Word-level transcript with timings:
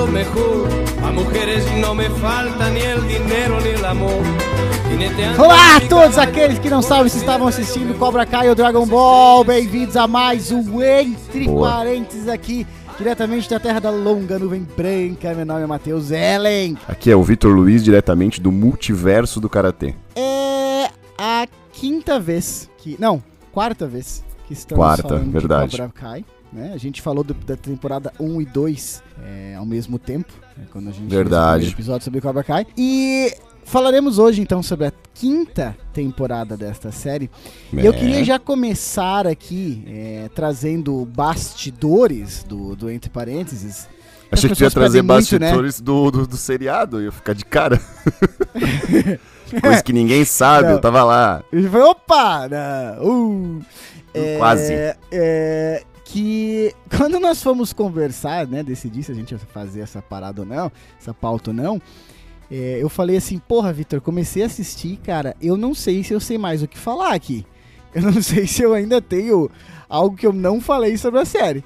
lo 0.00 0.06
mejor. 0.06 0.68
A 1.02 1.10
mujeres 1.12 1.64
no 1.78 1.94
me 1.94 2.08
falta 2.10 2.70
ni 2.70 2.80
el 2.80 3.06
dinero 3.06 3.60
ni 3.60 3.68
el 3.70 3.84
amor. 3.84 4.22
Olá 5.38 5.76
a 5.76 5.80
todos 5.88 6.18
aqueles 6.18 6.58
que 6.58 6.68
não 6.68 6.82
sabem 6.82 7.08
se 7.08 7.18
estavam 7.18 7.46
assistindo 7.46 7.96
Cobra 7.98 8.26
Kai 8.26 8.48
ou 8.48 8.54
Dragon 8.54 8.86
Ball. 8.86 9.44
Bem-vindos 9.44 9.96
a 9.96 10.06
mais 10.06 10.50
um 10.50 10.82
Entre 10.82 11.44
Boa. 11.44 11.70
Parênteses 11.70 12.28
aqui, 12.28 12.66
diretamente 12.98 13.48
da 13.48 13.60
terra 13.60 13.78
da 13.80 13.90
longa 13.90 14.38
nuvem 14.38 14.66
branca. 14.76 15.32
Meu 15.34 15.46
nome 15.46 15.62
é 15.62 15.66
Matheus 15.66 16.10
Ellen. 16.10 16.76
Aqui 16.88 17.10
é 17.10 17.16
o 17.16 17.22
Vitor 17.22 17.54
Luiz, 17.54 17.84
diretamente 17.84 18.40
do 18.40 18.50
multiverso 18.50 19.40
do 19.40 19.48
Karatê. 19.48 19.94
É 20.16 20.88
a 21.18 21.46
quinta 21.72 22.18
vez 22.18 22.68
que. 22.78 22.96
Não, 22.98 23.22
quarta 23.52 23.86
vez 23.86 24.24
que 24.46 24.54
estamos 24.54 24.82
Quarta, 24.82 25.08
falando 25.08 25.30
verdade. 25.30 25.70
de 25.70 25.76
Cobra 25.76 25.92
Kai. 25.94 26.24
Né? 26.52 26.72
A 26.74 26.76
gente 26.78 27.00
falou 27.00 27.22
do- 27.22 27.34
da 27.34 27.56
temporada 27.56 28.12
1 28.18 28.40
e 28.42 28.44
2 28.44 29.02
é, 29.24 29.54
ao 29.56 29.64
mesmo 29.64 29.98
tempo, 29.98 30.32
né, 30.56 30.64
quando 30.72 30.88
a 30.88 30.90
gente 30.90 31.00
fez 31.08 31.12
o 31.12 31.14
Verdade. 31.16 31.68
episódio 31.68 32.04
sobre 32.04 32.20
Cobra 32.20 32.42
Kai. 32.42 32.66
E 32.76 33.32
falaremos 33.64 34.18
hoje 34.18 34.40
então 34.40 34.60
sobre 34.62 34.86
a 34.86 34.92
quinta 35.14 35.76
temporada 35.92 36.56
desta 36.56 36.90
série. 36.90 37.30
E 37.72 37.84
eu 37.86 37.92
É. 37.92 37.96
queria 37.96 38.24
já 38.24 38.36
começar 38.38 39.28
aqui 39.28 39.84
é, 39.86 40.28
trazendo 40.34 41.04
bastidores 41.06 42.42
do, 42.42 42.74
do 42.74 42.90
Entre 42.90 43.08
Parênteses. 43.10 43.88
Achei 44.32 44.48
que 44.50 44.56
tu 44.56 44.62
ia 44.64 44.70
trazer 44.70 45.02
pedem 45.02 45.16
muito, 45.16 45.32
né? 45.38 45.46
bastidores 45.46 45.80
do, 45.80 46.10
do, 46.10 46.26
do 46.26 46.36
seriado, 46.36 46.98
eu 46.98 47.04
ia 47.04 47.12
ficar 47.12 47.32
de 47.32 47.44
cara. 47.44 47.80
Coisa 49.60 49.82
que 49.82 49.92
ninguém 49.92 50.24
sabe, 50.24 50.68
Não. 50.68 50.72
eu 50.74 50.80
tava 50.80 51.02
lá. 51.02 51.42
E 51.52 51.62
foi, 51.68 51.80
opa! 51.80 52.46
Uh, 53.02 53.60
é, 54.14 54.36
Quase. 54.38 54.72
é, 55.10 55.82
que 56.12 56.74
quando 56.96 57.18
nós 57.20 57.42
fomos 57.42 57.72
conversar, 57.72 58.46
né, 58.46 58.62
decidir 58.62 59.02
se 59.02 59.12
a 59.12 59.14
gente 59.14 59.32
ia 59.32 59.38
fazer 59.38 59.80
essa 59.80 60.00
parada 60.02 60.42
ou 60.42 60.46
não, 60.46 60.70
essa 61.00 61.12
pauta 61.14 61.50
ou 61.50 61.54
não, 61.54 61.80
é, 62.50 62.78
eu 62.80 62.88
falei 62.88 63.16
assim, 63.16 63.38
porra, 63.38 63.72
Vitor, 63.72 64.00
comecei 64.00 64.42
a 64.42 64.46
assistir, 64.46 64.96
cara, 65.04 65.36
eu 65.40 65.56
não 65.56 65.74
sei 65.74 66.02
se 66.02 66.12
eu 66.12 66.20
sei 66.20 66.36
mais 66.38 66.62
o 66.62 66.68
que 66.68 66.78
falar 66.78 67.12
aqui. 67.14 67.46
Eu 67.92 68.02
não 68.02 68.22
sei 68.22 68.46
se 68.46 68.62
eu 68.62 68.72
ainda 68.72 69.02
tenho 69.02 69.50
algo 69.88 70.16
que 70.16 70.24
eu 70.24 70.32
não 70.32 70.60
falei 70.60 70.96
sobre 70.96 71.18
a 71.18 71.24
série. 71.24 71.64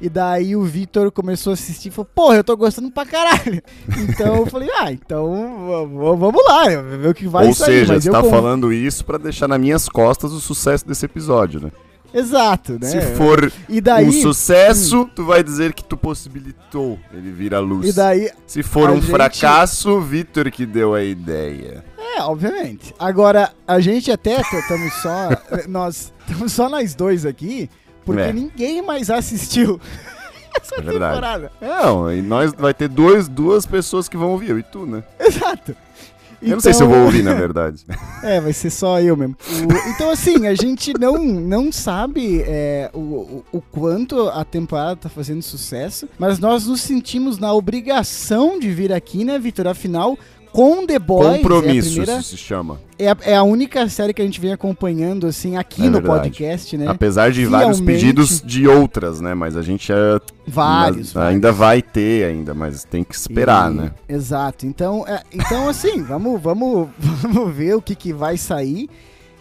E 0.00 0.08
daí 0.08 0.54
o 0.54 0.62
Vitor 0.62 1.10
começou 1.10 1.50
a 1.50 1.54
assistir 1.54 1.88
e 1.88 1.90
falou, 1.90 2.08
porra, 2.14 2.36
eu 2.36 2.44
tô 2.44 2.56
gostando 2.56 2.92
pra 2.92 3.04
caralho. 3.04 3.60
Então 4.08 4.36
eu 4.36 4.46
falei, 4.46 4.68
ah, 4.78 4.92
então 4.92 5.88
vamos 6.16 6.44
lá, 6.46 6.68
ver 6.80 7.08
o 7.08 7.12
que 7.14 7.26
vai 7.26 7.48
Ou 7.48 7.54
sair. 7.54 7.80
seja, 7.80 7.92
mas 7.94 8.04
você 8.04 8.10
tá 8.12 8.22
con- 8.22 8.30
falando 8.30 8.72
isso 8.72 9.04
pra 9.04 9.18
deixar 9.18 9.48
nas 9.48 9.58
minhas 9.60 9.88
costas 9.88 10.30
o 10.30 10.40
sucesso 10.40 10.86
desse 10.86 11.04
episódio, 11.06 11.60
né? 11.60 11.72
Exato, 12.14 12.78
né? 12.80 12.86
Se 12.86 13.00
for 13.16 13.52
daí, 13.82 14.06
um 14.08 14.12
sucesso, 14.12 15.10
tu 15.14 15.24
vai 15.24 15.42
dizer 15.42 15.72
que 15.74 15.82
tu 15.82 15.96
possibilitou 15.96 16.98
ele 17.12 17.32
vir 17.32 17.54
à 17.54 17.58
luz. 17.60 17.88
e 17.88 17.92
daí, 17.92 18.30
Se 18.46 18.62
for 18.62 18.88
um 18.90 19.00
gente- 19.00 19.10
fracasso, 19.10 20.00
Vitor 20.00 20.50
que 20.50 20.64
deu 20.64 20.94
a 20.94 21.02
ideia. 21.02 21.84
é, 21.98 22.22
obviamente. 22.22 22.94
Agora, 22.98 23.50
a 23.66 23.80
gente 23.80 24.12
até 24.12 24.40
estamos 24.40 24.92
só, 25.02 25.28
nós 25.68 26.12
estamos 26.26 26.52
só 26.52 26.68
nós 26.68 26.94
dois 26.94 27.26
aqui, 27.26 27.68
porque 28.04 28.20
É. 28.22 28.32
ninguém 28.32 28.80
mais 28.80 29.10
assistiu 29.10 29.80
essa 30.60 30.76
É 30.76 30.80
verdade. 30.82 31.14
temporada. 31.14 31.52
Não, 31.60 32.12
e 32.12 32.22
nós 32.22 32.52
vai 32.52 32.72
ter 32.72 32.86
dois, 32.88 33.26
duas 33.26 33.66
pessoas 33.66 34.08
que 34.08 34.16
vão 34.16 34.30
ouvir, 34.30 34.50
eu 34.50 34.58
e 34.58 34.62
tu, 34.62 34.86
né? 34.86 35.02
Exato. 35.18 35.74
Eu 36.44 36.50
não 36.56 36.60
sei 36.60 36.72
se 36.74 36.82
eu 36.82 36.86
Então- 36.86 36.96
vou 36.98 37.06
ouvir, 37.06 37.22
na 37.22 37.34
verdade. 37.34 37.84
É, 38.22 38.40
vai 38.40 38.52
ser 38.54 38.70
só 38.70 39.00
eu 39.00 39.16
mesmo. 39.16 39.36
O- 39.50 39.90
então, 39.90 40.08
assim, 40.10 40.46
a 40.46 40.54
gente 40.54 40.94
não, 40.98 41.22
não 41.22 41.70
sabe 41.70 42.42
é, 42.46 42.90
o, 42.94 42.98
o, 42.98 43.44
o 43.52 43.60
quanto 43.60 44.28
a 44.30 44.42
temporada 44.44 44.96
tá 44.96 45.08
fazendo 45.10 45.42
sucesso, 45.42 46.08
mas 46.18 46.38
nós 46.38 46.66
nos 46.66 46.80
sentimos 46.80 47.38
na 47.38 47.52
obrigação 47.52 48.58
de 48.58 48.70
vir 48.70 48.92
aqui, 48.92 49.24
né, 49.24 49.38
Vitor? 49.38 49.66
Afinal, 49.66 50.18
com 50.54 50.86
The 50.86 51.00
Boys, 51.00 51.36
Compromisso, 51.38 51.88
é 51.88 51.92
primeira, 52.04 52.20
isso 52.20 52.28
se 52.30 52.36
chama. 52.36 52.78
é, 52.96 53.10
a, 53.10 53.16
é 53.22 53.34
a 53.36 53.42
única 53.42 53.88
série 53.88 54.14
que 54.14 54.22
a 54.22 54.24
gente 54.24 54.40
vem 54.40 54.52
acompanhando, 54.52 55.26
assim, 55.26 55.56
aqui 55.56 55.82
É 55.82 55.86
no 55.86 55.94
verdade. 56.00 56.20
podcast, 56.20 56.76
né? 56.76 56.86
Apesar 56.86 57.32
de 57.32 57.44
vários 57.44 57.78
Fielmente. 57.78 58.00
pedidos 58.00 58.40
de 58.40 58.68
outras, 58.68 59.20
né? 59.20 59.34
Mas 59.34 59.56
a 59.56 59.62
gente 59.62 59.90
é- 59.92 60.20
Vários, 60.46 61.16
ainda, 61.16 61.28
ainda 61.28 61.52
vai 61.52 61.82
ter 61.82 62.26
ainda, 62.26 62.54
mas 62.54 62.84
tem 62.84 63.02
que 63.02 63.14
esperar, 63.16 63.72
E- 63.72 63.74
né? 63.74 63.90
Exato. 64.08 64.64
Então, 64.64 65.04
é, 65.08 65.22
então 65.32 65.68
assim, 65.68 66.00
vamos, 66.06 66.40
vamos, 66.40 66.88
vamos 66.98 67.52
ver 67.52 67.74
o 67.74 67.82
que, 67.82 67.96
que 67.96 68.12
vai 68.12 68.36
sair. 68.36 68.88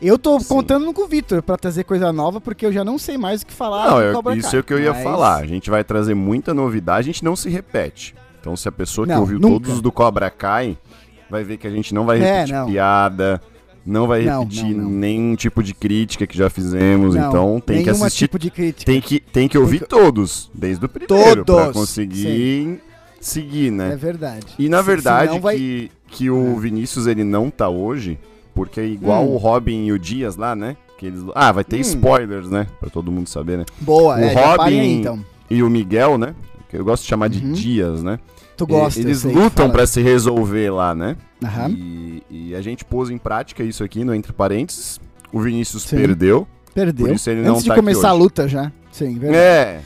Eu 0.02 0.18
tô 0.18 0.40
Sim. 0.40 0.48
contando 0.48 0.92
com 0.92 1.04
o 1.04 1.08
Vitor 1.08 1.44
pra 1.44 1.56
trazer 1.58 1.84
coisa 1.84 2.12
nova, 2.12 2.42
porque 2.42 2.66
eu 2.66 2.74
já 2.74 2.84
não 2.84 2.98
sei 2.98 3.18
mais 3.20 3.44
o 3.44 3.46
que 3.46 3.54
falar. 3.54 3.88
Não, 3.92 4.02
eu- 4.02 4.14
Cobra 4.16 4.36
isso 4.36 4.54
é 4.56 4.60
o 4.60 4.64
que 4.64 4.74
eu 4.74 4.80
ia 4.80 4.92
mas- 4.94 5.04
falar. 5.04 5.36
A 5.38 5.46
gente 5.46 5.70
vai 5.70 5.84
trazer 5.84 6.16
muita 6.16 6.56
novidade, 6.56 7.02
a 7.10 7.14
gente 7.14 7.24
não 7.24 7.36
se 7.36 7.50
repete. 7.50 8.16
Então, 8.42 8.58
se 8.58 8.68
a 8.68 8.72
pessoa 8.74 9.08
que 9.08 9.14
Não, 9.14 9.22
ouviu 9.22 9.40
nunca. 9.40 9.66
todos 9.68 9.80
do 9.80 9.90
Cobra 9.90 10.30
Kai, 10.30 10.78
vai 11.34 11.44
ver 11.44 11.58
que 11.58 11.66
a 11.66 11.70
gente 11.72 11.94
não 11.96 12.06
vai 12.06 12.22
É, 12.22 12.36
repetir 12.36 12.54
não. 12.56 12.68
piada, 12.68 13.42
não 13.86 14.08
vai 14.08 14.22
repetir 14.22 14.76
não, 14.76 14.84
não. 14.84 14.90
nenhum 14.92 15.36
tipo 15.36 15.64
de 15.64 15.74
crítica 15.74 16.28
que 16.28 16.38
já 16.38 16.48
fizemos. 16.50 17.16
Então, 17.16 17.60
tem 17.60 17.84
que 17.84 17.90
assistir 17.90 18.26
tipo 18.28 18.38
de 18.38 18.52
crítica. 18.52 18.86
Tem 18.86 19.02
que, 19.02 19.20
tem 19.20 19.48
que 19.48 19.58
ouvir 19.58 19.80
que- 19.80 19.88
todos, 19.88 20.50
desde 20.54 20.86
o 20.86 20.88
primeiro, 20.90 21.44
pra 21.44 21.56
Todos, 21.56 21.74
conseguir 21.74 22.80
seguir, 23.20 23.72
né? 23.72 23.94
É 23.94 23.96
verdade. 23.96 24.46
E 24.60 24.70
na 24.70 24.82
verdade 24.82 25.40
vai- 25.40 25.56
que, 25.58 25.92
que 26.08 26.30
o 26.30 26.56
É. 26.58 26.60
Vinícius 26.60 27.08
ele 27.08 27.24
não 27.24 27.50
tá 27.50 27.68
hoje, 27.68 28.20
porque 28.54 28.80
é 28.80 28.86
igual 28.86 29.24
Hum. 29.26 29.34
o 29.34 29.38
Robin 29.38 29.86
e 29.86 29.92
o 29.92 29.98
Dias 29.98 30.36
lá, 30.36 30.56
né? 30.56 30.78
Que 31.00 31.08
eles... 31.08 31.24
Ah, 31.34 31.52
vai 31.52 31.64
ter 31.64 31.78
Hum. 31.78 31.82
spoilers, 31.82 32.50
né? 32.50 32.68
Pra 32.80 32.90
todo 32.92 33.12
mundo 33.12 33.28
saber, 33.28 33.58
né? 33.58 33.66
Boa, 33.82 34.16
o 34.16 34.20
é, 34.20 34.30
aí, 34.30 34.36
Robin- 34.56 35.00
então. 35.00 35.26
E 35.50 35.64
o 35.64 35.70
Miguel, 35.70 36.18
né? 36.18 36.36
Que 36.70 36.78
eu 36.78 36.86
gosto 36.86 37.04
de 37.04 37.10
chamar 37.10 37.28
de 37.30 37.44
Uhum. 37.44 37.52
Dias, 37.54 38.04
né? 38.04 38.20
Tu 38.56 38.68
gosta, 38.68 39.00
E- 39.00 39.04
Eles 39.04 39.24
lutam 39.24 39.70
pra 39.70 39.86
se 39.88 40.02
resolver 40.02 40.70
lá, 40.72 40.94
né? 40.94 41.16
Aham. 41.44 41.70
E, 41.70 42.24
e 42.30 42.56
a 42.56 42.62
gente 42.62 42.86
pôs 42.86 43.10
em 43.10 43.18
prática 43.18 43.64
isso 43.64 43.84
aqui 43.84 44.04
no 44.04 44.14
Entre 44.14 44.32
Parênteses. 44.32 45.00
O 45.32 45.40
Vinícius 45.42 45.84
Sim. 45.84 45.98
perdeu. 45.98 46.48
Perdeu. 46.74 47.08
por 47.08 47.16
isso 47.16 47.30
ele 47.30 47.40
Antes 47.42 47.52
não 47.52 47.60
de 47.62 47.68
tá 47.68 47.76
começar 47.76 48.10
a 48.10 48.14
luta 48.14 48.48
já. 48.48 48.72
Sim, 48.92 49.14
verdade. 49.18 49.36
É, 49.38 49.82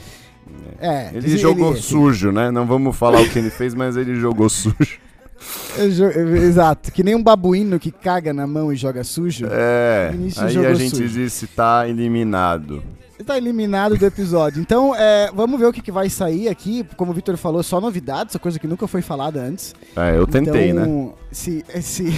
É. 0.80 1.10
ele 1.14 1.36
jogou 1.36 1.74
sujo, 1.76 2.30
né? 2.32 2.50
Não 2.50 2.66
vamos 2.66 2.96
falar 2.96 3.20
o 3.20 3.28
que 3.28 3.38
ele 3.38 3.50
fez, 3.50 3.74
mas 3.74 3.96
ele 3.96 4.14
jogou 4.16 4.48
sujo. 4.48 4.98
Exato. 5.78 6.90
Que 6.92 7.02
nem 7.02 7.14
um 7.14 7.22
babuíno 7.22 7.78
que 7.78 7.90
caga 7.90 8.32
na 8.32 8.46
mão 8.46 8.72
e 8.72 8.76
joga 8.76 9.04
sujo. 9.04 9.46
É, 9.50 10.12
aí 10.38 10.66
a 10.66 10.74
gente 10.74 10.96
sujo. 10.96 11.08
disse 11.08 11.46
tá 11.46 11.88
eliminado. 11.88 12.82
Ele 13.18 13.26
tá 13.26 13.36
eliminado 13.36 13.96
do 13.96 14.06
episódio. 14.06 14.60
Então, 14.62 14.94
é, 14.94 15.28
vamos 15.34 15.58
ver 15.58 15.66
o 15.66 15.72
que, 15.72 15.82
que 15.82 15.90
vai 15.90 16.08
sair 16.08 16.48
aqui. 16.48 16.86
Como 16.96 17.10
o 17.10 17.14
Victor 17.14 17.36
falou, 17.36 17.64
só 17.64 17.80
novidades, 17.80 18.32
essa 18.32 18.38
coisa 18.38 18.60
que 18.60 18.66
nunca 18.68 18.86
foi 18.86 19.02
falada 19.02 19.40
antes. 19.40 19.74
É, 19.96 20.16
eu 20.16 20.24
tentei, 20.24 20.72
né? 20.72 20.82
então, 20.82 21.14
Se, 21.32 21.64
se... 21.82 22.14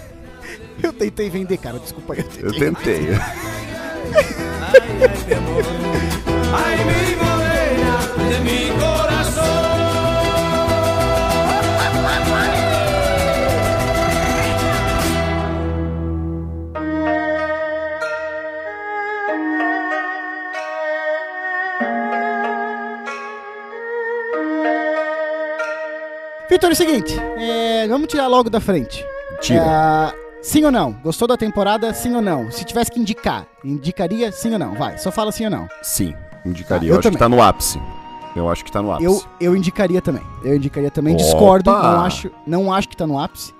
eu 0.82 0.92
tentei 0.92 1.30
vender, 1.30 1.56
cara, 1.56 1.78
desculpa 1.78 2.12
aí. 2.12 2.24
Eu 2.38 2.48
Eu 2.48 2.52
tentei. 2.52 2.98
tentei. 2.98 3.14
Ay, 3.14 4.74
ay, 5.00 5.24
mi 5.26 5.34
amor. 5.34 5.64
Ay, 6.52 6.76
mi 6.84 7.16
morena 7.16 7.98
de 8.28 8.40
mi 8.44 8.70
corazón. 8.78 9.13
Victor, 26.48 26.70
é 26.70 26.72
o 26.72 26.76
seguinte, 26.76 27.16
é, 27.38 27.88
vamos 27.88 28.06
tirar 28.08 28.26
logo 28.26 28.50
da 28.50 28.60
frente. 28.60 29.04
Tira. 29.40 30.12
É, 30.14 30.42
sim 30.42 30.62
ou 30.64 30.70
não? 30.70 30.92
Gostou 31.02 31.26
da 31.26 31.36
temporada? 31.36 31.92
Sim 31.94 32.14
ou 32.14 32.22
não? 32.22 32.50
Se 32.50 32.64
tivesse 32.64 32.90
que 32.90 33.00
indicar, 33.00 33.46
indicaria 33.64 34.30
sim 34.30 34.52
ou 34.52 34.58
não? 34.58 34.74
Vai, 34.74 34.98
só 34.98 35.10
fala 35.10 35.32
sim 35.32 35.44
ou 35.44 35.50
não. 35.50 35.66
Sim, 35.82 36.14
indicaria. 36.44 36.88
Ah, 36.88 36.90
eu 36.90 36.94
eu 36.94 36.98
acho 37.00 37.02
também. 37.02 37.12
que 37.16 37.18
tá 37.18 37.28
no 37.28 37.42
ápice. 37.42 37.80
Eu 38.36 38.48
acho 38.48 38.64
que 38.64 38.70
tá 38.70 38.82
no 38.82 38.92
ápice. 38.92 39.04
Eu, 39.06 39.22
eu 39.40 39.56
indicaria 39.56 40.02
também. 40.02 40.22
Eu 40.44 40.56
indicaria 40.56 40.90
também. 40.90 41.14
Opa! 41.14 41.22
Discordo, 41.24 41.70
não 41.70 42.00
acho, 42.04 42.30
não 42.46 42.72
acho 42.72 42.88
que 42.88 42.96
tá 42.96 43.06
no 43.06 43.18
ápice. 43.18 43.54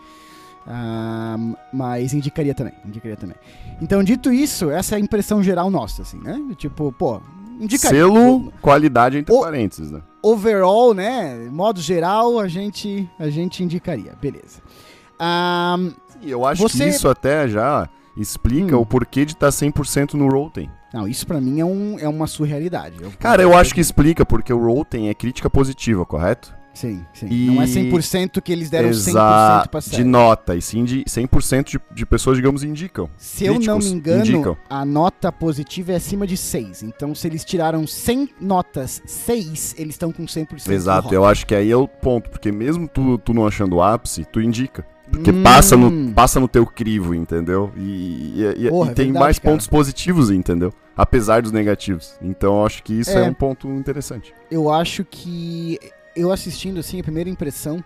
Ah, 0.67 1.37
mas 1.73 2.13
indicaria 2.15 2.55
também, 2.55 2.73
indicaria 2.87 3.17
também. 3.17 3.37
Então, 3.81 4.03
dito 4.03 4.33
isso, 4.33 4.71
essa 4.71 4.95
é 4.95 4.97
a 4.97 5.01
impressão 5.01 5.43
geral 5.43 5.71
nossa, 5.71 6.03
assim, 6.03 6.19
né? 6.19 6.41
Tipo, 6.57 6.91
pô, 6.93 7.21
indicaria. 7.61 7.99
Selo 8.01 8.53
qualidade 8.63 9.19
entre 9.19 9.35
O- 9.35 9.41
parênteses, 9.41 9.91
né? 9.91 10.01
Overall, 10.27 10.95
né? 10.95 11.35
Modo 11.51 11.81
geral, 11.81 12.39
a 12.41 12.49
gente, 12.49 13.09
a 13.19 13.29
gente 13.29 13.63
indicaria, 13.63 14.15
beleza. 14.21 14.61
Ah, 15.19 15.77
E 16.23 16.31
eu 16.31 16.47
acho 16.47 16.63
Você- 16.63 16.85
que 16.85 16.91
isso 16.91 17.07
até 17.09 17.47
já 17.47 17.87
explica 18.17 18.77
Hum. 18.77 18.81
o 18.81 18.87
porquê 18.87 19.27
de 19.27 19.33
estar 19.33 19.51
100% 19.53 20.15
no 20.15 20.27
Rotten. 20.29 20.71
não, 20.95 21.07
isso 21.07 21.27
pra 21.27 21.41
mim 21.41 21.61
é, 21.61 21.65
um, 21.65 21.99
é 21.99 22.09
uma 22.09 22.27
surrealidade. 22.27 23.03
Eu- 23.03 23.13
Cara, 23.19 23.43
eu 23.43 23.55
acho 23.55 23.75
que 23.75 23.81
explica, 23.81 24.25
porque 24.25 24.53
o 24.53 24.65
Rotten 24.65 25.09
é 25.11 25.15
crítica 25.15 25.51
positiva, 25.51 26.07
correto? 26.07 26.55
Sim, 26.75 27.07
sim. 27.15 27.29
E- 27.31 27.47
Não 27.47 27.63
é 27.63 27.67
100% 27.67 28.43
que 28.43 28.53
eles 28.53 28.69
deram 28.69 28.89
100% 28.93 29.09
Exa- 29.11 29.69
pra 29.71 29.81
de 29.81 29.87
série. 29.87 30.05
nota, 30.05 30.57
e 30.57 30.61
sim 30.61 30.85
de 30.85 31.05
100% 31.07 31.71
de, 31.71 31.81
de 31.95 32.05
pessoas, 32.05 32.37
digamos, 32.37 32.65
indicam. 32.65 33.09
Se 33.17 33.45
eu 33.47 33.59
não 33.61 33.79
me 33.79 33.87
engano, 33.87 34.21
indicam. 34.21 34.57
a 34.69 34.85
nota 34.85 35.31
positiva 35.31 35.93
é 35.93 35.97
acima 35.97 36.27
de 36.27 36.37
6. 36.37 36.83
Então, 36.83 37.15
se 37.15 37.27
eles 37.29 37.45
tiraram 37.45 37.87
100 37.87 38.29
notas, 38.41 39.01
6, 39.07 39.75
eles 39.79 39.95
estão 39.95 40.11
com 40.13 40.25
100% 40.27 40.67
do 40.67 40.73
Exato, 40.73 41.15
eu 41.15 41.25
acho 41.25 41.47
que 41.47 41.55
aí 41.55 41.71
é 41.71 41.77
o 41.77 41.87
ponto, 41.87 42.29
porque 42.29 42.51
mesmo 42.51 42.89
tu, 42.89 43.19
tu 43.19 43.33
não 43.33 43.47
achando 43.47 43.77
o 43.77 43.83
ápice, 43.83 44.25
tu 44.25 44.41
indica. 44.41 44.85
Porque 45.11 45.31
Hum. 45.31 45.43
passa, 45.43 45.77
no, 45.77 46.13
passa 46.13 46.41
no 46.41 46.49
teu 46.49 46.67
crivo, 46.67 47.15
entendeu? 47.15 47.71
E, 47.77 48.33
e- 48.41 48.67
e- 48.67 48.71
Porra, 48.71 48.89
e 48.89 48.91
é 48.91 48.95
tem 48.95 49.05
verdade, 49.07 49.25
mais 49.25 49.39
cara. 49.39 49.53
pontos 49.55 49.67
positivos, 49.69 50.31
entendeu? 50.31 50.73
Apesar 50.97 51.43
dos 51.43 51.53
negativos. 51.53 52.17
Então 52.23 52.55
eu 52.59 52.67
acho 52.67 52.83
que 52.83 52.95
isso 52.95 53.11
é, 53.11 53.25
É. 53.27 53.29
um 53.29 53.35
ponto 53.35 53.69
interessante. 53.69 54.33
Eu 54.51 54.71
acho 54.73 55.05
que 55.05 55.79
eu 56.17 56.33
assistindo 56.33 56.81
assim, 56.81 57.01
a 57.01 57.03
primeira 57.03 57.29
impressão 57.31 57.83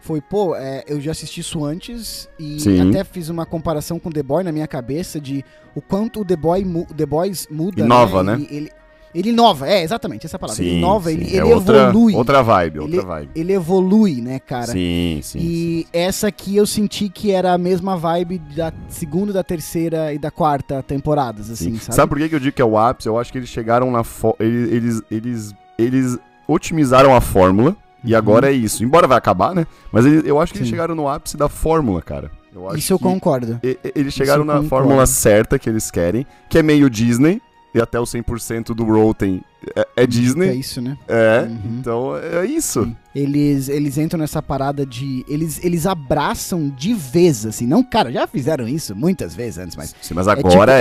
foi, 0.00 0.20
pô, 0.20 0.54
é, 0.54 0.84
eu 0.86 1.00
já 1.00 1.10
assisti 1.10 1.40
isso 1.40 1.64
antes 1.64 2.28
e 2.38 2.60
Sim. 2.60 2.88
até 2.88 3.04
fiz 3.04 3.28
uma 3.28 3.44
comparação 3.44 3.98
com 3.98 4.10
The 4.10 4.22
Boy 4.22 4.44
na 4.44 4.52
minha 4.52 4.66
cabeça 4.66 5.20
de 5.20 5.44
o 5.74 5.82
quanto 5.82 6.20
o 6.20 6.24
The, 6.24 6.36
Boy 6.36 6.64
The 6.96 7.06
Boys 7.06 7.48
muda. 7.50 7.82
Inova, 7.82 8.22
né? 8.22 8.34
Ele, 8.34 8.48
ele, 8.50 8.70
ele 9.14 9.30
inova, 9.30 9.68
é, 9.68 9.82
exatamente 9.82 10.24
essa 10.24 10.38
palavra. 10.38 10.62
ele 10.62 10.78
inova, 10.78 11.10
ele, 11.10 11.24
sim, 11.24 11.36
ele 11.36 11.50
é 11.50 11.54
outra, 11.54 11.88
evolui. 11.88 12.14
Outra 12.14 12.42
vibe, 12.42 12.78
outra 12.78 12.96
Ele- 12.96 13.06
vibe. 13.06 13.30
Ele 13.34 13.52
evolui, 13.52 14.20
né, 14.20 14.38
cara? 14.38 14.66
Sim, 14.66 15.20
sim. 15.22 15.38
E 15.40 15.86
essa 15.92 16.28
aqui 16.28 16.56
eu 16.56 16.66
senti 16.66 17.08
que 17.08 17.32
era 17.32 17.52
a 17.52 17.58
mesma 17.58 17.96
vibe 17.96 18.38
da 18.54 18.72
segunda, 18.88 19.32
da 19.32 19.42
terceira 19.42 20.12
e 20.12 20.18
da 20.18 20.30
quarta 20.30 20.82
temporadas, 20.82 21.50
assim, 21.50 21.72
sim. 21.72 21.78
sabe? 21.78 21.96
Sabe? 21.96 22.08
por 22.08 22.18
que 22.18 22.34
eu 22.34 22.40
digo 22.40 22.54
que 22.54 22.62
é 22.62 22.64
o 22.64 22.78
ápice? 22.78 23.08
Eu 23.08 23.18
acho 23.18 23.32
que 23.32 23.38
eles 23.38 23.48
chegaram 23.48 23.90
na. 23.90 24.02
Eles, 24.38 24.72
eles, 24.72 25.02
eles, 25.10 25.54
eles 25.76 26.18
otimizaram 26.48 27.14
a 27.14 27.20
fórmula. 27.20 27.76
E 28.02 28.12
Uhum. 28.12 28.18
agora 28.18 28.48
é 28.50 28.52
isso. 28.52 28.82
Embora 28.82 29.06
vai 29.06 29.18
acabar, 29.18 29.54
né? 29.54 29.66
Mas 29.92 30.06
eles- 30.06 30.24
eu 30.24 30.40
acho 30.40 30.52
que 30.52 30.58
eles 30.60 30.68
Sim. 30.68 30.72
chegaram 30.74 30.94
no 30.94 31.08
ápice 31.08 31.36
da 31.36 31.48
fórmula, 31.48 32.00
cara. 32.00 32.30
Eu 32.54 32.66
acho 32.68 32.78
Isso 32.78 32.92
eu 32.92 32.98
concordo. 32.98 33.60
E- 33.62 33.78
e- 33.84 33.92
Eles 33.94 34.14
chegaram 34.14 34.40
eu 34.42 34.44
na 34.46 34.52
concordo. 34.54 34.68
fórmula 34.68 35.04
certa 35.06 35.58
que 35.58 35.68
eles 35.68 35.90
querem, 35.90 36.26
que 36.48 36.58
é 36.58 36.62
meio 36.62 36.88
Disney, 36.88 37.40
e 37.78 37.80
até 37.80 37.98
o 37.98 38.04
100% 38.04 38.74
do 38.74 38.84
Rotten 38.84 39.40
é, 39.74 39.80
é 39.80 40.02
É 40.02 40.06
Disney. 40.06 40.52
isso, 40.58 40.80
né? 40.82 40.96
É, 41.08 41.46
Uhum. 41.48 41.78
então 41.80 42.16
é 42.16 42.44
isso. 42.46 42.84
Sim. 42.84 42.96
Eles, 43.14 43.68
eles 43.68 43.98
entram 43.98 44.20
nessa 44.20 44.40
parada 44.42 44.86
de. 44.86 45.24
Eles, 45.28 45.62
eles 45.64 45.86
abraçam 45.86 46.68
de 46.68 46.92
vez, 46.94 47.44
assim. 47.46 47.66
Não, 47.66 47.82
cara, 47.82 48.12
já 48.12 48.26
fizeram 48.28 48.68
isso 48.68 48.94
muitas 48.94 49.34
vezes 49.34 49.58
antes, 49.58 49.76
mas. 49.76 49.94
Sim, 50.00 50.14
mas 50.14 50.28
é 50.28 50.30
agora 50.32 50.72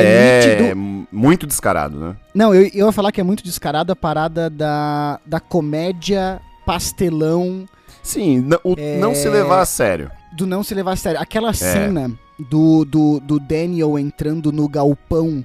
tipo, 0.41 0.63
é, 0.63 0.69
é 0.69 0.75
muito 0.75 1.47
descarado, 1.47 1.99
né? 1.99 2.15
Não, 2.35 2.53
eu, 2.53 2.69
eu 2.73 2.85
ia 2.85 2.91
falar 2.91 3.11
que 3.11 3.19
é 3.19 3.23
muito 3.23 3.43
descarado 3.43 3.91
a 3.91 3.95
parada 3.95 4.49
da, 4.49 5.19
da 5.25 5.39
comédia 5.39 6.39
pastelão 6.65 7.65
Sim, 8.03 8.47
o 8.63 8.75
É. 8.77 8.97
não 8.99 9.13
se 9.15 9.27
levar 9.27 9.61
a 9.61 9.65
sério. 9.65 10.11
do 10.33 10.45
não 10.45 10.63
se 10.63 10.73
levar 10.75 10.93
a 10.93 10.95
sério. 10.95 11.19
Aquela 11.19 11.51
cena 11.53 12.11
do, 12.37 12.85
do, 12.85 13.19
do 13.19 13.39
Daniel 13.39 13.97
entrando 13.97 14.51
no 14.51 14.67
galpão 14.69 15.43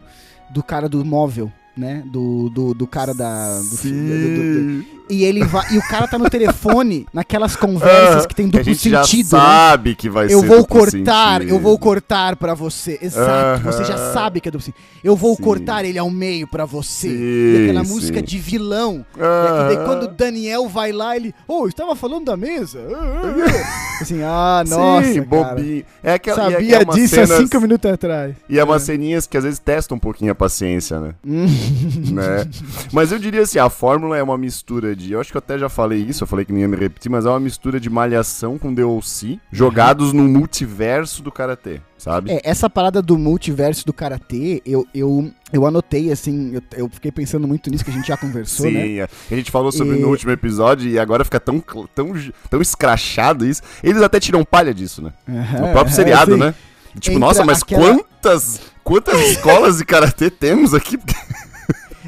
do 0.53 0.63
cara 0.63 0.89
do 0.89 1.03
móvel, 1.03 1.51
né? 1.77 2.03
Do, 2.07 2.49
do, 2.51 2.75
do 2.75 2.87
cara 2.87 3.15
da. 3.15 3.59
do 3.61 3.77
do- 3.77 4.83
do- 4.83 5.03
e 5.11 5.25
ele 5.25 5.45
vai. 5.45 5.67
E 5.75 5.79
o 5.79 5.83
cara 5.83 6.07
tá 6.09 6.17
no 6.19 6.31
telefone, 6.31 7.07
naquelas 7.13 7.55
conversas 7.55 8.25
Ah, 8.25 8.29
que 8.29 8.35
tem 8.35 8.49
que 8.49 8.59
duplo 8.59 8.73
já 8.75 9.05
sentido, 9.05 9.25
né? 9.37 9.43
sabe 9.43 9.95
que 9.95 10.09
vai 10.09 10.27
Eu 10.33 10.41
ser 10.41 10.47
vou 10.47 10.67
cortar, 10.67 11.41
sentido. 11.41 11.55
eu 11.55 11.59
vou 11.61 11.79
cortar 11.79 12.37
pra 12.37 12.55
você. 12.55 12.99
Exato, 13.03 13.63
você 13.63 13.85
já 13.85 14.13
sabe 14.13 14.41
que 14.41 14.49
é 14.49 14.53
duplo 14.53 14.65
sentido. 14.65 14.81
Eu 15.05 15.15
vou 15.17 15.37
Sim. 15.37 15.43
cortar 15.43 15.85
ele 15.85 15.99
ao 15.99 16.09
meio 16.11 16.47
pra 16.47 16.65
você. 16.65 17.09
Sim, 17.09 17.15
e 17.19 17.65
aquela 17.65 17.85
sim. 17.85 17.93
música 17.93 18.23
de 18.23 18.39
vilão. 18.39 19.05
E 19.17 19.75
daí 19.75 19.85
quando 19.85 20.05
o 20.05 20.09
Daniel 20.09 20.67
vai 20.69 20.93
lá, 20.93 21.15
ele. 21.17 21.35
Oh, 21.47 21.67
estava 21.67 21.95
falando 21.95 22.25
da 22.27 22.37
mesa. 22.37 22.81
assim, 24.01 24.23
ah, 24.23 24.65
nossa. 24.67 25.13
Sim, 25.13 25.23
bobinho. 25.23 25.85
É 26.03 26.15
aquela, 26.15 26.49
é- 26.49 26.53
Sabia 26.53 26.77
é 26.77 26.85
disso 26.85 27.21
há 27.21 27.27
cenas- 27.27 27.39
cinco 27.43 27.61
minutos 27.61 27.91
atrás. 27.91 28.35
E 28.49 28.59
é 28.59 28.65
umas 28.65 28.83
ceninhas 28.83 29.27
que 29.27 29.37
às 29.37 29.45
vezes 29.45 29.59
testam 29.59 29.97
um 29.97 30.01
pouquinho 30.01 30.33
a 30.33 30.35
paciência, 30.35 30.99
né? 31.01 31.15
Hum. 31.27 31.47
né? 32.13 32.49
Mas 32.93 33.13
eu 33.13 33.19
diria 33.19 33.43
assim, 33.43 33.59
a 33.59 33.69
fórmula 33.71 34.17
é 34.17 34.23
uma 34.23 34.37
mistura 34.39 34.95
de. 34.97 35.13
Eu 35.13 35.21
acho 35.21 35.31
que 35.31 35.37
eu 35.37 35.41
até 35.41 35.59
já 35.59 35.69
falei 35.69 36.01
isso, 36.03 36.23
eu 36.25 36.27
falei 36.29 36.45
que 36.45 36.53
não 36.53 36.61
ia 36.61 36.69
me 36.69 36.77
repetir, 36.77 37.11
mas 37.11 37.25
é 37.27 37.29
uma 37.29 37.41
mistura 37.41 37.79
de 37.81 37.89
malhação 37.91 38.59
com 38.59 38.73
DLC 38.73 39.39
jogados 39.51 40.13
no 40.13 40.25
multiverso 40.25 41.23
do 41.23 41.31
karatê, 41.33 41.81
sabe? 41.99 42.31
É, 42.33 42.41
essa 42.45 42.69
parada 42.69 43.01
do 43.03 43.17
multiverso 43.19 43.85
do 43.87 43.93
karatê, 43.93 44.63
eu, 44.67 44.87
eu, 44.95 45.31
eu 45.53 45.67
anotei, 45.67 46.11
assim, 46.13 46.55
eu, 46.55 46.63
eu 46.77 46.89
fiquei 46.89 47.11
pensando 47.13 47.47
muito 47.49 47.71
nisso 47.71 47.85
que 47.85 47.91
a 47.91 47.95
gente 47.95 48.09
já 48.09 48.17
conversou, 48.17 48.67
Sim, 48.67 48.73
né? 48.73 48.97
é. 48.99 49.09
a 49.31 49.35
gente 49.37 49.51
falou 49.51 49.73
sobre 49.73 49.97
E- 49.97 50.01
no 50.01 50.09
último 50.09 50.31
episódio 50.33 50.89
e 50.89 50.99
agora 50.99 51.25
fica 51.25 51.41
tão, 51.41 51.61
tão, 51.95 52.13
tão 52.51 52.61
escrachado 52.61 53.47
isso. 53.47 53.63
Eles 53.83 54.03
até 54.03 54.19
tiram 54.21 54.45
palha 54.45 54.73
disso, 54.75 55.03
né? 55.03 55.13
No 55.27 55.73
próprio 55.73 55.95
seriado, 55.95 56.33
sim. 56.35 56.39
né? 56.39 56.55
Tipo, 57.01 57.19
nossa, 57.19 57.43
mas 57.45 57.63
aquela- 57.63 57.95
quantas, 57.95 58.61
quantas 58.85 59.19
escolas 59.31 59.79
de 59.79 59.85
karatê 59.85 60.31
temos 60.31 60.75
aqui? 60.75 60.99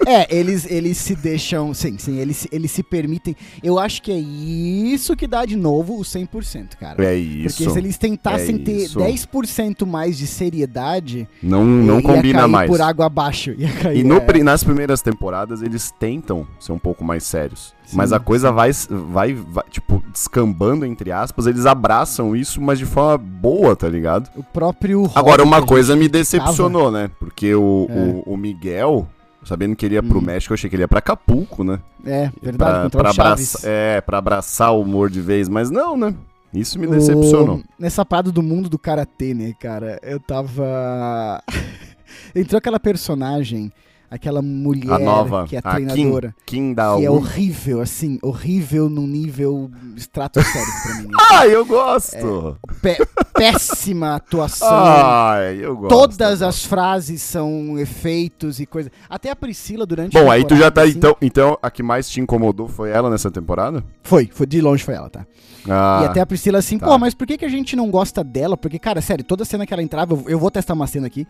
É, 0.06 0.34
eles, 0.34 0.68
eles 0.70 0.96
se 0.98 1.14
deixam. 1.14 1.72
Sim, 1.74 1.96
sim, 1.98 2.18
eles, 2.18 2.36
se- 2.38 2.48
eles 2.50 2.70
se 2.70 2.82
permitem. 2.82 3.36
Eu 3.62 3.78
acho 3.78 4.02
que 4.02 4.10
é 4.12 4.18
isso 4.18 5.14
que 5.16 5.26
dá 5.26 5.44
de 5.44 5.56
novo 5.56 5.98
o 5.98 6.02
100%, 6.02 6.76
cara. 6.78 7.04
É 7.04 7.14
isso. 7.16 7.56
Porque 7.58 7.70
se 7.70 7.78
eles 7.78 7.96
tentassem 7.98 8.56
É 8.56 8.58
ter 8.58 8.76
isso. 8.84 8.98
10% 8.98 9.86
mais 9.86 10.18
de 10.18 10.26
seriedade, 10.26 11.28
Não, 11.42 11.64
não 11.64 11.96
ia 11.96 12.02
combina 12.02 12.40
cair 12.40 12.50
mais. 12.50 12.70
por 12.70 12.80
água 12.80 13.06
abaixo. 13.06 13.54
Ia 13.56 13.72
cair, 13.72 13.98
E 14.00 14.04
no 14.04 14.16
é. 14.16 14.42
nas 14.42 14.64
primeiras 14.64 15.00
temporadas 15.02 15.62
eles 15.62 15.90
tentam 15.98 16.46
ser 16.58 16.72
um 16.72 16.78
pouco 16.78 17.04
mais 17.04 17.24
sérios. 17.24 17.72
Sim, 17.86 17.96
mas 17.96 18.12
a 18.12 18.18
coisa 18.18 18.50
vai, 18.50 18.70
vai, 18.88 19.34
vai, 19.34 19.64
tipo, 19.70 20.02
descambando, 20.12 20.86
entre 20.86 21.12
aspas, 21.12 21.46
eles 21.46 21.66
abraçam 21.66 22.34
isso, 22.34 22.60
mas 22.60 22.78
de 22.78 22.86
forma 22.86 23.18
boa, 23.18 23.76
tá 23.76 23.88
ligado? 23.88 24.30
O 24.36 24.42
próprio. 24.42 25.10
Agora, 25.14 25.42
uma 25.42 25.60
coisa 25.64 25.94
me 25.94 26.08
decepcionou, 26.08 26.90
né? 26.90 27.10
Porque 27.20 27.54
o, 27.54 27.86
É. 27.90 27.92
o, 28.26 28.32
o 28.34 28.36
Miguel, 28.36 29.06
sabendo 29.44 29.76
que 29.76 29.84
ele 29.86 29.94
ia 29.94 30.02
pro 30.02 30.18
Hum. 30.18 30.22
México, 30.22 30.52
eu 30.52 30.54
achei 30.54 30.68
que 30.70 30.76
ele 30.76 30.82
ia 30.82 30.88
pra 30.88 30.98
Acapulco, 30.98 31.62
né? 31.64 31.78
É, 32.04 32.30
verdade, 32.42 32.90
pra, 32.90 33.00
pra 33.02 33.10
abraçar, 33.10 33.60
é, 33.64 34.00
pra 34.00 34.18
abraçar 34.18 34.72
o 34.72 34.80
humor 34.82 35.10
de 35.10 35.20
vez, 35.20 35.48
mas 35.48 35.70
não, 35.70 35.96
né? 35.96 36.14
Isso 36.52 36.78
me 36.78 36.86
decepcionou. 36.86 37.56
O- 37.58 37.64
Nessa 37.78 38.04
parada 38.04 38.30
do 38.30 38.42
mundo 38.42 38.68
do 38.68 38.78
karatê, 38.78 39.34
né, 39.34 39.52
cara? 39.58 39.98
Eu 40.02 40.20
tava. 40.20 41.42
Entrou 42.34 42.58
aquela 42.58 42.78
personagem, 42.78 43.72
aquela 44.10 44.40
mulher 44.42 44.92
A 44.92 44.98
nova, 44.98 45.46
que 45.46 45.56
é 45.56 45.60
a 45.64 45.68
a 45.68 45.72
treinadora. 45.74 46.34
Kim 46.46 46.72
da 46.74 46.96
Que 46.96 47.04
é 47.04 47.10
horrível, 47.10 47.80
assim, 47.80 48.18
horrível 48.22 48.88
num 48.88 49.06
nível 49.06 49.70
estratosférico 49.96 50.72
pra 50.82 50.94
mim. 51.02 51.08
Ai, 51.32 51.54
eu 51.54 51.64
gosto! 51.64 52.56
Pé- 52.80 52.98
péssima 53.36 54.16
atuação. 54.16 54.68
Ai, 54.70 55.58
eu 55.60 55.76
gosto. 55.76 55.88
Todas 55.90 56.40
eu 56.40 56.48
as 56.48 56.64
frases 56.64 57.20
são 57.22 57.78
efeitos 57.78 58.60
e 58.60 58.66
coisa. 58.66 58.90
Até 59.08 59.30
a 59.30 59.36
Priscila 59.36 59.84
durante 59.86 60.12
Bom, 60.12 60.30
aí 60.30 60.44
tu 60.44 60.56
já 60.56 60.70
tá. 60.70 60.82
assim, 60.82 60.92
Então, 60.96 61.16
então, 61.20 61.58
a 61.62 61.70
que 61.70 61.82
mais 61.82 62.08
te 62.08 62.20
incomodou 62.20 62.68
foi 62.68 62.90
ela 62.90 63.10
nessa 63.10 63.30
temporada? 63.30 63.82
Foi, 64.02 64.28
foi 64.32 64.46
de 64.46 64.60
longe 64.60 64.84
foi 64.84 64.94
ela, 64.94 65.10
tá? 65.10 65.26
Ah, 65.68 66.02
E 66.02 66.06
até 66.06 66.20
a 66.20 66.26
Priscila 66.26 66.58
assim, 66.58 66.78
tá. 66.78 66.86
pô, 66.86 66.98
mas 66.98 67.14
por 67.14 67.26
que, 67.26 67.38
que 67.38 67.44
a 67.44 67.48
gente 67.48 67.74
não 67.74 67.90
gosta 67.90 68.22
dela? 68.22 68.56
Porque, 68.56 68.78
cara, 68.78 69.00
sério, 69.00 69.24
toda 69.24 69.44
cena 69.44 69.66
que 69.66 69.72
ela 69.72 69.82
entrava, 69.82 70.14
eu, 70.14 70.24
eu 70.28 70.38
vou 70.38 70.50
testar 70.50 70.74
uma 70.74 70.86
cena 70.86 71.06
aqui. 71.06 71.26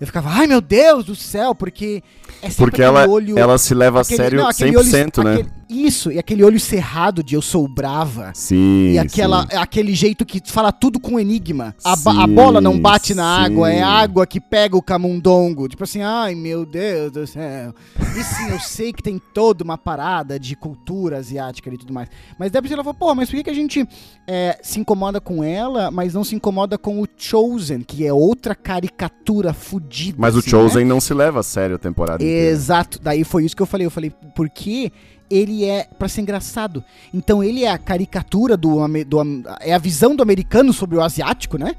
Eu 0.00 0.06
ficava, 0.06 0.28
ai 0.30 0.46
meu 0.46 0.60
Deus 0.60 1.04
do 1.04 1.14
céu, 1.14 1.54
porque 1.54 2.02
é 2.42 2.50
porque 2.56 2.82
ela, 2.82 3.08
olho. 3.08 3.38
ela 3.38 3.56
se 3.58 3.74
leva 3.74 4.00
aquele- 4.00 4.20
a 4.20 4.24
sério 4.24 4.38
não, 4.40 4.48
100%, 4.50 4.52
aquele 4.52 4.76
olho- 4.76 5.24
né? 5.24 5.34
aquele- 5.34 5.50
isso, 5.74 6.10
e 6.12 6.18
aquele 6.18 6.44
olho 6.44 6.58
cerrado 6.60 7.22
de 7.22 7.34
eu 7.34 7.42
sou 7.42 7.66
brava. 7.68 8.30
Sim. 8.34 8.92
E 8.92 8.98
aquela, 8.98 9.42
sim. 9.42 9.56
aquele 9.56 9.94
jeito 9.94 10.24
que 10.24 10.40
fala 10.50 10.70
tudo 10.72 11.00
com 11.00 11.18
enigma. 11.18 11.74
A, 11.84 11.96
ba- 11.96 12.12
a 12.24 12.26
Sim, 12.26 12.34
bola 12.34 12.60
não 12.60 12.78
bate 12.78 13.14
na 13.14 13.38
sim. 13.38 13.44
água, 13.44 13.70
é 13.72 13.82
água 13.82 14.26
que 14.26 14.40
pega 14.40 14.76
o 14.76 14.82
camundongo. 14.82 15.68
Tipo 15.68 15.84
assim, 15.84 16.02
ai 16.02 16.34
meu 16.34 16.64
Deus 16.64 17.12
do 17.12 17.26
céu. 17.26 17.74
E 18.16 18.22
sim, 18.22 18.48
eu 18.50 18.60
sei 18.60 18.92
que 18.92 19.02
tem 19.02 19.20
toda 19.32 19.64
uma 19.64 19.76
parada 19.78 20.38
de 20.38 20.54
cultura 20.56 21.18
asiática 21.18 21.68
e 21.72 21.78
tudo 21.78 21.92
mais. 21.92 22.08
Mas 22.38 22.50
daí 22.50 22.58
a 22.58 22.62
Priscila 22.62 22.84
falou, 22.84 22.94
pô, 22.98 23.14
mas 23.14 23.28
por 23.28 23.36
que, 23.36 23.44
que 23.44 23.50
a 23.50 23.54
gente 23.54 23.86
é, 24.26 24.58
se 24.62 24.78
incomoda 24.80 25.20
com 25.20 25.42
ela, 25.42 25.90
mas 25.90 26.14
não 26.14 26.24
se 26.24 26.34
incomoda 26.34 26.78
com 26.78 27.00
o 27.02 27.06
Chosen, 27.16 27.80
que 27.80 28.06
é 28.06 28.12
outra 28.12 28.54
caricatura 28.54 29.52
fudida. 29.52 30.16
Mas 30.20 30.34
o 30.34 30.38
assim, 30.38 30.50
Chosen 30.50 30.84
né? 30.84 30.88
não 30.90 31.00
se 31.00 31.12
leva 31.14 31.40
a 31.40 31.42
sério 31.42 31.76
a 31.76 31.78
temporada 31.78 32.22
inteira. 32.22 32.50
Exato. 32.50 32.98
Daí 33.02 33.24
foi 33.24 33.44
isso 33.44 33.56
que 33.56 33.62
eu 33.62 33.66
falei. 33.66 33.86
Eu 33.86 33.90
falei, 33.90 34.12
porque 34.34 34.92
ele 35.36 35.64
é 35.64 35.88
pra 35.98 36.08
ser 36.08 36.20
engraçado. 36.20 36.84
Então 37.12 37.42
ele 37.42 37.64
é 37.64 37.70
a 37.70 37.78
caricatura 37.78 38.56
do, 38.56 38.76
do 39.04 39.18
é 39.60 39.72
a 39.74 39.78
visão 39.78 40.14
do 40.14 40.22
americano 40.22 40.72
sobre 40.72 40.96
o 40.96 41.02
asiático, 41.02 41.58
né? 41.58 41.74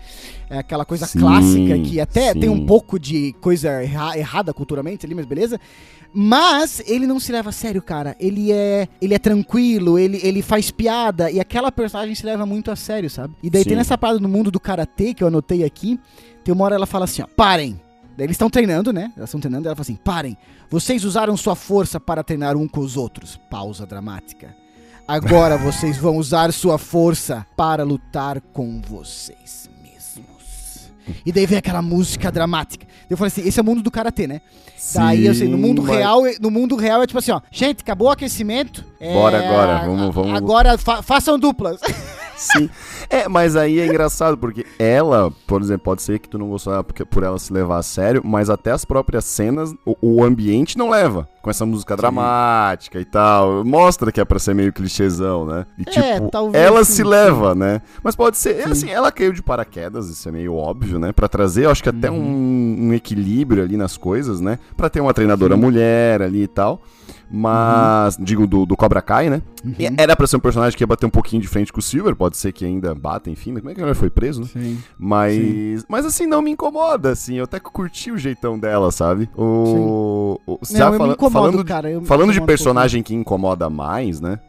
É 0.50 0.59
aquela 0.59 0.85
coisa 0.85 1.05
Sim, 1.07 1.19
clássica 1.19 1.79
que 1.79 2.00
até 2.00 2.33
sim. 2.33 2.39
tem 2.41 2.50
um 2.50 2.65
pouco 2.65 3.00
de 3.00 3.33
coisa 3.41 3.69
erra- 3.81 4.17
errada 4.17 4.53
culturalmente 4.53 5.05
ali, 5.05 5.15
mas 5.15 5.25
beleza. 5.25 5.59
Mas 6.13 6.81
ele 6.85 7.05
não 7.05 7.19
se 7.19 7.31
leva 7.31 7.50
a 7.50 7.51
sério, 7.51 7.81
cara. 7.81 8.15
Ele 8.19 8.51
é, 8.51 8.88
ele 9.01 9.13
é 9.13 9.19
tranquilo, 9.19 10.00
ele, 10.00 10.19
ele 10.24 10.41
faz 10.41 10.71
piada 10.71 11.29
e 11.29 11.39
aquela 11.39 11.71
personagem 11.71 12.15
se 12.15 12.25
leva 12.25 12.45
muito 12.45 12.71
a 12.71 12.75
sério, 12.75 13.09
sabe? 13.09 13.35
E 13.43 13.50
daí 13.50 13.63
Sim. 13.63 13.69
tem 13.69 13.77
nessa 13.77 13.97
parada 13.97 14.19
no 14.19 14.29
mundo 14.29 14.50
do 14.50 14.59
karatê 14.59 15.13
que 15.13 15.24
eu 15.24 15.27
anotei 15.27 15.63
aqui, 15.63 16.00
tem 16.43 16.53
uma 16.53 16.63
hora 16.63 16.75
ela 16.75 16.85
fala 16.85 17.03
assim, 17.05 17.21
ó, 17.21 17.27
parem. 17.35 17.79
Daí 18.17 18.25
eles 18.25 18.36
estão 18.36 18.50
treinando, 18.50 18.93
né? 18.93 19.12
Elas 19.17 19.29
estão 19.29 19.39
treinando, 19.39 19.65
e 19.65 19.67
ela 19.67 19.75
fala 19.75 19.84
assim: 19.84 19.95
parem. 19.95 20.38
Vocês 20.69 21.03
usaram 21.03 21.36
sua 21.36 21.55
força 21.55 22.00
para 22.00 22.24
treinar 22.24 22.55
um 22.55 22.67
com 22.67 22.79
os 22.79 22.95
outros. 22.98 23.39
Pausa 23.50 23.86
dramática. 23.86 24.55
Agora 25.07 25.57
vocês 25.57 25.98
vão 25.98 26.17
usar 26.17 26.51
sua 26.51 26.77
força 26.79 27.45
para 27.55 27.84
lutar 27.84 28.41
com 28.41 28.81
vocês 28.81 29.69
mesmos. 29.84 30.89
E 31.24 31.31
daí 31.31 31.45
vem 31.45 31.60
aquela 31.60 31.81
música 31.81 32.31
dramática. 32.31 32.88
Eu 33.07 33.15
falei 33.15 33.27
assim, 33.27 33.48
esse 33.48 33.60
é 33.60 33.62
o 33.62 33.65
mundo 33.65 33.84
do 33.84 33.91
karatê, 33.91 34.25
né? 34.25 34.41
Daí, 34.95 35.27
assim, 35.27 35.48
no 35.48 35.57
mundo 35.60 35.84
mas- 35.84 35.95
real, 35.95 36.22
no 36.41 36.50
mundo 36.50 36.75
real 36.75 37.03
é 37.03 37.07
tipo 37.07 37.19
assim, 37.19 37.31
ó, 37.31 37.39
gente, 37.51 37.81
acabou 37.81 38.07
o 38.07 38.12
aquecimento. 38.12 38.84
É, 39.05 39.13
Bora 39.13 39.38
agora, 39.39 39.85
vamos- 39.85 40.13
vamos- 40.15 40.38
Agora 40.38 40.77
fa- 40.77 41.01
façam 41.01 41.38
duplas. 41.39 41.79
Sim. 42.38 42.69
É, 43.09 43.29
mas 43.29 43.55
aí 43.55 43.79
é 43.79 43.85
engraçado, 43.88 44.38
porque 44.38 44.65
ela, 44.77 45.31
por 45.47 45.62
exemplo, 45.62 45.83
pode 45.85 46.01
ser 46.01 46.19
que 46.19 46.27
tu 46.27 46.38
não 46.38 46.50
gostou 46.50 46.83
porque, 46.83 47.05
por 47.05 47.24
ela 47.24 47.39
se 47.39 47.53
levar 47.53 47.77
a 47.77 47.83
sério, 47.83 48.21
mas 48.25 48.50
até 48.50 48.71
as 48.71 48.83
próprias 48.83 49.24
cenas, 49.24 49.74
o, 49.85 49.95
o 50.01 50.21
ambiente 50.24 50.77
não 50.77 50.89
leva. 50.89 51.29
Com 51.41 51.50
essa 51.50 51.65
música 51.65 51.95
dramática 51.95 53.00
e 53.00 53.05
tal. 53.05 53.63
Mostra 53.63 54.12
que 54.12 54.19
é 54.19 54.25
pra 54.25 54.38
ser 54.39 54.53
meio 54.53 54.74
clichêzão, 54.74 55.45
né? 55.45 55.65
E 55.77 55.83
É, 55.97 56.15
tipo, 56.15 56.29
talvez 56.29 56.62
ela 56.62 56.83
sim, 56.83 56.91
se 56.91 56.97
sim. 56.97 57.03
leva, 57.03 57.55
né? 57.55 57.81
Mas 58.03 58.15
pode 58.17 58.35
ser, 58.38 58.63
Sim. 58.63 58.71
assim, 58.71 58.89
ela 58.89 59.12
caiu 59.12 59.31
de 59.31 59.41
paraquedas, 59.43 60.09
isso 60.09 60.27
é 60.27 60.31
meio 60.31 60.55
óbvio, 60.55 61.00
né? 61.00 61.13
Pra 61.13 61.29
trazer, 61.29 61.65
eu 61.65 61.69
acho 61.71 61.83
que 61.83 61.89
até 61.89 62.09
Uhum. 62.12 62.17
um, 62.17 62.77
um 62.89 62.93
equilíbrio 62.93 63.63
ali 63.63 63.77
nas 63.77 63.95
coisas, 63.95 64.41
né? 64.41 64.59
Pra 64.75 64.89
ter 64.89 65.00
uma 65.00 65.13
treinadora 65.13 65.55
Sim. 65.55 65.62
mulher 65.62 66.21
ali 66.21 66.43
e 66.43 66.47
tal. 66.47 66.81
Mas, 67.29 68.17
digo, 68.20 68.46
do, 68.48 68.65
do 68.65 68.75
Cobra 68.77 69.01
Kai, 69.01 69.29
né? 69.29 69.41
Uhum. 69.63 69.74
Era 69.98 70.15
pra 70.15 70.27
ser 70.27 70.38
um 70.38 70.39
personagem 70.39 70.77
que 70.77 70.84
ia 70.84 70.88
bater 70.88 71.05
um 71.05 71.10
pouquinho 71.10 71.41
de 71.41 71.48
frente 71.48 71.74
com 71.74 71.79
o 71.79 71.84
Silver, 71.84 72.15
pode 72.15 72.38
ser 72.38 72.51
que 72.51 72.63
ainda 72.65 72.94
bata, 72.94 73.29
enfim, 73.29 73.51
mas 73.51 73.62
como 73.62 73.72
é 73.72 73.75
que 73.75 73.82
ele 73.82 73.94
foi 73.94 74.10
preso, 74.10 74.41
né? 74.41 74.48
Sim. 74.53 74.77
Mas, 74.98 75.86
mas 75.89 76.05
assim, 76.05 76.25
não 76.27 76.41
me 76.41 76.51
incomoda, 76.51 77.12
assim, 77.12 77.36
eu 77.36 77.46
até 77.46 77.60
curti 77.60 78.12
o 78.12 78.17
jeitão 78.17 78.58
dela, 78.60 78.91
sabe? 78.91 79.29
O, 79.36 80.39
o 80.46 80.60
Não, 80.72 80.77
já 80.79 80.86
eu 80.88 80.91
me 80.91 80.98
fala- 80.98 81.13
incomodo, 81.13 81.34
falando, 81.51 81.65
cara. 81.65 82.01
falando 82.05 82.34
de 82.34 82.39
um 82.39 82.46
personagem 82.46 83.01
que 83.03 83.13
incomoda 83.15 83.70
mais, 83.70 84.20
né? 84.22 84.39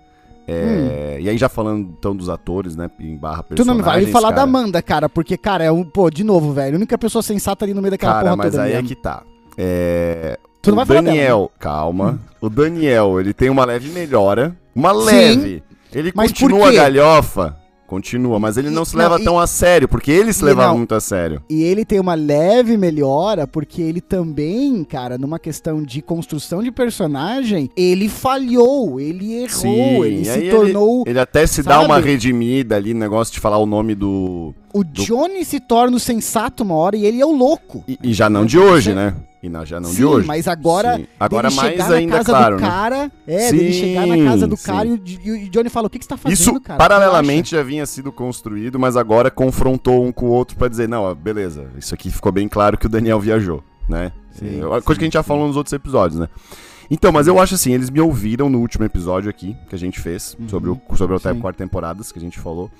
É, 0.48 1.16
Hum. 1.18 1.22
E 1.24 1.28
aí 1.28 1.36
já 1.38 1.48
falando 1.48 1.94
então 1.98 2.14
dos 2.14 2.28
atores, 2.28 2.76
né? 2.76 2.88
Em 3.00 3.16
barra. 3.16 3.42
Tu 3.42 3.64
não 3.64 3.74
me 3.74 3.82
vai 3.82 4.06
falar 4.06 4.28
da 4.30 4.36
cara. 4.36 4.42
Amanda, 4.48 4.80
cara, 4.80 5.08
porque, 5.08 5.36
cara, 5.36 5.64
é 5.64 5.72
um, 5.72 5.82
pô, 5.82 6.08
de 6.08 6.22
novo, 6.22 6.52
velho, 6.52 6.74
a 6.74 6.78
única 6.78 6.96
pessoa 6.96 7.20
sensata 7.20 7.64
ali 7.64 7.74
no 7.74 7.80
meio 7.82 7.90
daquela 7.90 8.12
Cara, 8.12 8.24
porra 8.26 8.36
mas 8.36 8.50
toda 8.52 8.62
aí 8.62 8.72
é 8.72 8.74
mesmo. 8.76 8.88
que 8.88 8.94
tá. 8.94 9.22
É, 9.58 10.38
Tu 10.66 10.70
não 10.70 10.74
o 10.74 10.76
vai 10.76 10.86
falar 10.86 11.00
dela, 11.00 11.14
né? 11.14 11.20
Daniel, 11.22 11.50
calma. 11.58 12.20
O 12.40 12.48
Daniel, 12.50 13.20
ele 13.20 13.32
tem 13.32 13.48
uma 13.50 13.64
leve 13.64 13.88
melhora. 13.90 14.54
Uma 14.74 14.92
Sim, 14.94 15.04
leve. 15.04 15.62
Ele 15.94 16.12
continua 16.12 16.70
galhofa. 16.72 17.56
Continua, 17.86 18.40
mas 18.40 18.56
ele 18.56 18.68
não 18.68 18.82
E- 18.82 18.86
se 18.86 18.96
não, 18.96 19.04
leva 19.04 19.20
e- 19.20 19.24
tão 19.24 19.38
a 19.38 19.46
sério, 19.46 19.86
porque 19.86 20.10
ele 20.10 20.32
se 20.32 20.44
levava 20.44 20.70
não. 20.70 20.78
muito 20.78 20.92
a 20.92 21.00
sério. 21.00 21.40
E 21.48 21.62
ele 21.62 21.84
tem 21.84 22.00
uma 22.00 22.14
leve 22.16 22.76
melhora, 22.76 23.46
porque 23.46 23.80
ele 23.80 24.00
também, 24.00 24.82
cara, 24.82 25.16
numa 25.16 25.38
questão 25.38 25.80
de 25.80 26.02
construção 26.02 26.64
de 26.64 26.72
personagem, 26.72 27.70
ele 27.76 28.08
falhou, 28.08 28.98
ele 29.00 29.34
errou, 29.34 30.04
ele 30.04 30.22
e 30.22 30.24
se 30.24 30.50
tornou. 30.50 31.04
Ele 31.06 31.20
até 31.20 31.46
se 31.46 31.62
dá 31.62 31.74
sabe? 31.76 31.84
uma 31.86 32.00
redimida 32.00 32.74
ali, 32.74 32.92
negócio 32.92 33.32
de 33.32 33.38
falar 33.38 33.58
o 33.58 33.66
nome 33.66 33.94
do. 33.94 34.52
O 34.74 34.82
Johnny 34.82 35.44
se 35.44 35.60
torna 35.60 35.96
o 35.96 36.00
sensato 36.00 36.64
uma 36.64 36.74
hora 36.74 36.96
e 36.96 37.06
ele 37.06 37.20
é 37.20 37.24
o 37.24 37.30
louco. 37.30 37.84
E, 37.86 37.96
e 38.02 38.12
já 38.12 38.28
não 38.28 38.44
de 38.44 38.58
hoje, 38.58 38.94
né? 38.94 39.14
E 39.46 39.48
não, 39.48 39.64
já 39.64 39.78
não 39.78 39.90
Sim, 39.90 39.96
de 39.96 40.04
hoje. 40.04 40.26
mas 40.26 40.48
agora. 40.48 40.96
Sim. 40.96 41.06
Agora 41.20 41.50
mais 41.52 41.90
ainda, 41.90 42.18
na 42.18 42.24
claro, 42.24 42.56
né? 42.56 42.66
cara. 42.66 43.12
É, 43.26 43.52
dele 43.52 43.72
chegar 43.72 44.06
na 44.06 44.16
casa 44.24 44.46
do 44.46 44.56
Sim, 44.56 44.66
cara 44.66 44.88
sim. 44.88 45.00
e 45.24 45.30
o, 45.30 45.36
e 45.36 45.44
o 45.44 45.50
Johnny 45.50 45.68
fala: 45.68 45.86
O 45.86 45.90
que, 45.90 45.98
que 46.00 46.04
você 46.04 46.08
tá 46.08 46.16
fazendo, 46.16 46.36
Isso 46.38 46.60
cara? 46.60 46.78
paralelamente 46.78 47.52
já 47.52 47.62
vinha 47.62 47.86
sido 47.86 48.10
construído, 48.10 48.78
mas 48.78 48.96
agora 48.96 49.30
confrontou 49.30 50.04
um 50.04 50.10
com 50.10 50.26
o 50.26 50.30
outro 50.30 50.56
pra 50.56 50.66
dizer, 50.68 50.88
não, 50.88 51.02
ó, 51.04 51.14
beleza, 51.14 51.66
isso 51.78 51.94
aqui 51.94 52.10
ficou 52.10 52.32
bem 52.32 52.48
claro 52.48 52.76
que 52.76 52.86
o 52.86 52.88
Daniel 52.88 53.20
viajou, 53.20 53.62
né? 53.88 54.10
Sim, 54.32 54.58
É, 54.58 54.60
coisa 54.62 54.80
sim, 54.80 54.84
que 54.84 54.92
a 54.92 55.04
gente 55.04 55.12
já 55.14 55.22
sim. 55.22 55.28
falou 55.28 55.46
nos 55.46 55.56
outros 55.56 55.72
episódios, 55.72 56.18
né? 56.20 56.28
Então, 56.90 57.10
mas 57.12 57.26
eu 57.26 57.38
acho 57.40 57.54
assim, 57.54 57.72
eles 57.72 57.90
me 57.90 58.00
ouviram 58.00 58.48
no 58.48 58.60
último 58.60 58.84
episódio 58.84 59.28
aqui, 59.28 59.56
que 59.68 59.74
a 59.74 59.78
gente 59.78 60.00
fez, 60.00 60.36
Uhum, 60.38 60.48
sobre 60.48 60.70
o, 60.70 60.80
sobre 60.96 61.14
o 61.16 61.18
sim. 61.18 61.34
4 61.40 61.58
temporadas, 61.58 62.12
que 62.12 62.18
a 62.18 62.22
gente 62.22 62.38
falou, 62.38 62.70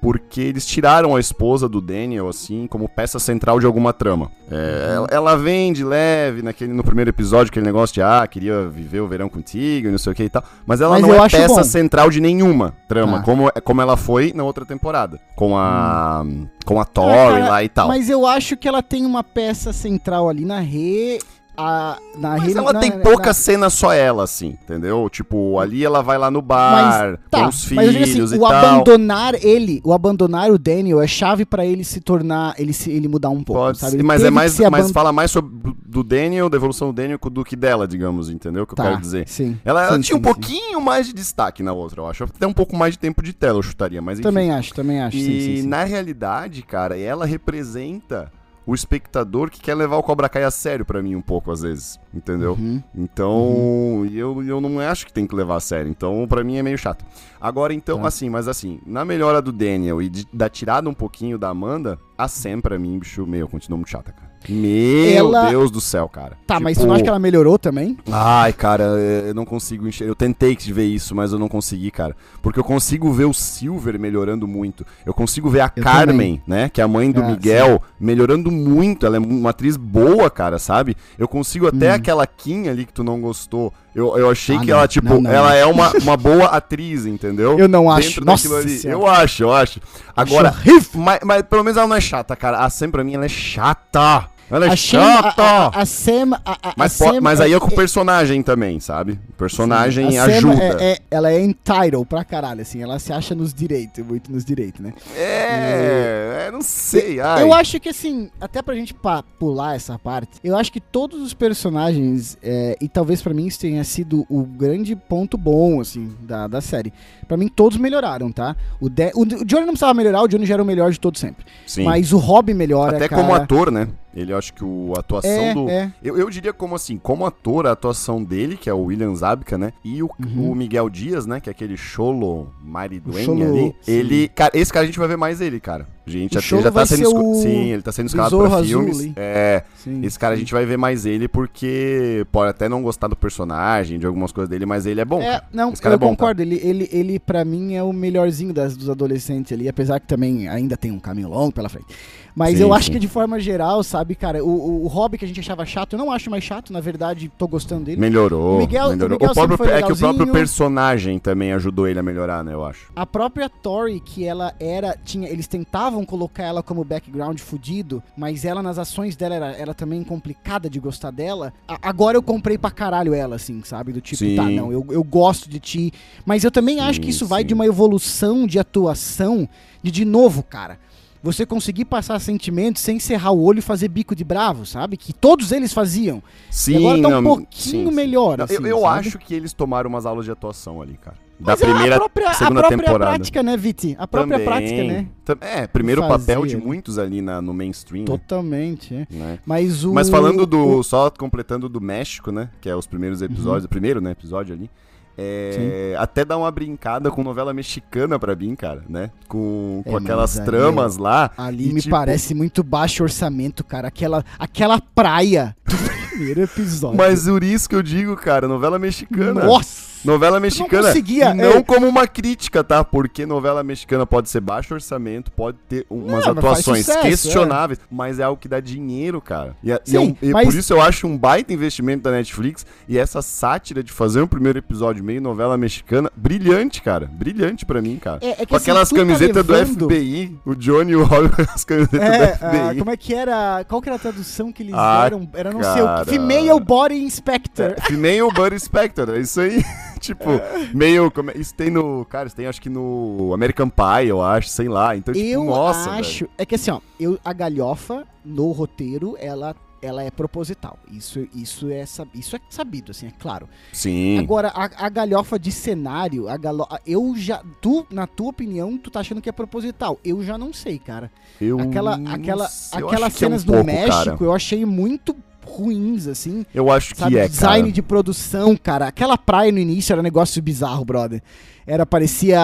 porque 0.00 0.40
eles 0.42 0.66
tiraram 0.66 1.16
a 1.16 1.20
esposa 1.20 1.66
do 1.66 1.80
Daniel, 1.80 2.28
assim, 2.28 2.66
como 2.66 2.86
peça 2.88 3.18
central 3.18 3.58
de 3.58 3.64
alguma 3.64 3.90
trama. 3.92 4.30
É, 4.50 4.54
Uhum. 4.54 4.94
ela, 4.96 5.06
ela 5.10 5.36
vem 5.36 5.72
de 5.72 5.82
leve 5.82 6.42
naquele, 6.42 6.74
no 6.74 6.84
primeiro 6.84 7.08
episódio, 7.08 7.50
aquele 7.50 7.64
negócio 7.64 7.94
de, 7.94 8.02
ah, 8.02 8.26
queria 8.30 8.68
viver 8.68 9.00
o 9.00 9.08
verão 9.08 9.30
contigo 9.30 9.88
e 9.88 9.90
não 9.90 9.96
sei 9.98 10.12
o 10.12 10.14
que 10.14 10.24
e 10.24 10.28
tal, 10.28 10.44
mas 10.66 10.82
ela 10.82 10.98
Mas 11.00 11.02
não 11.02 11.14
é 11.24 11.28
peça 11.30 11.54
bom. 11.54 11.62
central 11.64 12.10
de 12.10 12.20
nenhuma 12.20 12.74
trama, 12.86 13.20
Ah. 13.20 13.22
como, 13.22 13.50
como 13.62 13.80
ela 13.80 13.96
foi 13.96 14.32
na 14.34 14.44
outra 14.44 14.66
temporada, 14.66 15.18
com 15.34 15.56
a, 15.56 16.22
com 16.66 16.78
a 16.78 16.84
Tori 16.84 17.40
lá 17.40 17.64
e 17.64 17.68
tal. 17.70 17.88
Mas 17.88 18.10
eu 18.10 18.26
acho 18.26 18.58
que 18.58 18.68
ela 18.68 18.82
tem 18.82 19.06
uma 19.06 19.24
peça 19.24 19.72
central 19.72 20.28
ali 20.28 20.44
na 20.44 20.60
re. 20.60 21.18
A, 21.56 21.98
na 22.16 22.30
Mas 22.38 22.56
ela 22.56 22.72
na- 22.72 22.80
tem 22.80 22.90
na- 22.90 22.96
pouca 22.98 23.32
cena 23.32 23.70
só 23.70 23.92
ela, 23.92 24.24
assim, 24.24 24.56
entendeu? 24.62 25.08
Tipo, 25.08 25.58
ali 25.60 25.84
ela 25.84 26.02
vai 26.02 26.18
lá 26.18 26.30
no 26.30 26.42
bar, 26.42 27.18
Tá, 27.30 27.42
com 27.42 27.48
os 27.48 27.70
mas 27.70 27.86
eu 27.86 27.92
digo 27.92 28.06
filhos 28.06 28.32
assim, 28.32 28.40
e 28.40 28.44
o 28.44 28.48
tal. 28.48 28.52
abandonar 28.80 29.34
ele, 29.44 29.80
o 29.84 29.92
abandonar 29.92 30.50
o 30.50 30.58
Daniel 30.58 31.00
é 31.00 31.06
chave 31.06 31.44
pra 31.44 31.64
ele 31.64 31.84
se 31.84 32.00
tornar, 32.00 32.54
ele 32.58 32.72
se 32.72 32.90
ele 32.90 33.06
mudar 33.06 33.28
um 33.28 33.42
pouco, 33.44 33.62
Pode 33.62 33.78
sabe? 33.78 33.96
Ele 33.96 34.02
mas 34.02 34.24
é 34.24 34.30
mais, 34.30 34.58
mas 34.58 34.90
fala 34.90 35.12
mais 35.12 35.30
sobre 35.30 35.74
do 35.86 36.02
Daniel, 36.02 36.50
da 36.50 36.56
evolução 36.56 36.88
do 36.88 36.92
Daniel 36.94 37.18
do 37.30 37.44
que 37.44 37.54
dela, 37.54 37.86
digamos, 37.86 38.30
entendeu? 38.30 38.64
O 38.64 38.66
que 38.66 38.72
eu 38.72 38.76
Tá, 38.76 38.84
quero 38.88 39.00
dizer. 39.00 39.28
Sim. 39.28 39.56
Ela, 39.64 39.86
ela 39.86 39.96
sim, 39.96 40.02
tinha 40.02 40.16
um 40.16 40.18
sim, 40.18 40.24
sim. 40.26 40.32
pouquinho 40.32 40.80
mais 40.80 41.06
de 41.06 41.12
destaque 41.12 41.62
na 41.62 41.72
outra, 41.72 42.00
eu 42.00 42.06
acho. 42.08 42.24
Até 42.24 42.46
um 42.46 42.52
pouco 42.52 42.76
mais 42.76 42.94
de 42.94 42.98
tempo 42.98 43.22
de 43.22 43.32
tela, 43.32 43.58
eu 43.58 43.62
chutaria, 43.62 44.02
mas 44.02 44.18
enfim. 44.18 44.28
Também 44.28 44.50
acho, 44.50 44.74
também 44.74 45.00
acho. 45.00 45.16
E 45.16 45.20
sim, 45.20 45.40
sim, 45.40 45.62
sim. 45.62 45.68
na 45.68 45.84
realidade, 45.84 46.62
cara, 46.62 46.98
ela 46.98 47.24
representa 47.24 48.32
o 48.66 48.74
espectador 48.74 49.50
que 49.50 49.60
quer 49.60 49.74
levar 49.74 49.96
o 49.96 50.02
Cobra 50.02 50.28
Kai 50.28 50.42
a 50.44 50.50
sério 50.50 50.84
pra 50.84 51.02
mim 51.02 51.14
um 51.16 51.20
pouco 51.20 51.50
às 51.50 51.60
vezes, 51.62 51.98
entendeu? 52.14 52.52
Uhum. 52.52 52.82
Então, 52.94 54.06
e 54.10 54.18
eu, 54.18 54.42
eu 54.42 54.60
não 54.60 54.80
acho 54.80 55.06
que 55.06 55.12
tem 55.12 55.26
que 55.26 55.34
levar 55.34 55.56
a 55.56 55.60
sério. 55.60 55.90
Então, 55.90 56.26
pra 56.28 56.42
mim 56.42 56.56
é 56.56 56.62
meio 56.62 56.78
chato. 56.78 57.04
Agora, 57.40 57.74
então, 57.74 58.00
Tá. 58.02 58.08
assim, 58.08 58.28
mas 58.30 58.48
assim, 58.48 58.80
na 58.86 59.04
melhora 59.04 59.42
do 59.42 59.52
Daniel 59.52 60.00
e 60.00 60.08
de- 60.08 60.26
da 60.32 60.48
tirada 60.48 60.88
um 60.88 60.94
pouquinho 60.94 61.38
da 61.38 61.48
Amanda, 61.50 61.98
a 62.16 62.26
Sam, 62.28 62.60
pra 62.60 62.78
mim, 62.78 62.98
bicho, 62.98 63.26
meu, 63.26 63.46
continua 63.48 63.76
muito 63.76 63.90
chata, 63.90 64.12
cara. 64.12 64.23
Meu 64.48 65.16
Ela- 65.28 65.48
Deus 65.50 65.70
do 65.70 65.80
céu, 65.80 66.08
cara. 66.08 66.36
Tá, 66.46 66.60
mas 66.60 66.74
Tipo, 66.74 66.84
tu 66.84 66.88
não 66.88 66.94
acha 66.94 67.02
que 67.02 67.08
ela 67.08 67.18
melhorou 67.18 67.58
também? 67.58 67.96
Ai, 68.10 68.52
cara, 68.52 68.84
eu 68.84 69.34
não 69.34 69.44
consigo 69.44 69.86
enxergar. 69.88 70.10
Eu 70.10 70.14
tentei 70.14 70.54
ver 70.56 70.84
isso, 70.86 71.14
mas 71.14 71.32
eu 71.32 71.38
não 71.38 71.48
consegui, 71.48 71.90
cara. 71.90 72.14
Porque 72.42 72.58
eu 72.58 72.64
consigo 72.64 73.12
ver 73.12 73.24
o 73.24 73.32
Silver 73.34 73.98
melhorando 73.98 74.46
muito. 74.46 74.84
Eu 75.04 75.12
consigo 75.14 75.48
ver 75.50 75.60
a 75.60 75.72
Eu 75.74 75.82
Carmen, 75.82 76.42
né? 76.46 76.68
Que 76.68 76.80
é 76.80 76.84
a 76.84 76.88
mãe 76.88 77.10
do 77.10 77.22
Ah, 77.22 77.26
Miguel, 77.26 77.82
melhorando 77.98 78.50
muito. 78.50 79.04
Ela 79.06 79.16
é 79.16 79.20
uma 79.20 79.50
atriz 79.50 79.76
boa, 79.76 80.30
cara, 80.30 80.58
sabe? 80.58 80.96
Eu 81.18 81.26
consigo 81.28 81.66
até 81.66 81.92
Hum. 81.92 81.94
aquela 81.94 82.26
Kim 82.26 82.68
ali 82.68 82.84
que 82.84 82.92
tu 82.92 83.02
não 83.04 83.20
gostou. 83.20 83.72
Eu, 83.94 84.16
eu 84.18 84.28
achei 84.30 84.56
Ah, 84.56 84.60
que 84.60 84.66
não, 84.70 84.78
ela, 84.78 84.88
tipo, 84.88 85.08
não, 85.08 85.20
não, 85.20 85.30
ela 85.30 85.54
é 85.54 85.64
uma, 85.64 85.92
uma 86.02 86.16
boa 86.16 86.46
atriz, 86.46 87.06
entendeu? 87.06 87.56
Eu 87.58 87.68
não 87.68 87.88
acho. 87.90 88.08
Dentro 88.08 88.24
Nossa 88.24 88.48
daquilo 88.48 88.60
ali. 88.68 88.78
Senhora. 88.78 88.98
Eu 89.00 89.06
acho, 89.08 89.42
eu 89.44 89.52
acho. 89.52 89.80
Agora, 90.16 90.48
Acho 90.50 90.98
mas, 90.98 91.20
mas 91.24 91.42
pelo 91.42 91.62
menos 91.62 91.76
ela 91.76 91.86
não 91.86 91.96
é 91.96 92.00
chata, 92.00 92.34
cara. 92.36 92.58
A 92.58 92.70
Sam, 92.70 92.90
pra 92.90 93.04
mim, 93.04 93.14
ela 93.14 93.24
é 93.24 93.28
chata. 93.28 94.28
Ela 94.50 94.66
é 94.66 94.76
chata. 94.76 95.42
a, 95.42 95.66
a, 95.66 95.82
a 95.82 95.86
Sam, 95.86 96.32
a, 96.44 96.74
Mas, 96.76 96.92
Sam 96.92 97.20
mas 97.20 97.40
aí 97.40 97.52
é 97.52 97.58
com 97.60 97.68
o 97.68 97.72
é- 97.72 97.76
personagem 97.76 98.42
também, 98.42 98.78
sabe? 98.80 99.18
O 99.30 99.32
personagem 99.32 100.18
ajuda. 100.18 100.62
é- 100.62 100.92
é- 100.92 100.98
ela 101.10 101.32
é 101.32 101.40
entitled 101.40 102.04
pra 102.08 102.24
caralho, 102.24 102.60
assim, 102.62 102.82
ela 102.82 102.98
se 102.98 103.12
acha 103.12 103.34
nos 103.34 103.52
direitos, 103.54 104.04
muito 104.04 104.30
nos 104.30 104.44
direitos, 104.44 104.80
né? 104.80 104.92
É, 105.16 106.46
é, 106.46 106.50
não 106.52 106.60
sei. 106.62 107.20
Ai. 107.20 107.42
Eu 107.42 107.52
acho 107.52 107.78
que 107.80 107.88
assim, 107.88 108.30
até 108.40 108.60
pra 108.62 108.74
gente 108.74 108.94
pular 109.38 109.74
essa 109.76 109.98
parte, 109.98 110.32
eu 110.42 110.56
acho 110.56 110.70
que 110.72 110.80
todos 110.80 111.20
os 111.22 111.32
personagens, 111.34 112.36
é, 112.42 112.76
e 112.80 112.88
talvez 112.88 113.22
pra 113.22 113.32
mim 113.34 113.46
isso 113.46 113.60
tenha 113.60 113.82
sido 113.84 114.26
o 114.28 114.42
grande 114.44 114.94
ponto 114.94 115.36
bom, 115.38 115.80
assim, 115.80 116.14
da, 116.20 116.46
da 116.46 116.60
série. 116.60 116.92
Pra 117.26 117.36
mim 117.36 117.48
todos 117.48 117.78
melhoraram, 117.78 118.30
tá? 118.30 118.54
O, 118.80 118.88
De- 118.88 119.12
o, 119.14 119.22
o 119.22 119.44
Johnny 119.44 119.62
não 119.66 119.72
precisava 119.72 119.94
melhorar, 119.94 120.22
o 120.22 120.28
Johnny 120.28 120.46
já 120.46 120.54
era 120.54 120.62
o 120.62 120.66
melhor 120.66 120.90
de 120.92 121.00
todos 121.00 121.20
sempre. 121.20 121.44
Sim. 121.66 121.84
Mas 121.84 122.12
o 122.12 122.18
Rob 122.18 122.52
melhora, 122.54 122.96
Até 122.96 123.08
cara. 123.08 123.22
como 123.22 123.34
ator, 123.34 123.70
né? 123.70 123.88
Ele, 124.14 124.32
acho 124.32 124.52
que 124.54 124.64
o, 124.64 124.92
a 124.96 125.00
atuação 125.00 125.30
É, 125.30 125.54
do. 125.54 125.68
é. 125.68 125.92
Eu, 126.02 126.16
eu 126.16 126.30
diria 126.30 126.52
como 126.52 126.74
assim, 126.74 126.96
como 126.96 127.26
ator, 127.26 127.66
a 127.66 127.72
atuação 127.72 128.22
dele, 128.22 128.56
que 128.56 128.70
é 128.70 128.74
o 128.74 128.84
William 128.84 129.14
Zabka, 129.14 129.58
né? 129.58 129.72
E 129.84 130.02
o, 130.02 130.10
Uhum. 130.24 130.52
o 130.52 130.54
Miguel 130.54 130.88
Dias, 130.88 131.26
né? 131.26 131.40
Que 131.40 131.50
é 131.50 131.52
aquele 131.52 131.76
cholo 131.76 132.48
mariduenha 132.62 133.24
Cholo, 133.24 133.42
ali. 133.42 133.74
sim. 133.80 133.92
Ele. 133.92 134.28
Cara, 134.28 134.52
esse 134.54 134.72
cara 134.72 134.84
a 134.84 134.86
gente 134.86 134.98
vai 134.98 135.08
ver 135.08 135.16
mais 135.16 135.40
ele, 135.40 135.58
cara. 135.60 135.86
Gente, 136.06 136.36
até 136.36 136.46
Cholo 136.46 136.62
já 136.62 136.70
tá 136.70 136.84
sendo 136.84 137.02
esco- 137.02 137.30
o 137.30 137.34
Sim, 137.36 137.70
ele 137.70 137.80
tá 137.82 137.90
sendo 137.90 138.06
escalado 138.08 138.36
pra 138.36 138.46
Azul 138.58 138.64
filmes. 138.64 139.00
ali. 139.00 139.12
É. 139.16 139.62
Sim, 139.76 140.04
Esse 140.04 140.18
cara 140.18 140.34
a 140.34 140.36
sim. 140.36 140.40
gente 140.42 140.52
vai 140.52 140.66
ver 140.66 140.76
mais 140.76 141.06
ele 141.06 141.26
porque 141.28 142.26
pode 142.30 142.50
até 142.50 142.68
não 142.68 142.82
gostar 142.82 143.08
do 143.08 143.16
personagem, 143.16 143.98
de 143.98 144.06
algumas 144.06 144.30
coisas 144.30 144.48
dele, 144.50 144.66
mas 144.66 144.84
ele 144.86 145.00
é 145.00 145.04
bom. 145.04 145.20
É, 145.22 145.26
cara. 145.32 145.44
não, 145.52 145.72
Esse 145.72 145.80
cara 145.80 145.94
eu 145.94 145.96
é 145.96 145.98
bom, 145.98 146.08
concordo. 146.10 146.42
Ele, 146.42 146.60
ele, 146.62 146.88
ele, 146.92 147.18
pra 147.18 147.44
mim, 147.44 147.74
é 147.74 147.82
o 147.82 147.92
melhorzinho 147.92 148.52
das, 148.52 148.76
dos 148.76 148.90
adolescentes 148.90 149.50
ali, 149.52 149.66
apesar 149.68 149.98
que 149.98 150.06
também 150.06 150.46
ainda 150.46 150.76
tem 150.76 150.90
um 150.92 150.98
caminho 151.00 151.28
longo 151.30 151.52
pela 151.52 151.68
frente. 151.70 151.86
Mas 152.36 152.56
Sim, 152.56 152.64
eu 152.64 152.74
acho 152.74 152.86
sim. 152.86 152.92
que 152.92 152.98
de 152.98 153.06
forma 153.06 153.38
geral, 153.38 153.82
sabe, 153.84 154.16
cara, 154.16 154.44
o, 154.44 154.48
o, 154.48 154.84
o 154.84 154.88
hobby 154.88 155.16
que 155.16 155.24
a 155.24 155.28
gente 155.28 155.38
achava 155.38 155.64
chato, 155.64 155.92
eu 155.92 155.98
não 155.98 156.10
acho 156.10 156.28
mais 156.28 156.42
chato, 156.42 156.72
na 156.72 156.80
verdade, 156.80 157.30
tô 157.38 157.46
gostando 157.46 157.84
dele. 157.84 158.00
Melhorou. 158.00 158.56
O 158.56 158.58
Miguel- 158.58 158.90
melhorou. 158.90 159.16
o 159.16 159.20
Miguel 159.20 159.32
próprio, 159.34 159.56
sempre 159.56 159.56
foi 159.68 159.78
é 159.78 159.82
que 159.86 159.92
o 159.92 159.96
próprio 159.96 160.32
personagem 160.32 161.18
também 161.20 161.52
ajudou 161.52 161.86
ele 161.86 161.98
a 161.98 162.02
melhorar, 162.02 162.42
né, 162.42 162.52
eu 162.52 162.64
acho. 162.64 162.90
A 162.96 163.06
própria 163.06 163.48
Tori, 163.48 164.00
que 164.00 164.24
ela 164.24 164.52
era. 164.58 164.96
tinha 165.04 165.28
Eles 165.28 165.46
tentavam 165.46 166.04
colocar 166.04 166.42
ela 166.42 166.60
como 166.62 166.82
background 166.84 167.38
fudido, 167.38 168.02
mas 168.16 168.44
ela 168.44 168.62
nas 168.62 168.78
ações 168.78 169.14
dela 169.14 169.34
era, 169.36 169.52
era 169.52 169.72
também 169.74 170.02
complicada 170.02 170.68
de 170.68 170.80
gostar 170.80 171.12
dela. 171.12 171.52
A- 171.68 171.78
agora 171.82 172.16
eu 172.16 172.22
comprei 172.22 172.58
pra 172.58 172.70
caralho 172.70 173.14
ela, 173.14 173.36
assim, 173.36 173.62
sabe? 173.64 173.92
Do 173.92 174.00
tipo, 174.00 174.18
Sim. 174.18 174.34
tá, 174.34 174.42
não, 174.44 174.72
eu, 174.72 174.84
eu 174.90 175.04
gosto 175.04 175.48
de 175.48 175.60
ti. 175.60 175.92
Mas 176.26 176.42
eu 176.42 176.50
também 176.50 176.80
acho 176.80 177.00
que 177.00 177.10
isso 177.10 177.26
vai 177.26 177.44
de 177.44 177.54
uma 177.54 177.64
evolução 177.66 178.44
de 178.46 178.58
atuação, 178.58 179.48
de 179.82 179.90
de 179.92 180.04
novo, 180.04 180.42
cara. 180.42 180.78
Você 181.24 181.46
conseguir 181.46 181.86
passar 181.86 182.20
sentimentos 182.20 182.82
sem 182.82 183.00
cerrar 183.00 183.30
o 183.32 183.42
olho 183.42 183.58
e 183.58 183.62
fazer 183.62 183.88
bico 183.88 184.14
de 184.14 184.22
bravo, 184.22 184.66
sabe? 184.66 184.96
Que 184.98 185.10
todos 185.12 185.50
eles 185.52 185.72
faziam. 185.72 186.22
Sim, 186.50 186.72
e 186.72 186.76
agora 186.76 187.02
tá 187.02 187.08
um 187.08 187.10
não, 187.10 187.22
pouquinho 187.24 187.48
sim, 187.50 187.88
sim. 187.88 187.90
melhor. 187.94 188.36
Não, 188.36 188.44
assim, 188.44 188.54
eu 188.56 188.66
eu 188.66 188.86
acho 188.86 189.18
que 189.18 189.32
eles 189.34 189.54
tomaram 189.54 189.88
umas 189.88 190.04
aulas 190.04 190.26
de 190.26 190.30
atuação 190.30 190.82
ali, 190.82 190.98
cara. 191.02 191.16
Da 191.40 191.52
Mas 191.52 191.62
é 191.62 191.64
primeira 191.64 191.96
a 191.96 191.98
própria, 191.98 192.28
a 192.30 192.34
segunda 192.34 192.60
própria 192.60 192.78
temporada. 192.78 193.10
prática, 193.16 193.42
né, 193.42 193.56
Viti? 193.56 193.96
A 193.98 194.06
própria 194.06 194.38
Também. 194.38 194.46
prática, 194.46 194.84
né? 194.84 195.06
É, 195.40 195.66
primeiro 195.66 196.00
Fazia, 196.02 196.18
papel 196.18 196.46
de 196.46 196.56
muitos 196.58 196.98
ali 196.98 197.20
na, 197.22 197.40
no 197.42 197.52
mainstream. 197.54 198.02
né? 198.02 198.06
Totalmente, 198.06 198.94
é. 198.94 199.06
né? 199.10 199.38
Mas 199.46 199.82
o. 199.84 199.92
Mas 199.94 200.08
falando 200.10 200.46
do. 200.46 200.78
o- 200.78 200.82
Só 200.84 201.10
completando 201.10 201.68
do 201.68 201.80
México, 201.80 202.30
né? 202.30 202.50
Que 202.60 202.68
é 202.68 202.76
os 202.76 202.86
primeiros 202.86 203.20
Uhum. 203.20 203.26
episódios. 203.26 203.64
O 203.64 203.68
primeiro, 203.68 204.00
né? 204.00 204.10
Episódio 204.12 204.54
ali. 204.54 204.70
É, 205.16 205.94
até 205.98 206.24
dá 206.24 206.36
uma 206.36 206.50
brincada 206.50 207.10
com 207.10 207.22
novela 207.22 207.54
mexicana 207.54 208.18
pra 208.18 208.34
mim, 208.34 208.54
cara, 208.54 208.82
né? 208.88 209.10
Com, 209.28 209.82
É, 209.86 209.90
com 209.90 209.96
aquelas 209.96 210.36
mas 210.36 210.40
aí 210.40 210.44
tramas 210.44 210.96
lá. 210.96 211.30
Ali 211.36 211.70
e, 211.70 211.72
me 211.72 211.80
tipo, 211.80 211.94
parece 211.94 212.34
muito 212.34 212.62
baixo 212.62 213.02
orçamento, 213.02 213.62
cara. 213.64 213.88
Aquela, 213.88 214.24
aquela 214.38 214.80
praia 214.80 215.56
primeiro 216.14 216.42
episódio. 216.42 216.96
Mas 216.96 217.24
por 217.26 217.42
isso 217.44 217.68
que 217.68 217.74
eu 217.74 217.82
digo, 217.82 218.16
cara, 218.16 218.46
novela 218.48 218.78
mexicana. 218.78 219.44
Nossa! 219.44 219.94
Novela 220.04 220.38
mexicana. 220.38 220.88
conseguia, 220.88 221.30
e 221.30 221.34
não 221.34 221.44
é. 221.52 221.62
como 221.62 221.86
uma 221.88 222.06
crítica, 222.06 222.62
tá? 222.62 222.84
Porque 222.84 223.24
novela 223.24 223.62
mexicana 223.64 224.04
pode 224.04 224.28
ser 224.28 224.40
baixo 224.42 224.74
orçamento, 224.74 225.32
pode 225.32 225.56
ter 225.66 225.86
umas 225.88 226.26
Não, 226.26 226.32
atuações 226.32 226.84
sucesso, 226.84 227.00
questionáveis, 227.00 227.80
mas 227.90 228.18
é 228.18 228.22
algo 228.24 228.38
que 228.38 228.46
dá 228.46 228.60
dinheiro, 228.60 229.18
cara. 229.22 229.56
E, 229.64 229.72
é- 229.72 229.80
e 229.86 229.96
é 229.96 229.98
Sim, 229.98 230.08
um- 230.10 230.16
e 230.20 230.30
mas- 230.30 230.44
por 230.46 230.54
isso 230.54 230.74
eu 230.74 230.82
acho 230.82 231.06
um 231.06 231.16
baita 231.16 231.54
investimento 231.54 232.02
da 232.02 232.10
Netflix 232.10 232.66
e 232.86 232.98
essa 232.98 233.22
sátira 233.22 233.82
de 233.82 233.90
fazer 233.92 234.20
um 234.20 234.26
primeiro 234.26 234.58
episódio 234.58 235.02
meio 235.02 235.22
novela 235.22 235.56
mexicana, 235.56 236.12
brilhante, 236.14 236.82
cara. 236.82 237.06
Brilhante 237.10 237.64
pra 237.64 237.80
mim, 237.80 237.96
cara. 237.96 238.18
É, 238.20 238.42
é 238.42 238.46
Com 238.46 238.56
assim, 238.56 238.64
aquelas 238.70 238.90
tu 238.90 238.96
tá 238.96 239.00
camisetas 239.00 239.46
levando- 239.46 239.78
do 239.78 239.86
FBI, 239.90 240.38
o 240.44 240.54
Johnny 240.54 240.92
e 240.92 240.96
o 240.96 241.08
com 241.08 241.14
as 241.54 241.64
camisetas 241.64 241.98
do 241.98 242.14
É, 242.14 242.26
FBI. 242.36 242.58
ah, 242.60 242.74
como 242.78 242.90
é 242.90 242.96
que 242.98 243.14
era? 243.14 243.64
Qual 243.66 243.80
que 243.80 243.88
era 243.88 243.96
a 243.96 243.98
tradução 243.98 244.52
que 244.52 244.62
eles 244.62 244.74
Ah, 244.76 245.04
deram? 245.04 245.26
Era 245.32 245.50
não 245.50 245.62
sei 245.62 245.80
o 245.80 246.03
cara. 246.04 246.16
Female 246.18 246.60
Body 246.60 246.94
Inspector. 247.02 247.74
Female 247.82 248.32
Buddy 248.34 248.58
Spector, 248.60 249.10
é 249.10 249.20
isso 249.20 249.40
aí. 249.40 249.62
tipo, 250.00 250.28
meio. 250.74 251.10
como 251.10 251.30
é- 251.30 251.36
Isso 251.36 251.54
tem 251.54 251.70
no. 251.70 252.04
Cara, 252.04 252.26
isso 252.26 252.36
tem 252.36 252.46
acho 252.46 252.60
que 252.60 252.68
no 252.70 253.32
American 253.34 253.68
Pie, 253.68 254.08
eu 254.08 254.22
acho, 254.22 254.48
sei 254.48 254.68
lá. 254.68 254.96
Então, 254.96 255.14
tipo, 255.14 255.26
eu 255.26 255.44
nossa. 255.44 255.90
acho. 255.90 256.28
É 256.38 256.44
que 256.46 256.54
assim, 256.54 256.70
ó, 256.70 256.80
eu, 256.98 257.18
a 257.24 257.32
galhofa 257.32 258.06
no 258.24 258.50
roteiro, 258.52 259.16
ela. 259.18 259.54
Ela 259.82 260.02
é 260.02 260.10
proposital. 260.10 260.78
Isso, 260.90 261.28
isso, 261.34 261.68
é, 261.70 261.84
isso 262.14 262.34
é 262.34 262.40
sabido, 262.48 262.90
assim, 262.90 263.06
é 263.06 263.10
claro. 263.18 263.44
velho. 263.44 263.58
Sim. 263.70 264.18
Agora, 264.18 264.48
a, 264.48 264.86
a 264.86 264.88
galhofa 264.88 265.38
de 265.38 265.52
cenário, 265.52 266.26
a 266.26 266.38
galo... 266.38 266.66
eu 266.86 267.12
já. 267.14 267.42
Tu, 267.60 267.86
na 267.90 268.06
tua 268.06 268.30
opinião, 268.30 268.78
tu 268.78 268.90
tá 268.90 269.00
achando 269.00 269.20
que 269.20 269.28
é 269.28 269.32
proposital. 269.32 270.00
Eu 270.02 270.22
já 270.22 270.38
não 270.38 270.54
sei, 270.54 270.78
cara. 270.78 271.12
eu 271.38 271.60
Aquela, 271.60 271.98
não 271.98 272.14
aquela, 272.14 272.48
sei, 272.48 272.80
eu 272.80 272.88
aquelas 272.88 273.14
que 273.14 273.24
é 273.26 273.28
um 273.28 273.30
cenas 273.32 273.44
pouco, 273.44 273.60
do 273.60 273.66
México, 273.66 273.92
cara. 273.92 274.16
eu 274.22 274.32
achei 274.32 274.64
muito 274.64 275.14
ruins, 275.46 276.06
assim. 276.06 276.44
Eu 276.54 276.70
acho 276.70 276.94
Sabe, 276.96 277.12
que 277.12 277.18
é, 277.18 277.28
design 277.28 277.62
cara. 277.62 277.72
de 277.72 277.82
produção, 277.82 278.56
cara. 278.56 278.86
Aquela 278.88 279.16
praia 279.18 279.50
no 279.52 279.58
início 279.58 279.92
era 279.92 280.00
um 280.00 280.04
negócio 280.04 280.42
bizarro, 280.42 280.84
brother. 280.84 281.22
Era, 281.66 281.86
parecia, 281.86 282.38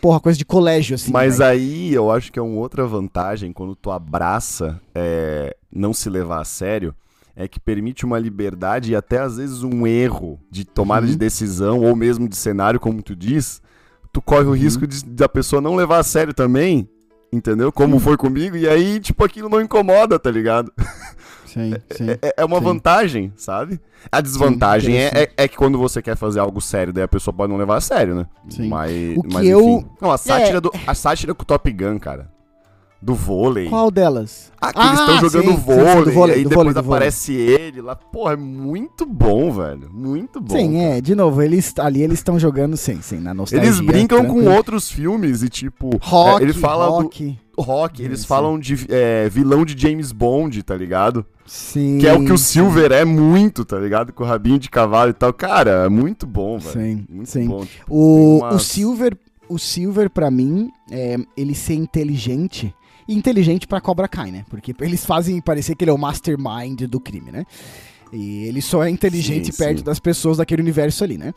porra, 0.00 0.18
coisa 0.20 0.36
de 0.38 0.44
colégio, 0.44 0.94
assim. 0.96 1.12
Mas 1.12 1.40
aí 1.40 1.92
eu 1.94 2.10
acho 2.10 2.32
que 2.32 2.38
é 2.38 2.42
uma 2.42 2.58
outra 2.58 2.86
vantagem 2.86 3.52
quando 3.52 3.76
tu 3.76 3.90
abraça 3.90 4.80
é, 4.94 5.56
não 5.72 5.92
se 5.92 6.08
levar 6.10 6.40
a 6.40 6.44
sério. 6.44 6.94
É 7.36 7.46
que 7.46 7.60
permite 7.60 8.04
uma 8.04 8.18
liberdade 8.18 8.90
e 8.90 8.96
até 8.96 9.20
às 9.20 9.36
vezes 9.36 9.62
um 9.62 9.86
erro 9.86 10.40
de 10.50 10.64
tomada 10.64 11.06
Uhum. 11.06 11.12
de 11.12 11.16
decisão 11.16 11.80
ou 11.84 11.94
mesmo 11.94 12.28
de 12.28 12.36
cenário, 12.36 12.80
como 12.80 13.00
tu 13.00 13.14
diz. 13.14 13.62
Tu 14.12 14.20
corre 14.20 14.42
Uhum. 14.46 14.50
o 14.50 14.54
risco 14.54 14.86
de, 14.88 15.04
da 15.04 15.28
pessoa 15.28 15.62
não 15.62 15.76
levar 15.76 15.98
a 15.98 16.02
sério 16.02 16.34
também, 16.34 16.88
entendeu? 17.32 17.70
Como 17.70 18.00
foi 18.00 18.16
comigo, 18.16 18.56
e 18.56 18.68
aí, 18.68 18.98
tipo, 18.98 19.22
aquilo 19.22 19.48
não 19.48 19.60
incomoda, 19.60 20.18
tá 20.18 20.32
ligado? 20.32 20.72
Sim, 21.48 21.74
sim. 21.90 22.10
É, 22.22 22.34
é 22.38 22.44
uma 22.44 22.58
Sim. 22.58 22.64
vantagem, 22.64 23.32
sabe? 23.36 23.80
A 24.12 24.20
desvantagem 24.20 24.96
é, 24.96 25.06
interessante. 25.08 25.32
é, 25.36 25.44
é 25.44 25.48
que 25.48 25.56
quando 25.56 25.78
você 25.78 26.00
quer 26.02 26.16
fazer 26.16 26.40
algo 26.40 26.60
sério, 26.60 26.92
daí 26.92 27.04
a 27.04 27.08
pessoa 27.08 27.34
pode 27.34 27.50
não 27.50 27.58
levar 27.58 27.76
a 27.76 27.80
sério, 27.80 28.14
né? 28.14 28.26
Sim. 28.48 28.68
Mas, 28.68 28.92
O 29.16 29.22
que 29.22 29.34
mas 29.34 29.46
eu- 29.46 29.60
enfim. 29.60 29.86
Não, 30.00 30.10
a 30.12 30.18
sátira, 30.18 30.58
É. 30.58 30.60
do, 30.60 30.72
a 30.86 30.94
sátira 30.94 31.34
com 31.34 31.42
o 31.42 31.46
Top 31.46 31.70
Gun, 31.72 31.98
cara. 31.98 32.30
Do 33.00 33.14
vôlei. 33.14 33.68
Qual 33.68 33.92
delas? 33.92 34.50
Ah, 34.60 34.72
que 34.72 34.80
eles 34.80 34.98
estão 34.98 35.14
Ah, 35.14 35.20
jogando 35.20 35.44
sim, 35.44 35.50
sim, 35.50 35.56
sim, 35.56 35.62
vôlei, 35.62 36.04
do 36.04 36.10
vôlei, 36.10 36.34
aí 36.34 36.42
do 36.42 36.48
depois 36.48 36.64
vôlei, 36.66 36.74
do 36.74 36.82
vôlei. 36.82 36.96
aparece 36.98 37.32
ele 37.32 37.80
lá. 37.80 37.94
Porra, 37.94 38.32
é 38.32 38.36
muito 38.36 39.06
bom, 39.06 39.52
velho. 39.52 39.88
Muito 39.92 40.40
bom. 40.40 40.56
sim, 40.56 40.72
cara. 40.72 40.96
é, 40.96 41.00
de 41.00 41.14
novo, 41.14 41.40
eles 41.40 41.72
ali 41.78 42.02
eles 42.02 42.18
estão 42.18 42.40
jogando, 42.40 42.76
sim, 42.76 43.00
sim, 43.00 43.20
na 43.20 43.32
nostalgia. 43.32 43.68
Eles 43.68 43.78
brincam 43.80 44.18
com 44.24 44.32
tranquilo. 44.32 44.50
outros 44.52 44.90
filmes 44.90 45.44
e 45.44 45.48
tipo. 45.48 45.90
Rock, 46.02 46.40
é, 46.40 46.44
ele 46.44 46.52
fala 46.52 46.88
rock. 46.88 47.38
do 47.56 47.62
rock, 47.62 48.02
eles 48.02 48.22
Sim. 48.22 48.26
falam 48.26 48.58
de 48.58 48.76
é, 48.88 49.28
vilão 49.28 49.64
de 49.64 49.80
James 49.80 50.10
Bond, 50.10 50.60
tá 50.64 50.74
ligado? 50.74 51.24
Sim. 51.48 51.98
Que 51.98 52.06
é 52.06 52.12
o 52.12 52.24
que 52.24 52.32
o 52.32 52.38
Silver 52.38 52.92
é 52.92 53.04
muito, 53.04 53.64
tá 53.64 53.78
ligado? 53.78 54.12
Com 54.12 54.22
o 54.22 54.26
rabinho 54.26 54.58
de 54.58 54.68
cavalo 54.68 55.10
e 55.10 55.14
tal. 55.14 55.32
Cara, 55.32 55.86
é 55.86 55.88
muito 55.88 56.26
bom, 56.26 56.58
velho. 56.58 56.72
Sim, 56.72 57.06
Muito 57.08 57.30
sim. 57.30 57.46
bom. 57.48 57.64
Tipo, 57.64 57.84
O, 57.88 58.44
o 58.54 58.58
Silver, 58.58 59.16
o 59.48 59.58
Silver 59.58 60.10
para 60.10 60.30
mim, 60.30 60.70
é, 60.90 61.16
ele 61.36 61.54
ser 61.54 61.74
inteligente, 61.74 62.74
e 63.08 63.14
inteligente 63.14 63.66
pra 63.66 63.80
Cobra 63.80 64.06
Kai, 64.06 64.30
né? 64.30 64.44
Porque 64.50 64.74
eles 64.82 65.04
fazem 65.06 65.40
parecer 65.40 65.74
que 65.74 65.84
ele 65.84 65.90
é 65.90 65.94
o 65.94 65.98
mastermind 65.98 66.82
do 66.82 67.00
crime, 67.00 67.32
né? 67.32 67.44
E 68.12 68.44
ele 68.44 68.60
só 68.62 68.84
é 68.84 68.90
inteligente 68.90 69.50
Sim, 69.52 69.58
perto 69.58 69.78
sim. 69.78 69.84
das 69.84 69.98
pessoas 69.98 70.36
daquele 70.38 70.60
universo 70.62 71.02
ali, 71.04 71.16
né? 71.18 71.32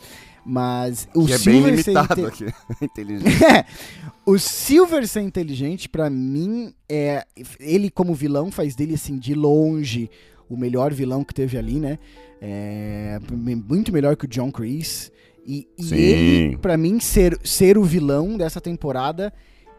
Mas 0.46 1.08
o 1.14 1.26
Que 1.26 1.34
é 1.34 1.38
bem 1.38 1.44
Silver 1.62 1.84
ser 1.84 1.92
limitado 1.92 2.22
inte- 2.22 2.44
aqui. 2.46 2.54
Inteligente. 2.82 3.44
É, 3.46 3.66
o 4.32 4.40
Silver 4.40 5.08
ser 5.08 5.22
inteligente, 5.22 5.90
pra 5.90 6.10
mim, 6.10 6.74
é. 6.88 7.26
Ele, 7.60 7.90
como 7.90 8.14
vilão, 8.14 8.52
faz 8.52 8.76
dele, 8.76 8.96
assim, 8.96 9.18
de 9.18 9.34
longe, 9.34 10.10
o 10.50 10.58
melhor 10.58 10.94
vilão 10.94 11.24
que 11.24 11.34
teve 11.34 11.58
ali, 11.58 11.80
né? 11.80 12.00
É, 12.42 13.20
muito 13.68 13.92
melhor 13.92 14.16
que 14.16 14.26
o 14.26 14.28
John 14.28 14.52
Kreese. 14.52 15.12
E, 15.46 15.68
e 15.78 15.94
ele, 15.94 16.58
pra 16.58 16.78
mim, 16.78 17.00
ser, 17.00 17.38
ser 17.44 17.78
o 17.78 17.84
vilão 17.84 18.38
dessa 18.38 18.62
temporada 18.62 19.34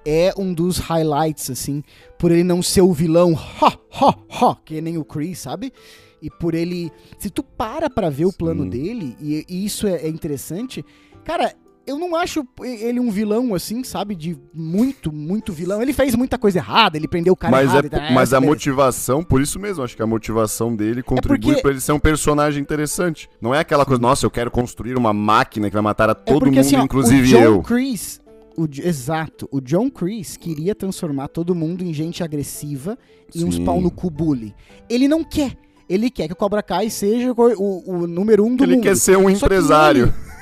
é 0.05 0.33
um 0.37 0.53
dos 0.53 0.79
highlights, 0.79 1.51
assim, 1.51 1.83
por 2.19 2.33
ele 2.33 2.43
não 2.43 2.63
ser 2.63 2.81
o 2.81 2.93
vilão, 2.93 3.35
ha, 3.37 3.79
ha, 3.93 4.19
ha, 4.29 4.57
que 4.65 4.81
nem 4.81 4.99
o 4.99 5.05
Chris, 5.05 5.39
sabe? 5.39 5.73
E 6.21 6.31
por 6.31 6.55
ele. 6.55 6.91
Se 7.19 7.31
tu 7.31 7.43
para 7.43 7.89
pra 7.89 8.11
ver 8.11 8.27
o 8.27 8.33
plano 8.33 8.65
Sim. 8.65 8.71
dele, 8.71 9.17
e, 9.21 9.45
e 9.49 9.65
isso 9.65 9.87
é, 9.87 10.03
é 10.03 10.09
interessante, 10.09 10.85
cara, 11.25 11.55
eu 11.87 11.99
não 11.99 12.15
acho 12.15 12.47
ele 12.63 13.01
um 13.01 13.11
vilão, 13.11 13.55
assim, 13.55 13.83
sabe? 13.85 14.15
De 14.15 14.37
muito, 14.55 15.13
muito 15.13 15.53
vilão. 15.53 15.83
Ele 15.83 15.93
fez 15.93 16.15
muita 16.15 16.39
coisa 16.39 16.59
errada, 16.59 16.97
ele 16.97 17.09
prendeu 17.09 17.33
o 17.33 17.37
cara 17.37 17.51
Mas, 17.51 17.71
errado. 17.73 17.87
é, 17.93 18.13
mas 18.13 18.33
a 18.33 18.39
beleza. 18.39 18.41
motivação, 18.41 19.23
por 19.25 19.41
isso 19.41 19.59
mesmo, 19.59 19.83
acho 19.83 19.97
que 19.97 20.03
a 20.03 20.07
motivação 20.07 20.75
dele 20.75 21.03
contribui 21.03 21.39
porque- 21.55 21.63
pra 21.63 21.71
ele 21.73 21.81
ser 21.81 21.93
um 21.93 21.99
personagem 21.99 22.63
interessante. 22.63 23.29
Não 23.41 23.55
é 23.55 23.59
aquela 23.61 23.85
coisa, 23.85 24.01
nossa, 24.01 24.25
eu 24.27 24.31
quero 24.31 24.51
construir 24.51 24.97
uma 24.97 25.13
máquina 25.13 25.69
que 25.69 25.75
vai 25.75 25.83
matar 25.83 26.09
a 26.09 26.13
É 26.13 26.15
todo 26.15 26.41
porque, 26.41 26.51
mundo, 26.57 26.59
assim, 26.61 26.77
ó, 26.77 26.83
inclusive 26.85 27.23
o 27.23 27.27
John 27.27 27.43
eu. 27.43 27.63
Kreese, 27.63 28.21
o 28.57 28.67
exato, 28.83 29.49
o 29.51 29.61
John 29.61 29.91
Kreese 29.91 30.39
queria 30.39 30.75
transformar 30.75 31.29
todo 31.29 31.55
mundo 31.55 31.83
em 31.83 31.93
gente 31.93 32.23
agressiva 32.23 32.99
e 33.35 33.43
uns 33.45 33.57
Sim. 33.57 33.65
pau 33.65 33.81
no 33.81 33.91
cu 33.91 34.11
bully. 34.11 34.55
Ele 34.89 35.09
não 35.09 35.25
quer. 35.25 35.57
Ele 35.89 36.09
quer 36.11 36.27
que 36.27 36.33
o 36.33 36.37
Cobra 36.37 36.63
Kai 36.63 36.89
seja 36.89 37.33
o, 37.33 37.83
o- 38.03 38.07
número 38.07 38.45
um 38.47 38.55
do 38.57 38.65
Ele 38.65 38.75
mundo. 38.77 38.83
quer 38.85 38.97
ser 38.97 39.17
um 39.19 39.25
Só 39.35 39.47
empresário. 39.47 40.13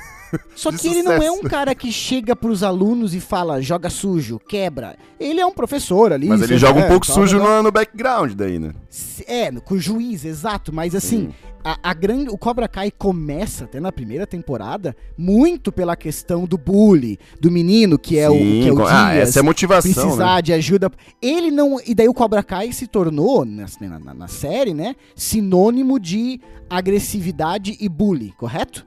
Só 0.55 0.71
que 0.71 0.87
ele 0.87 1.03
não 1.03 1.13
é 1.13 1.29
um 1.31 1.35
sucesso. 1.35 1.49
cara 1.49 1.75
que 1.75 1.91
chega 1.91 2.35
pros 2.35 2.63
alunos 2.63 3.13
e 3.13 3.19
fala, 3.19 3.61
joga 3.61 3.89
sujo, 3.89 4.39
quebra. 4.39 4.95
Ele 5.19 5.39
é 5.39 5.45
um 5.45 5.51
professor 5.53 6.11
ali. 6.13 6.27
Mas 6.27 6.41
ele 6.41 6.57
joga 6.57 6.79
lá, 6.79 6.85
um 6.85 6.89
pouco 6.89 7.05
sujo 7.05 7.37
no, 7.37 7.63
no 7.63 7.71
background 7.71 8.33
daí, 8.33 8.59
né? 8.59 8.71
É, 9.27 9.51
com 9.51 9.75
o 9.75 9.79
juiz, 9.79 10.25
exato. 10.25 10.73
Mas 10.73 10.95
assim, 10.95 11.27
Sim. 11.27 11.33
a, 11.63 11.77
a 11.91 11.93
grande, 11.93 12.29
o 12.29 12.37
Cobra 12.37 12.67
Kai 12.67 12.91
começa, 12.91 13.65
até 13.65 13.79
na 13.79 13.91
primeira 13.91 14.25
temporada, 14.25 14.95
muito 15.17 15.71
pela 15.71 15.95
questão 15.95 16.45
do 16.45 16.57
bully, 16.57 17.19
do 17.39 17.51
menino 17.51 17.99
que 17.99 18.17
é 18.17 18.29
o, 18.29 18.33
Sim, 18.33 18.61
que 18.63 18.69
é 18.69 18.73
o 18.73 18.75
com- 18.75 18.85
ah, 18.85 19.11
Dias, 19.13 19.29
essa 19.29 19.39
é 19.39 19.41
a 19.41 19.43
motivação, 19.43 19.93
precisar 19.93 20.35
né? 20.35 20.41
de 20.41 20.53
ajuda. 20.53 20.91
Ele 21.21 21.51
não. 21.51 21.79
E 21.85 21.93
daí 21.93 22.07
o 22.09 22.13
Cobra 22.13 22.41
Kai 22.43 22.71
se 22.71 22.87
tornou, 22.87 23.45
na, 23.45 23.65
na, 23.99 24.13
na 24.13 24.27
série, 24.27 24.73
né? 24.73 24.95
Sinônimo 25.15 25.99
de 25.99 26.39
agressividade 26.69 27.77
e 27.79 27.87
bully, 27.89 28.33
correto? 28.37 28.85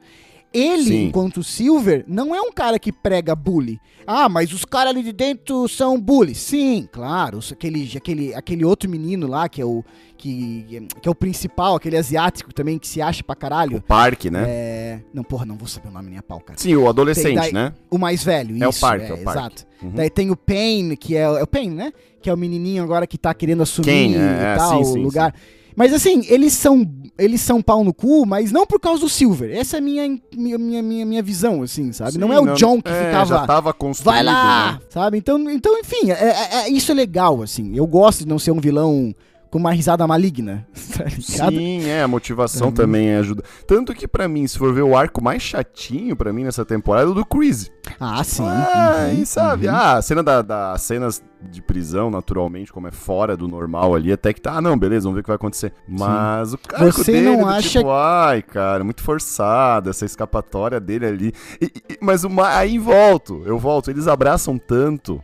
Ele, 0.54 0.84
Sim. 0.84 1.04
enquanto 1.06 1.42
Silver, 1.42 2.04
não 2.06 2.32
é 2.32 2.40
um 2.40 2.52
cara 2.52 2.78
que 2.78 2.92
prega 2.92 3.34
bully. 3.34 3.80
Ah, 4.06 4.28
mas 4.28 4.52
os 4.52 4.64
caras 4.64 4.90
ali 4.92 5.02
de 5.02 5.12
dentro 5.12 5.66
são 5.66 6.00
bully. 6.00 6.34
Sim, 6.34 6.88
claro. 6.92 7.40
Aquele, 7.50 7.90
aquele, 7.96 8.34
aquele 8.34 8.64
outro 8.64 8.88
menino 8.88 9.26
lá, 9.26 9.48
que 9.48 9.60
é 9.60 9.64
o. 9.64 9.82
Que, 10.16 10.86
que 11.02 11.08
é 11.08 11.10
o 11.10 11.14
principal, 11.14 11.74
aquele 11.74 11.96
asiático 11.98 12.54
também, 12.54 12.78
que 12.78 12.86
se 12.88 13.02
acha 13.02 13.22
pra 13.22 13.34
O 13.34 13.36
caralho. 13.36 13.82
parque, 13.82 14.30
né? 14.30 14.44
É. 14.46 15.00
Não, 15.12 15.22
porra, 15.22 15.44
não 15.44 15.56
vou 15.56 15.66
saber 15.68 15.88
o 15.88 15.90
nome 15.90 16.08
nem 16.10 16.18
a 16.18 16.22
pau, 16.22 16.40
cara. 16.40 16.58
Sim, 16.58 16.76
o 16.76 16.88
adolescente, 16.88 17.34
daí- 17.34 17.52
né? 17.52 17.74
O 17.90 17.98
mais 17.98 18.22
velho, 18.24 18.56
É 18.62 18.66
o 18.66 18.70
isso, 18.70 18.80
Park, 18.80 19.02
é 19.02 19.12
o 19.12 19.18
Park. 19.18 19.36
Exato. 19.36 19.66
Uhum. 19.82 19.90
Daí 19.94 20.08
tem 20.08 20.30
o 20.30 20.36
Pain, 20.36 20.96
que 20.96 21.14
é, 21.16 21.22
é 21.22 21.42
o 21.42 21.46
Pain, 21.46 21.68
né? 21.70 21.92
Que 22.22 22.30
é 22.30 22.32
o 22.32 22.38
menininho 22.38 22.82
agora 22.82 23.06
que 23.06 23.18
tá 23.18 23.34
querendo 23.34 23.62
assumir 23.64 23.86
Kane, 23.86 24.14
é, 24.14 24.18
e 24.18 24.44
é, 24.44 24.56
tal, 24.56 24.82
sim, 24.84 24.92
sim, 24.92 24.98
o 25.00 25.02
lugar. 25.02 25.34
Mas 25.76 25.92
assim, 25.92 26.24
eles 26.28 26.52
são 26.52 26.86
eles 27.16 27.40
são 27.40 27.62
pau 27.62 27.84
no 27.84 27.94
cu, 27.94 28.26
mas 28.26 28.50
não 28.50 28.66
por 28.66 28.80
causa 28.80 29.00
do 29.00 29.08
Silver. 29.08 29.56
Essa 29.56 29.76
é 29.76 29.78
a 29.78 29.82
minha, 29.82 30.20
minha, 30.36 30.58
minha, 30.58 31.06
minha, 31.06 31.22
visão, 31.22 31.62
assim, 31.62 31.92
sabe? 31.92 32.12
Sim, 32.12 32.18
não 32.18 32.32
é 32.32 32.40
o 32.40 32.54
John 32.54 32.82
que 32.82 32.90
é, 32.90 33.06
ficava... 33.06 33.26
Já 33.26 33.46
tava 33.46 33.72
construído, 33.72 34.14
Vai 34.16 34.24
lá, 34.24 34.72
né? 34.72 34.80
sabe? 34.90 35.18
Então, 35.18 35.38
então 35.48 35.78
enfim, 35.78 36.10
é, 36.10 36.14
é- 36.14 36.54
é- 36.64 36.68
isso 36.70 36.90
é 36.90 36.94
legal, 36.94 37.40
assim. 37.40 37.76
Eu 37.76 37.86
gosto 37.86 38.20
de 38.20 38.28
não 38.28 38.38
ser 38.38 38.50
um 38.50 38.60
vilão 38.60 39.14
com 39.54 39.58
uma 39.60 39.70
risada 39.70 40.04
maligna, 40.04 40.66
tá? 40.98 41.08
Sim, 41.48 41.84
é, 41.88 42.02
a 42.02 42.08
motivação 42.08 42.66
Uhum. 42.66 42.74
também 42.74 43.14
ajuda. 43.14 43.44
Tanto 43.68 43.94
que 43.94 44.08
pra 44.08 44.26
mim, 44.26 44.44
se 44.48 44.58
for 44.58 44.74
ver 44.74 44.82
o 44.82 44.96
arco 44.96 45.22
mais 45.22 45.40
chatinho 45.44 46.16
pra 46.16 46.32
mim 46.32 46.42
nessa 46.42 46.64
temporada 46.64 47.06
é 47.06 47.10
o 47.12 47.14
do 47.14 47.24
Chris. 47.24 47.70
Ah, 48.00 48.24
sim. 48.24 48.42
Ah, 48.44 49.10
uhum, 49.12 49.22
e 49.22 49.24
sabe? 49.24 49.68
uhum. 49.68 49.74
Ah, 49.76 49.92
a 49.98 50.02
cena 50.02 50.24
da, 50.24 50.42
das 50.42 50.82
cenas 50.82 51.22
de 51.40 51.62
prisão, 51.62 52.10
naturalmente, 52.10 52.72
como 52.72 52.88
é 52.88 52.90
fora 52.90 53.36
do 53.36 53.46
normal 53.46 53.94
ali, 53.94 54.10
até 54.12 54.32
que 54.32 54.40
tá, 54.40 54.54
ah, 54.56 54.60
não, 54.60 54.76
beleza, 54.76 55.04
vamos 55.04 55.14
ver 55.14 55.20
o 55.20 55.22
que 55.22 55.28
vai 55.30 55.36
acontecer. 55.36 55.72
Mas 55.86 56.52
o 56.52 56.58
cara 56.58 56.90
Você 56.90 57.12
dele, 57.12 57.36
não 57.36 57.46
acha 57.46 57.78
tipo, 57.78 57.90
ai, 57.92 58.42
cara, 58.42 58.82
muito 58.82 59.02
forçado 59.02 59.88
essa 59.88 60.04
escapatória 60.04 60.80
dele 60.80 61.06
ali. 61.06 61.32
E- 61.60 61.66
e- 61.90 61.98
mas 62.00 62.24
uma, 62.24 62.56
aí 62.56 62.76
volto, 62.76 63.40
eu 63.46 63.56
volto, 63.56 63.88
eles 63.88 64.08
abraçam 64.08 64.58
tanto 64.58 65.22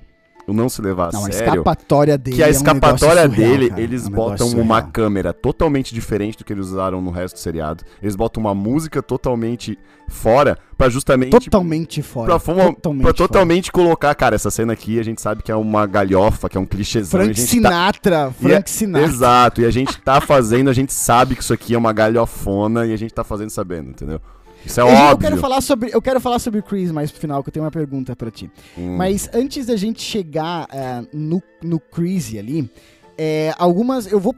o 0.51 0.55
não 0.55 0.69
se 0.69 0.81
levar 0.83 1.09
a 1.09 1.13
Não, 1.13 1.27
a 1.27 1.33
sério. 1.33 1.49
escapatória 1.55 2.19
dele 2.19 2.37
Que 2.37 2.43
a 2.43 2.47
é 2.47 2.49
um 2.49 2.53
escapatória 2.53 3.23
negócio 3.23 3.35
surreal, 3.37 3.51
dele, 3.57 3.69
cara. 3.71 3.81
eles 3.83 4.05
É 4.05 4.09
um 4.09 4.11
botam 4.13 4.47
uma 4.49 4.65
surreal. 4.77 4.91
câmera 4.93 5.33
totalmente 5.33 5.95
diferente 5.95 6.39
do 6.39 6.45
que 6.45 6.53
eles 6.53 6.67
usaram 6.67 7.01
no 7.01 7.11
resto 7.11 7.35
do 7.37 7.39
seriado. 7.41 7.85
Eles 8.03 8.17
botam 8.17 8.41
uma 8.43 8.55
música 8.55 9.03
totalmente 9.03 9.79
fora 10.09 10.59
pra 10.77 10.89
justamente 10.89 11.31
Totalmente 11.31 12.03
fora. 12.03 12.27
pra, 12.27 12.39
fuma- 12.41 12.65
totalmente 12.73 13.03
pra 13.03 13.15
fora. 13.15 13.29
totalmente 13.29 13.71
colocar, 13.73 14.15
cara, 14.15 14.35
essa 14.35 14.51
cena 14.51 14.73
aqui 14.73 14.99
a 14.99 15.03
gente 15.05 15.21
sabe 15.21 15.43
que 15.43 15.53
é 15.53 15.55
uma 15.55 15.87
galhofa, 15.87 16.49
que 16.49 16.59
é 16.59 16.61
um 16.61 16.67
clichêzão. 16.67 17.21
a 17.21 17.25
Frank 17.25 17.41
tá- 17.41 17.47
Sinatra, 17.47 18.17
é- 18.17 18.31
Frank 18.49 18.71
Sinatra. 18.71 19.09
Exato, 19.09 19.61
e 19.61 19.65
a 19.67 19.71
gente 19.71 19.97
tá 20.03 20.21
fazendo, 20.21 20.69
a 20.69 20.73
gente 20.73 20.93
sabe 20.93 21.37
que 21.37 21.43
isso 21.43 21.53
aqui 21.53 21.75
é 21.75 21.79
uma 21.79 21.93
galhofona 21.93 22.87
e 22.87 22.93
a 22.93 22.97
gente 22.97 23.15
tá 23.15 23.23
fazendo 23.23 23.51
sabendo, 23.51 23.91
entendeu? 23.91 24.21
Isso 24.65 24.81
é 24.81 24.83
eu, 24.83 24.87
óbvio. 24.87 25.11
eu 25.11 25.19
quero 25.19 25.37
falar 25.39 25.61
sobre, 25.61 25.91
eu 25.93 26.03
quero 26.03 26.21
falar 26.21 26.39
sobre 26.39 26.61
o 26.61 26.63
Chris 26.63 26.91
mais 26.91 27.11
pro 27.11 27.21
final, 27.21 27.43
que 27.43 27.49
eu 27.49 27.53
tenho 27.53 27.65
uma 27.65 27.71
pergunta 27.71 28.15
pra 28.15 28.31
ti. 28.31 28.51
Hum. 28.77 28.97
Mas 28.97 29.29
antes 29.33 29.67
da 29.67 29.77
gente 29.77 30.03
chegar 30.03 30.69
é, 30.73 31.03
no, 31.13 31.43
no 31.63 31.79
Chris 31.81 32.35
ali, 32.37 32.71
é, 33.17 33.55
algumas. 33.59 34.11
Eu 34.11 34.19
vou, 34.19 34.35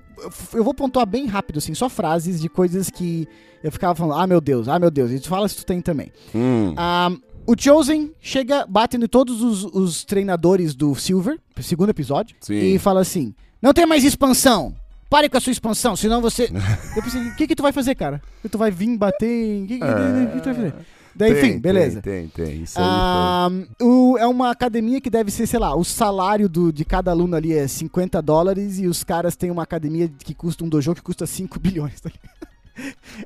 eu 0.52 0.64
vou 0.64 0.74
pontuar 0.74 1.06
bem 1.06 1.26
rápido, 1.26 1.58
assim, 1.58 1.74
só 1.74 1.88
frases 1.88 2.40
de 2.40 2.48
coisas 2.48 2.90
que 2.90 3.28
eu 3.62 3.70
ficava 3.70 3.94
falando, 3.94 4.20
ah 4.20 4.26
meu 4.26 4.40
Deus, 4.40 4.68
ah 4.68 4.78
meu 4.78 4.90
Deus, 4.90 5.10
e 5.12 5.20
tu 5.20 5.28
fala 5.28 5.48
se 5.48 5.56
tu 5.56 5.64
tem 5.64 5.80
também. 5.80 6.10
Hum. 6.34 6.74
Ah, 6.76 7.10
o 7.46 7.54
Chosen 7.56 8.12
chega, 8.20 8.66
bate 8.66 8.96
em 8.96 9.06
todos 9.06 9.42
os, 9.42 9.64
os 9.64 10.04
treinadores 10.04 10.74
do 10.74 10.94
Silver, 10.94 11.38
segundo 11.60 11.90
episódio, 11.90 12.36
Sim. 12.40 12.54
e 12.54 12.78
fala 12.78 13.00
assim: 13.00 13.34
não 13.60 13.72
tem 13.72 13.86
mais 13.86 14.02
expansão. 14.04 14.74
Pare 15.12 15.28
com 15.28 15.36
a 15.36 15.40
sua 15.40 15.52
expansão, 15.52 15.94
senão 15.94 16.22
você. 16.22 16.44
eu 16.96 17.02
pensei, 17.02 17.20
o 17.20 17.36
que, 17.36 17.46
que 17.46 17.54
tu 17.54 17.62
vai 17.62 17.70
fazer, 17.70 17.94
cara? 17.94 18.22
Tu 18.50 18.56
vai 18.56 18.70
vir 18.70 18.96
bater 18.96 19.28
em. 19.28 19.64
O 19.64 19.66
que, 19.66 19.78
que, 19.78 19.84
que 19.84 20.40
tu 20.40 20.44
vai 20.46 20.54
fazer? 20.54 20.74
Daí, 21.14 21.34
Tem, 21.34 21.50
enfim, 21.50 21.58
beleza. 21.60 22.00
Tem, 22.00 22.26
tem, 22.28 22.46
tem. 22.46 22.62
Isso 22.62 22.78
aí 22.78 22.84
Ah, 22.88 23.48
o- 23.82 24.16
é 24.16 24.26
uma 24.26 24.50
academia 24.50 24.98
que 24.98 25.10
deve 25.10 25.30
ser, 25.30 25.46
sei 25.46 25.58
lá, 25.60 25.76
o 25.76 25.84
salário 25.84 26.48
do, 26.48 26.72
de 26.72 26.86
cada 26.86 27.10
aluno 27.10 27.36
ali 27.36 27.52
é 27.52 27.68
50 27.68 28.22
dólares 28.22 28.78
e 28.78 28.86
os 28.86 29.04
caras 29.04 29.36
têm 29.36 29.50
uma 29.50 29.62
academia 29.62 30.08
que 30.08 30.32
custa 30.34 30.64
um 30.64 30.68
dojo 30.70 30.94
que 30.94 31.02
custa 31.02 31.26
5 31.26 31.60
bilhões. 31.60 32.00
tá 32.00 32.08
ligado? 32.08 32.51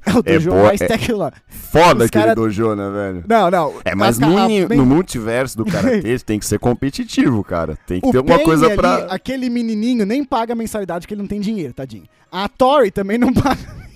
É 0.05 0.13
o 0.13 0.19
É 0.25 0.33
dojo 0.35 0.51
boa- 0.51 0.63
mais 0.65 0.81
é- 0.81 1.13
lá. 1.15 1.33
Foda 1.49 2.01
os 2.05 2.07
aquele 2.09 2.25
cara- 2.25 2.35
dojo, 2.35 2.75
né, 2.75 2.91
velho? 2.91 3.25
Não, 3.29 3.51
não. 3.51 3.75
É, 3.85 3.95
mas 3.95 4.19
no, 4.19 4.37
a- 4.37 4.49
no 4.75 4.85
multiverso 4.85 5.57
do 5.57 5.65
Karatê 5.65 6.19
tem 6.25 6.39
que 6.39 6.47
ser 6.47 6.59
competitivo, 6.59 7.45
cara. 7.45 7.79
Tem 7.87 8.01
que 8.01 8.09
o 8.09 8.11
ter 8.11 8.19
alguma 8.19 8.39
coisa 8.41 8.67
ali, 8.67 8.77
pra. 8.77 8.97
Aquele 9.09 9.49
menininho 9.49 10.05
nem 10.05 10.25
paga 10.25 10.53
a 10.53 10.57
mensalidade 10.57 11.07
que 11.07 11.15
ele 11.15 11.21
não 11.23 11.29
tem 11.29 11.41
dinheiro, 11.41 11.73
tadinho. 11.73 12.05
A 12.31 12.49
Tori 12.49 12.91
também 12.91 13.19
não 13.19 13.33
paga. 13.35 13.87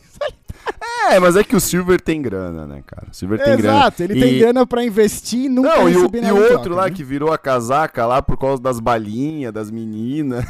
É, 1.10 1.18
mas 1.18 1.34
é 1.34 1.42
que 1.42 1.56
o 1.56 1.60
Silver 1.60 2.00
tem 2.00 2.22
grana, 2.22 2.66
né, 2.66 2.82
cara? 2.86 3.08
O 3.10 3.14
Silver 3.14 3.42
tem 3.42 3.56
grana. 3.56 3.78
Exato, 3.78 4.02
ele 4.02 4.14
tem 4.20 4.34
E- 4.34 4.38
grana 4.38 4.64
pra 4.66 4.84
investir 4.84 5.46
e 5.46 5.48
nunca 5.48 5.68
Não, 5.76 5.88
e 5.88 5.96
o, 5.96 6.00
e 6.00 6.32
outro 6.32 6.60
troca, 6.60 6.74
lá 6.74 6.84
né? 6.84 6.90
que 6.90 7.02
virou 7.02 7.32
a 7.32 7.38
casaca 7.38 8.06
lá 8.06 8.22
por 8.22 8.36
causa 8.38 8.62
das 8.62 8.78
balinhas, 8.78 9.52
das 9.52 9.70
meninas. 9.70 10.44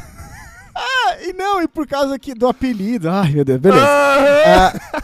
E 1.23 1.33
não, 1.33 1.61
e 1.61 1.67
por 1.67 1.85
causa 1.87 2.15
aqui 2.15 2.33
do 2.33 2.47
apelido. 2.47 3.09
Ai, 3.09 3.31
meu 3.31 3.45
Deus, 3.45 3.59
beleza. 3.59 3.85
Ah, 3.85 4.73
Ah, 4.73 5.01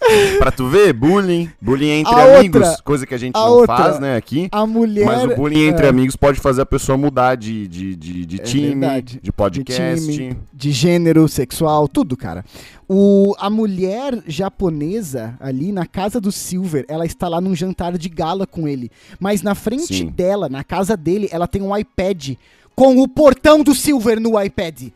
pra 0.38 0.50
tu 0.50 0.66
ver, 0.68 0.92
bullying. 0.94 1.50
Bullying 1.60 1.90
entre 2.00 2.14
A 2.14 2.38
amigos, 2.38 2.62
outra- 2.62 2.82
coisa 2.82 3.06
que 3.06 3.14
a 3.14 3.18
gente 3.18 3.36
a 3.36 3.40
não 3.40 3.48
outra- 3.50 3.76
faz, 3.76 4.00
né, 4.00 4.16
aqui. 4.16 4.48
a 4.50 4.66
mulher. 4.66 5.04
Mas 5.04 5.24
o 5.24 5.36
bullying 5.36 5.68
entre 5.68 5.86
é, 5.86 5.88
amigos 5.90 6.16
pode 6.16 6.40
fazer 6.40 6.62
a 6.62 6.66
pessoa 6.66 6.96
mudar 6.96 7.34
de, 7.36 7.68
de, 7.68 7.94
de, 7.94 8.26
de 8.26 8.40
É 8.40 8.42
time, 8.42 8.68
verdade. 8.70 9.20
de 9.22 9.30
podcast. 9.32 10.06
De 10.06 10.12
time, 10.16 10.36
de 10.52 10.72
gênero, 10.72 11.28
sexual, 11.28 11.86
tudo, 11.86 12.16
cara. 12.16 12.44
O, 12.88 13.34
a 13.38 13.48
mulher 13.50 14.18
japonesa 14.26 15.34
ali 15.38 15.70
na 15.70 15.86
casa 15.86 16.20
do 16.20 16.32
Silver, 16.32 16.84
ela 16.88 17.04
está 17.06 17.28
lá 17.28 17.40
num 17.40 17.54
jantar 17.54 17.96
de 17.96 18.08
gala 18.08 18.46
com 18.46 18.66
ele. 18.66 18.90
Mas 19.20 19.42
na 19.42 19.54
frente 19.54 19.94
Sim. 19.94 20.06
dela, 20.06 20.48
na 20.48 20.64
casa 20.64 20.96
dele, 20.96 21.28
ela 21.30 21.46
tem 21.46 21.62
um 21.62 21.76
iPad 21.76 22.32
com 22.74 22.98
o 22.98 23.08
portão 23.08 23.62
do 23.62 23.74
Silver 23.74 24.20
no 24.20 24.40
iPad. 24.40 24.88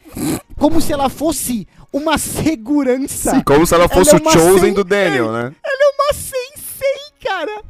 Como 0.58 0.80
se 0.80 0.92
ela 0.92 1.08
fosse 1.08 1.66
uma 1.92 2.16
segurança. 2.18 3.30
Sim, 3.32 3.40
como 3.42 3.66
se 3.66 3.74
ela 3.74 3.88
fosse 3.88 4.10
Ela 4.16 4.20
é 4.24 4.28
o 4.28 4.30
Chosen 4.32 4.60
sen- 4.60 4.74
do 4.74 4.84
Daniel, 4.84 5.32
né? 5.32 5.52
Ela 5.64 5.78
é 5.82 6.02
uma 6.02 6.12
sensei, 6.14 7.12
cara. 7.24 7.62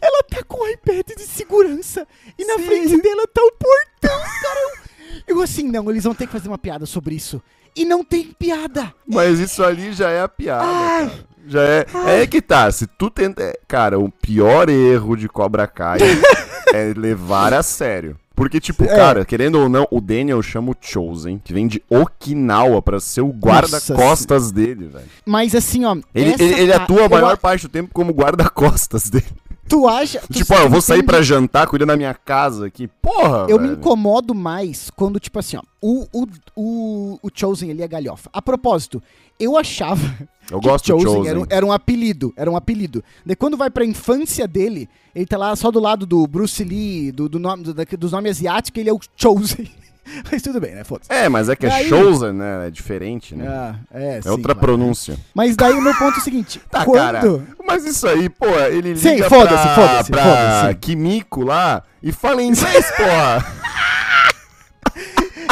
Ela 0.00 0.22
tá 0.24 0.42
com 0.46 0.62
o 0.62 0.68
iPad 0.68 1.06
de 1.16 1.22
segurança. 1.24 2.06
E 2.38 2.44
na 2.44 2.56
Sim. 2.56 2.62
frente 2.66 3.00
dela 3.02 3.26
tá 3.32 3.40
o 3.42 3.52
portão, 3.52 4.20
cara. 4.42 4.88
Eu, 5.26 5.40
assim, 5.42 5.64
não, 5.64 5.90
eles 5.90 6.04
vão 6.04 6.14
ter 6.14 6.26
que 6.26 6.32
fazer 6.32 6.48
uma 6.48 6.58
piada 6.58 6.86
sobre 6.86 7.14
isso. 7.14 7.40
E 7.76 7.84
não 7.84 8.02
tem 8.02 8.24
piada. 8.38 8.92
Mas 9.06 9.38
isso 9.38 9.62
ali 9.62 9.92
já 9.92 10.10
é 10.10 10.20
a 10.22 10.28
piada, 10.28 10.64
Ai. 10.64 11.06
cara. 11.06 11.28
Já 11.46 11.62
é. 11.62 11.86
É 12.22 12.26
que 12.26 12.42
tá, 12.42 12.70
se 12.70 12.86
tu 12.86 13.08
tenta. 13.10 13.42
é, 13.42 13.58
Cara, 13.66 13.98
o 13.98 14.10
pior 14.10 14.68
erro 14.68 15.16
de 15.16 15.28
Cobra 15.28 15.66
Kai 15.66 15.98
é 16.74 16.92
levar 16.94 17.54
a 17.54 17.62
sério. 17.62 18.18
Porque, 18.38 18.60
tipo, 18.60 18.84
É. 18.84 18.86
cara, 18.86 19.24
querendo 19.24 19.56
ou 19.58 19.68
não, 19.68 19.84
o 19.90 20.00
Daniel 20.00 20.40
chama 20.40 20.70
o 20.70 20.76
Chosen, 20.80 21.40
que 21.42 21.52
vem 21.52 21.66
de 21.66 21.82
Okinawa, 21.90 22.80
pra 22.80 23.00
ser 23.00 23.20
o 23.20 23.30
guarda-costas 23.30 24.52
dele, 24.52 24.86
velho. 24.86 25.04
Mas 25.26 25.56
assim, 25.56 25.84
ó. 25.84 25.96
Ele, 26.14 26.34
ele, 26.38 26.60
ele 26.60 26.72
atua 26.72 27.00
a 27.00 27.04
eu 27.06 27.10
maior 27.10 27.32
a- 27.34 27.36
parte 27.36 27.62
do 27.62 27.68
tempo 27.68 27.90
como 27.92 28.12
guarda-costas 28.12 29.10
dele. 29.10 29.26
Tu 29.68 29.86
acha. 29.86 30.20
tu 30.20 30.32
tipo, 30.32 30.54
ó, 30.54 30.58
eu 30.60 30.70
vou 30.70 30.80
sair 30.80 31.02
pra 31.02 31.20
jantar 31.22 31.66
cuidando 31.66 31.88
da 31.88 31.96
minha 31.96 32.14
casa 32.14 32.66
aqui. 32.66 32.88
Porra, 32.88 33.46
Eu 33.48 33.58
me 33.58 33.68
velho. 33.68 33.78
incomodo 33.78 34.34
mais 34.34 34.90
quando, 34.90 35.20
tipo 35.20 35.38
assim, 35.38 35.56
ó, 35.56 35.62
o, 35.80 36.06
o, 36.12 36.26
o, 36.56 37.18
o 37.22 37.28
Chosen 37.32 37.70
ele 37.70 37.82
é 37.82 37.88
galhofa. 37.88 38.30
A 38.32 38.40
propósito, 38.40 39.02
eu 39.38 39.56
achava 39.56 40.00
Eu 40.50 40.60
que 40.60 40.68
gosto 40.68 40.84
do 40.86 41.00
Chosen, 41.02 41.14
Chosen. 41.14 41.30
Era, 41.30 41.40
um, 41.40 41.46
era 41.50 41.66
um 41.66 41.72
apelido, 41.72 42.32
era 42.36 42.50
um 42.50 42.56
apelido. 42.56 43.04
Daí 43.24 43.36
quando 43.36 43.56
vai 43.56 43.68
pra 43.68 43.84
infância 43.84 44.48
dele, 44.48 44.88
ele 45.14 45.26
tá 45.26 45.36
lá 45.36 45.54
só 45.54 45.70
do 45.70 45.78
lado 45.78 46.06
do 46.06 46.26
Bruce 46.26 46.64
Lee, 46.64 47.12
do, 47.12 47.28
do 47.28 47.38
nome, 47.38 47.62
do, 47.64 47.74
dos 47.98 48.12
nomes 48.12 48.38
asiáticos, 48.38 48.80
ele 48.80 48.90
é 48.90 48.92
o 48.92 49.00
Chosen. 49.16 49.70
Mas 50.30 50.42
tudo 50.42 50.60
bem, 50.60 50.74
né? 50.74 50.84
Foda-se. 50.84 51.12
É, 51.12 51.28
mas 51.28 51.48
é 51.48 51.56
que 51.56 51.66
é 51.66 51.68
Daí- 51.68 51.88
Chosen, 51.88 52.32
né? 52.32 52.66
É 52.66 52.70
diferente, 52.70 53.34
né? 53.34 53.46
Ah, 53.48 53.74
é, 53.92 54.18
é 54.18 54.22
sim, 54.22 54.28
outra 54.28 54.54
claro. 54.54 54.60
pronúncia. 54.60 55.16
Mas 55.34 55.56
daí 55.56 55.72
o 55.74 55.80
meu 55.80 55.94
ponto 55.94 56.16
é 56.16 56.18
o 56.18 56.22
seguinte: 56.24 56.60
Tá, 56.70 56.84
quando. 56.84 56.96
cara. 56.98 57.20
Mas 57.66 57.84
isso 57.84 58.06
aí, 58.08 58.28
pô, 58.28 58.46
ele 58.70 58.94
liga 58.94 58.96
Sim, 58.98 59.18
pra, 59.18 59.28
foda-se, 59.28 59.68
foda-se, 59.74 60.10
pra 60.10 60.22
foda-se. 60.22 60.74
Kimiko 60.76 61.42
lá 61.44 61.82
e 62.02 62.12
fala 62.12 62.42
em 62.42 62.48
inglês, 62.48 62.90
porra. 62.96 63.46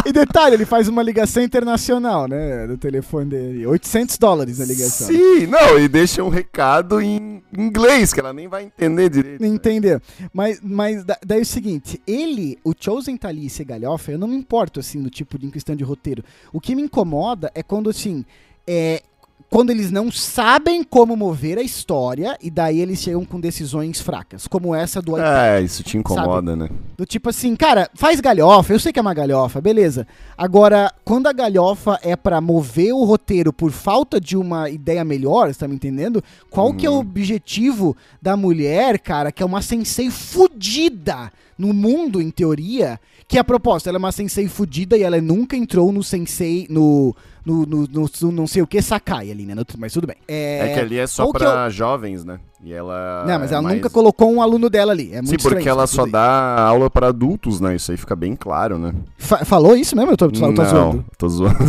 E 0.04 0.12
detalhe, 0.12 0.54
ele 0.54 0.64
faz 0.66 0.88
uma 0.88 1.02
ligação 1.02 1.42
internacional, 1.42 2.28
né? 2.28 2.66
Do 2.66 2.76
telefone 2.76 3.30
dele. 3.30 3.66
800 3.66 4.18
dólares 4.18 4.60
a 4.60 4.64
ligação. 4.64 5.06
Sim, 5.08 5.46
não, 5.46 5.78
e 5.78 5.88
deixa 5.88 6.22
um 6.22 6.28
recado 6.28 7.00
em 7.00 7.42
inglês, 7.56 8.12
que 8.12 8.20
ela 8.20 8.32
nem 8.32 8.46
vai 8.48 8.64
entender 8.64 9.08
direito. 9.08 9.40
Não 9.42 9.54
Entendeu? 9.54 10.00
Mas, 10.32 10.60
mas 10.62 11.04
da- 11.04 11.18
daí 11.24 11.38
é 11.40 11.42
o 11.42 11.46
seguinte, 11.46 12.00
ele, 12.06 12.58
o 12.62 12.72
Chosen 12.78 13.16
tá 13.16 13.28
ali 13.28 13.46
e 13.46 13.50
ser 13.50 13.64
galhofa, 13.64 14.12
eu 14.12 14.18
não 14.18 14.28
me 14.28 14.36
importo, 14.36 14.80
assim, 14.80 15.02
do 15.02 15.10
tipo 15.10 15.38
de 15.38 15.48
questão 15.50 15.74
de 15.74 15.82
roteiro. 15.82 16.22
O 16.52 16.60
que 16.60 16.74
me 16.74 16.82
incomoda 16.82 17.50
é 17.54 17.62
quando, 17.62 17.90
assim, 17.90 18.24
é, 18.66 19.02
quando 19.48 19.70
eles 19.70 19.90
não 19.90 20.10
sabem 20.10 20.82
como 20.82 21.16
mover 21.16 21.58
a 21.58 21.62
história 21.62 22.36
e 22.42 22.50
daí 22.50 22.80
eles 22.80 23.00
chegam 23.00 23.24
com 23.24 23.40
decisões 23.40 24.00
fracas, 24.00 24.46
como 24.46 24.74
essa 24.74 25.00
do 25.00 25.12
iPad. 25.16 25.44
É, 25.44 25.62
isso 25.62 25.82
te 25.82 25.96
incomoda, 25.96 26.56
né? 26.56 26.68
Do 26.96 27.06
tipo 27.06 27.30
assim, 27.30 27.54
cara, 27.54 27.88
faz 27.94 28.20
galhofa, 28.20 28.72
eu 28.72 28.80
sei 28.80 28.92
que 28.92 28.98
é 28.98 29.02
uma 29.02 29.14
galhofa, 29.14 29.60
beleza. 29.60 30.06
Agora, 30.36 30.92
quando 31.04 31.28
a 31.28 31.32
galhofa 31.32 31.98
é 32.02 32.16
pra 32.16 32.40
mover 32.40 32.92
o 32.92 33.04
roteiro 33.04 33.52
por 33.52 33.70
falta 33.70 34.20
de 34.20 34.36
uma 34.36 34.68
ideia 34.68 35.04
melhor, 35.04 35.52
você 35.52 35.60
tá 35.60 35.68
me 35.68 35.76
entendendo? 35.76 36.22
Qual 36.50 36.74
que 36.74 36.86
é 36.86 36.90
o 36.90 36.98
objetivo 36.98 37.96
da 38.20 38.36
mulher, 38.36 38.98
cara, 38.98 39.30
que 39.30 39.42
é 39.42 39.46
uma 39.46 39.62
sensei 39.62 40.10
fudida 40.10 41.32
no 41.56 41.72
mundo, 41.72 42.20
em 42.20 42.30
teoria, 42.30 43.00
que 43.26 43.38
a 43.38 43.44
proposta, 43.44 43.88
ela 43.88 43.96
é 43.96 43.98
uma 43.98 44.12
sensei 44.12 44.46
fudida 44.48 44.96
e 44.96 45.02
ela 45.02 45.20
nunca 45.20 45.56
entrou 45.56 45.90
no 45.90 46.02
sensei, 46.02 46.66
no, 46.68 47.14
no, 47.46 47.64
no, 47.64 47.86
no- 47.86 48.10
no 48.22 48.32
não 48.32 48.46
sei 48.46 48.60
o 48.60 48.66
que, 48.66 48.82
Sakai 48.82 49.30
ali, 49.30 49.46
né? 49.46 49.54
Mas 49.78 49.92
tudo 49.92 50.06
bem. 50.06 50.16
É, 50.26 50.72
que 50.74 50.80
ali 50.80 50.98
é 50.98 51.06
só 51.06 51.22
qual 51.24 51.32
que 51.34 51.38
pra 51.38 51.70
jovens, 51.70 52.24
né? 52.24 52.40
E 52.64 52.72
ela. 52.72 53.24
Não, 53.26 53.38
mas 53.38 53.50
é 53.52 53.54
ela 53.54 53.62
mais- 53.62 53.76
nunca 53.76 53.88
colocou 53.88 54.32
um 54.32 54.42
aluno 54.42 54.68
dela 54.68 54.90
ali. 54.92 55.10
É 55.12 55.22
muito 55.22 55.40
Sim, 55.42 55.48
porque 55.48 55.68
ela 55.68 55.86
só 55.86 56.04
dá 56.06 56.58
aula 56.58 56.90
pra 56.90 57.08
adultos, 57.08 57.60
né? 57.60 57.76
Isso 57.76 57.92
aí 57.92 57.96
fica 57.96 58.16
bem 58.16 58.34
claro, 58.34 58.78
né? 58.78 58.92
Fa- 59.16 59.44
falou 59.44 59.76
isso 59.76 59.94
mesmo? 59.94 60.10
Eu 60.10 60.16
tô, 60.16 60.28
tô, 60.30 60.40
tô 60.40 60.50
não, 60.50 60.64
zoando. 60.64 61.04
tô 61.16 61.28
zoando. 61.28 61.56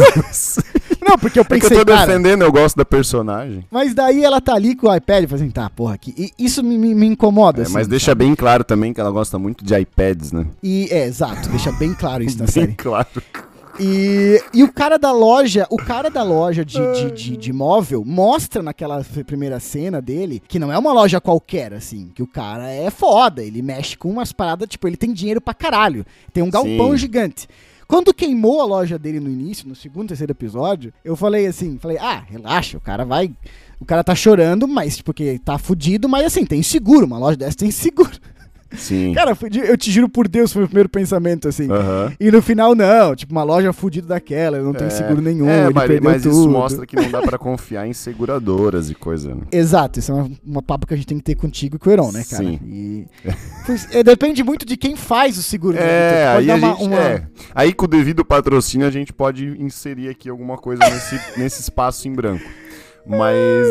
Não, 1.08 1.18
porque 1.18 1.40
eu 1.40 1.44
é 1.44 1.46
que 1.46 1.54
pensei, 1.62 1.78
eu 1.78 1.86
tô 1.86 1.94
cara, 1.94 2.06
defendendo, 2.06 2.42
eu 2.42 2.52
gosto 2.52 2.76
da 2.76 2.84
personagem. 2.84 3.66
Mas 3.72 3.94
daí 3.94 4.26
ela 4.26 4.42
tá 4.42 4.56
ali 4.56 4.76
com 4.76 4.88
o 4.90 4.94
iPad 4.94 5.24
e 5.32 5.36
assim, 5.36 5.50
tá, 5.50 5.70
porra, 5.70 5.94
aqui. 5.94 6.14
E 6.18 6.34
isso 6.44 6.62
me, 6.62 6.78
me, 6.78 6.94
me 6.94 7.06
incomoda. 7.06 7.62
É, 7.62 7.64
assim, 7.64 7.72
mas 7.74 7.88
deixa 7.88 8.08
sabe? 8.08 8.26
bem 8.26 8.36
claro 8.36 8.62
também 8.66 8.94
que 8.94 9.00
ela 9.00 9.10
gosta 9.10 9.40
muito 9.40 9.64
de 9.64 9.74
iPads, 9.74 10.34
né? 10.34 10.46
E, 10.62 10.90
é, 10.92 11.06
exato, 11.06 11.48
deixa 11.48 11.72
bem 11.72 11.94
claro 11.94 12.24
isso 12.24 12.38
na 12.38 12.44
bem 12.46 12.52
série. 12.52 12.74
claro. 12.74 13.08
E, 13.80 14.42
e 14.54 14.64
o 14.64 14.72
cara 14.72 14.98
da 14.98 15.12
loja, 15.12 15.68
o 15.70 15.78
cara 15.78 16.10
da 16.10 16.24
loja 16.24 16.66
de, 16.66 16.80
de, 16.94 17.12
de, 17.12 17.38
de 17.38 17.54
móvel 17.54 18.04
mostra 18.04 18.64
naquela 18.64 19.04
primeira 19.26 19.60
cena 19.60 20.02
dele 20.02 20.42
que 20.48 20.58
não 20.58 20.72
é 20.72 20.78
uma 20.78 20.92
loja 20.92 21.22
qualquer, 21.22 21.74
assim, 21.74 22.10
que 22.14 22.24
o 22.24 22.28
cara 22.28 22.72
é 22.72 22.90
foda, 22.90 23.44
ele 23.44 23.62
mexe 23.62 23.96
com 23.96 24.10
umas 24.10 24.32
paradas, 24.32 24.68
tipo, 24.68 24.88
ele 24.88 24.98
tem 24.98 25.14
dinheiro 25.14 25.40
pra 25.40 25.54
caralho, 25.54 26.06
tem 26.34 26.44
um 26.44 26.50
galpão 26.50 26.92
Sim. 26.92 26.98
gigante. 26.98 27.48
Quando 27.88 28.14
queimou 28.14 28.62
a 28.62 28.66
loja 28.66 28.98
dele 29.00 29.20
no 29.20 29.30
início, 29.30 29.68
no 29.68 29.76
segundo, 29.76 30.10
terceiro 30.10 30.34
episódio, 30.34 30.92
eu 31.06 31.16
falei 31.16 31.46
assim, 31.46 31.78
falei, 31.78 31.98
ah, 31.98 32.24
relaxa, 32.28 32.78
o 32.78 32.82
cara 32.82 33.06
vai... 33.06 33.32
O 33.80 33.86
cara 33.86 34.04
tá 34.04 34.16
chorando, 34.16 34.68
mas 34.68 35.02
porque 35.04 35.40
tá 35.46 35.60
fudido, 35.60 36.10
mas 36.10 36.26
assim, 36.26 36.44
tem 36.44 36.64
seguro, 36.64 37.06
uma 37.06 37.20
loja 37.20 37.38
dessa 37.38 37.56
tem 37.56 37.70
seguro. 37.70 38.10
Sim. 38.76 39.14
Cara, 39.14 39.38
eu 39.68 39.78
te 39.78 39.92
juro 39.92 40.10
por 40.10 40.28
Deus, 40.28 40.52
foi 40.52 40.64
o 40.64 40.68
primeiro 40.68 40.90
pensamento, 40.90 41.48
assim. 41.48 41.72
Aham. 41.72 42.12
E 42.20 42.30
no 42.32 42.42
final, 42.42 42.76
não, 42.76 43.16
tipo, 43.16 43.32
uma 43.32 43.44
loja 43.44 43.72
fudida 43.74 44.08
daquela, 44.08 44.60
não 44.60 44.74
tem 44.74 44.88
É, 44.88 44.90
seguro 44.90 45.22
nenhum, 45.22 45.50
É, 45.50 45.66
ele 45.66 45.74
mas, 45.74 46.00
mas 46.02 46.24
tudo. 46.24 46.32
isso 46.34 46.50
mostra 46.50 46.86
que 46.86 46.96
não 46.96 47.10
dá 47.10 47.22
pra 47.22 47.38
confiar 47.38 47.88
em 47.88 47.94
seguradoras 47.94 48.90
e 48.90 48.96
coisa, 48.96 49.34
né? 49.34 49.42
Exato, 49.52 50.00
isso 50.00 50.12
é 50.12 50.16
uma, 50.16 50.32
uma 50.46 50.62
papo 50.62 50.86
que 50.88 50.94
a 50.94 50.98
gente 50.98 51.08
tem 51.08 51.18
que 51.18 51.24
ter 51.24 51.36
contigo 51.36 51.76
e 51.78 51.80
com 51.80 51.90
o 51.90 51.94
Heron, 51.94 52.12
né, 52.12 52.24
cara? 52.30 52.44
Sim. 52.44 52.60
E... 52.66 53.06
É, 53.92 54.04
depende 54.04 54.44
muito 54.44 54.66
de 54.66 54.76
quem 54.78 54.96
faz 54.96 55.38
o 55.38 55.44
seguro. 55.44 55.76
né, 55.76 55.82
É, 55.82 56.38
Vitor? 56.40 56.54
aí 56.56 56.60
uma- 56.60 56.70
gente. 56.76 56.84
uma- 56.88 56.98
É. 57.00 57.24
Aí 57.56 57.74
com 57.74 57.86
o 57.86 57.88
devido 57.88 58.24
patrocínio 58.26 58.88
a 58.88 58.92
gente 58.92 59.14
pode 59.14 59.46
inserir 59.62 60.10
aqui 60.10 60.30
alguma 60.30 60.58
coisa 60.58 60.82
nesse, 60.84 61.20
nesse 61.40 61.62
espaço 61.62 62.08
em 62.08 62.14
branco. 62.14 62.44
Mas. 63.06 63.68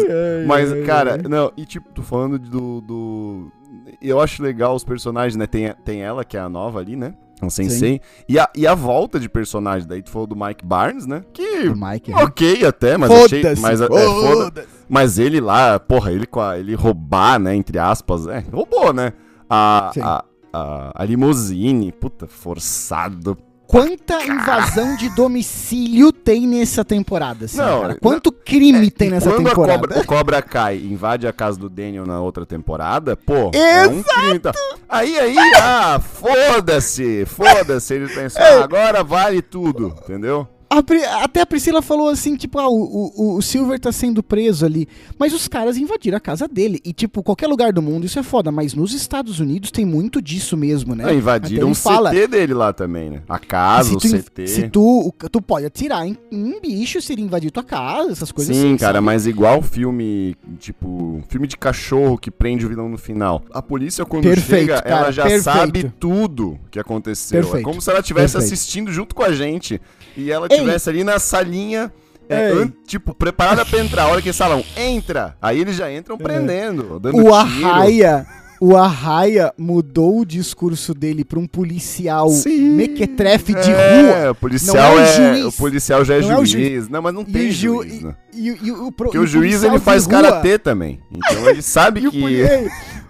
Mas, 0.47 0.87
cara, 0.87 1.19
não, 1.29 1.53
e 1.57 1.65
tipo, 1.67 1.89
tô 1.93 2.03
falando 2.03 2.39
do. 2.39 2.81
do 2.81 3.53
eu 4.01 4.21
acho 4.21 4.43
legal 4.43 4.75
os 4.75 4.85
personagens, 4.85 5.37
né? 5.37 5.47
Tem, 5.47 5.73
tem 5.85 6.03
ela, 6.03 6.25
que 6.25 6.37
é 6.37 6.41
a 6.41 6.49
nova 6.49 6.79
ali, 6.81 6.97
né? 6.97 7.15
Um 7.43 7.51
sensei. 7.51 8.01
E 8.27 8.39
a, 8.39 8.49
e 8.57 8.67
a 8.67 8.75
volta 8.75 9.21
de 9.21 9.29
personagem, 9.29 9.87
daí 9.87 10.03
tu 10.03 10.09
falou 10.11 10.27
do 10.27 10.35
Mike 10.35 10.65
Barnes, 10.65 11.07
né? 11.07 11.23
Que. 11.35 11.69
O 11.69 11.77
Mike. 11.77 12.11
né? 12.11 12.23
Ok, 12.25 12.65
até, 12.65 12.97
mas 12.97 13.11
achei. 13.11 13.43
Mas, 13.61 13.81
é, 13.83 13.87
foda- 13.87 14.07
foda-se. 14.37 14.69
mas 14.89 15.19
ele 15.19 15.39
lá, 15.41 15.79
porra, 15.79 16.13
ele, 16.13 16.27
com 16.27 16.41
a- 16.41 16.59
ele 16.59 16.75
roubar, 16.75 17.39
né? 17.39 17.55
Entre 17.55 17.79
aspas, 17.79 18.27
é, 18.27 18.43
roubou, 18.51 18.93
né? 18.93 19.13
A, 19.51 19.91
Sim. 19.93 20.01
a, 20.01 20.25
a, 20.53 21.03
a 21.03 21.05
limousine, 21.05 21.93
puta, 21.93 22.27
forçado. 22.27 23.37
Quanta 23.67 24.25
invasão 24.25 24.97
de 24.97 25.09
domicílio 25.11 26.13
tem 26.13 26.47
nessa 26.47 26.85
temporada, 26.85 27.47
assim, 27.47 27.59
Não, 27.59 27.83
cara? 27.83 27.99
Quanto 28.01 28.31
crime 28.31 28.91
tem 28.91 29.11
nessa 29.11 29.29
Quando 29.29 29.47
a 29.47 29.51
temporada? 29.51 29.79
cobra, 29.81 30.01
o 30.01 30.07
Cobra 30.07 30.43
Kai 30.43 30.77
invade 30.77 31.27
a 31.27 31.33
casa 31.33 31.59
do 31.59 31.69
Daniel 31.69 32.07
na 32.07 32.21
outra 32.21 32.47
temporada, 32.47 33.17
pô, 33.17 33.51
é 33.53 33.87
um 33.89 34.03
crime. 34.03 34.39
Tá? 34.39 34.53
Aí, 34.89 35.19
aí, 35.19 35.37
ah, 35.61 36.01
foda-se, 36.01 37.27
foda-se. 37.27 37.95
Eles 37.95 38.15
pensam, 38.15 38.43
ah, 38.43 38.63
agora 38.63 39.03
vale 39.03 39.43
tudo, 39.43 39.95
entendeu? 40.05 40.47
A 40.69 40.83
Pri- 40.83 41.05
até 41.05 41.41
a 41.43 41.47
Priscila 41.47 41.81
falou 41.81 42.09
assim, 42.09 42.35
tipo, 42.37 42.59
ah, 42.59 42.69
o, 42.69 43.13
o, 43.17 43.37
o 43.37 43.43
Silver 43.43 43.79
tá 43.79 43.93
sendo 43.93 44.23
preso 44.23 44.67
ali. 44.67 44.89
Mas 45.19 45.33
os 45.33 45.47
caras 45.47 45.77
invadiram 45.77 46.17
a 46.17 46.21
casa 46.21 46.49
dele. 46.49 46.81
E, 46.85 46.93
tipo, 46.93 47.23
qualquer 47.23 47.47
lugar 47.47 47.73
do 47.73 47.81
mundo 47.81 48.05
isso 48.05 48.19
é 48.19 48.23
foda. 48.23 48.51
Mas 48.51 48.75
nos 48.75 48.93
Estados 48.93 49.39
Unidos 49.39 49.71
tem 49.71 49.85
muito 49.85 50.21
disso 50.21 50.57
mesmo, 50.57 50.95
né? 50.95 51.05
Ah, 51.07 51.15
invadiram 51.15 51.71
o 51.71 51.75
fala, 51.75 52.11
CT 52.11 52.27
dele 52.27 52.53
lá 52.55 52.73
também, 52.73 53.11
né? 53.11 53.23
A 53.29 53.39
casa, 53.39 53.97
o 53.97 54.01
se 54.01 54.09
tu, 54.11 54.19
CT. 54.19 54.47
se 54.49 54.69
tu, 54.69 54.83
o- 55.09 55.29
tu 55.29 55.41
pode 55.41 55.67
atirar 55.67 56.07
em, 56.07 56.17
em 56.33 56.61
bicho 56.61 57.01
se 57.01 57.13
ele 57.13 57.23
invadir 57.23 57.51
tua 57.53 57.63
casa, 57.65 58.11
essas 58.11 58.33
coisas 58.33 58.55
Sim, 58.57 58.69
assim. 58.71 58.77
cara, 58.77 58.95
sabe? 58.95 59.05
mas 59.07 59.27
igual 59.27 59.63
filme, 59.63 60.37
tipo, 60.59 61.23
filme 61.29 61.47
de 61.47 61.57
cachorro 61.57 62.19
que 62.19 62.31
prende 62.31 62.67
o 62.67 62.69
vilão 62.69 62.89
no 62.89 62.99
final. 62.99 63.43
A 63.53 63.63
polícia, 63.63 64.05
quando 64.05 64.25
Perfeito, 64.25 64.67
chega, 64.67 64.83
cara, 64.83 64.97
ela 65.03 65.13
já 65.13 65.23
perfeito. 65.23 65.45
sabe 65.45 65.93
tudo 66.01 66.59
que 66.71 66.79
aconteceu. 66.81 67.39
É 67.39 67.43
Perfeito, 67.43 67.65
como 67.65 67.81
se 67.81 67.89
ela 67.89 68.01
estivesse 68.01 68.37
assistindo 68.37 68.91
junto 68.93 69.15
com 69.15 69.23
a 69.23 69.33
gente. 69.33 69.81
E 70.17 70.31
ela 70.31 70.47
estivesse 70.51 70.89
ali 70.89 71.05
na 71.05 71.19
salinha, 71.19 71.93
é, 72.29 72.67
tipo, 72.87 73.15
preparada 73.15 73.65
pra 73.65 73.79
entrar. 73.81 74.05
A 74.05 74.09
hora 74.09 74.23
que 74.23 74.33
falam, 74.33 74.65
entra! 74.77 75.37
Aí 75.41 75.61
eles 75.61 75.77
já 75.77 75.93
entram 75.93 76.17
prendendo, 76.19 76.99
dando 76.99 77.21
É. 77.21 77.23
O. 77.23 77.35
Arraia, 77.35 78.27
o 78.61 78.75
Arraia 78.77 79.53
mudou 79.59 80.21
o 80.21 80.25
discurso 80.25 80.95
dele 80.95 81.23
pra 81.25 81.39
um 81.39 81.47
policial 81.47 82.31
Sim. 82.31 82.71
mequetrefe 82.71 83.53
de 83.55 83.71
É, 83.71 84.23
rua. 84.23 84.31
o 84.31 84.35
policial 84.35 84.77
Não 84.77 84.83
é 84.83 84.95
o 84.95 84.99
é, 85.05 85.15
juiz. 85.35 85.45
o 85.45 85.53
policial 85.59 86.05
já 86.07 86.15
é 86.15 86.21
Não 86.23 86.31
é 86.33 86.35
o 86.39 86.47
juiz. 86.47 86.51
juiz. 86.51 86.89
Não, 86.89 87.03
mas 87.03 87.13
não 87.15 87.23
tem 87.25 87.49
o, 87.49 87.53
ju, 87.53 87.75
juiz, 87.83 88.01
e, 88.01 88.05
né? 88.05 88.15
e, 88.35 88.49
e 88.63 88.73
o, 88.73 88.91
Porque 88.91 89.17
e 89.19 89.21
o 89.21 89.27
juiz 89.27 89.63
ele 89.63 89.79
faz 89.79 90.07
rua- 90.07 90.23
karatê 90.23 90.59
também. 90.59 90.99
Então 91.13 91.51
ele 91.51 91.61
sabe 91.61 92.01
o, 92.09 92.11
que 92.11 92.19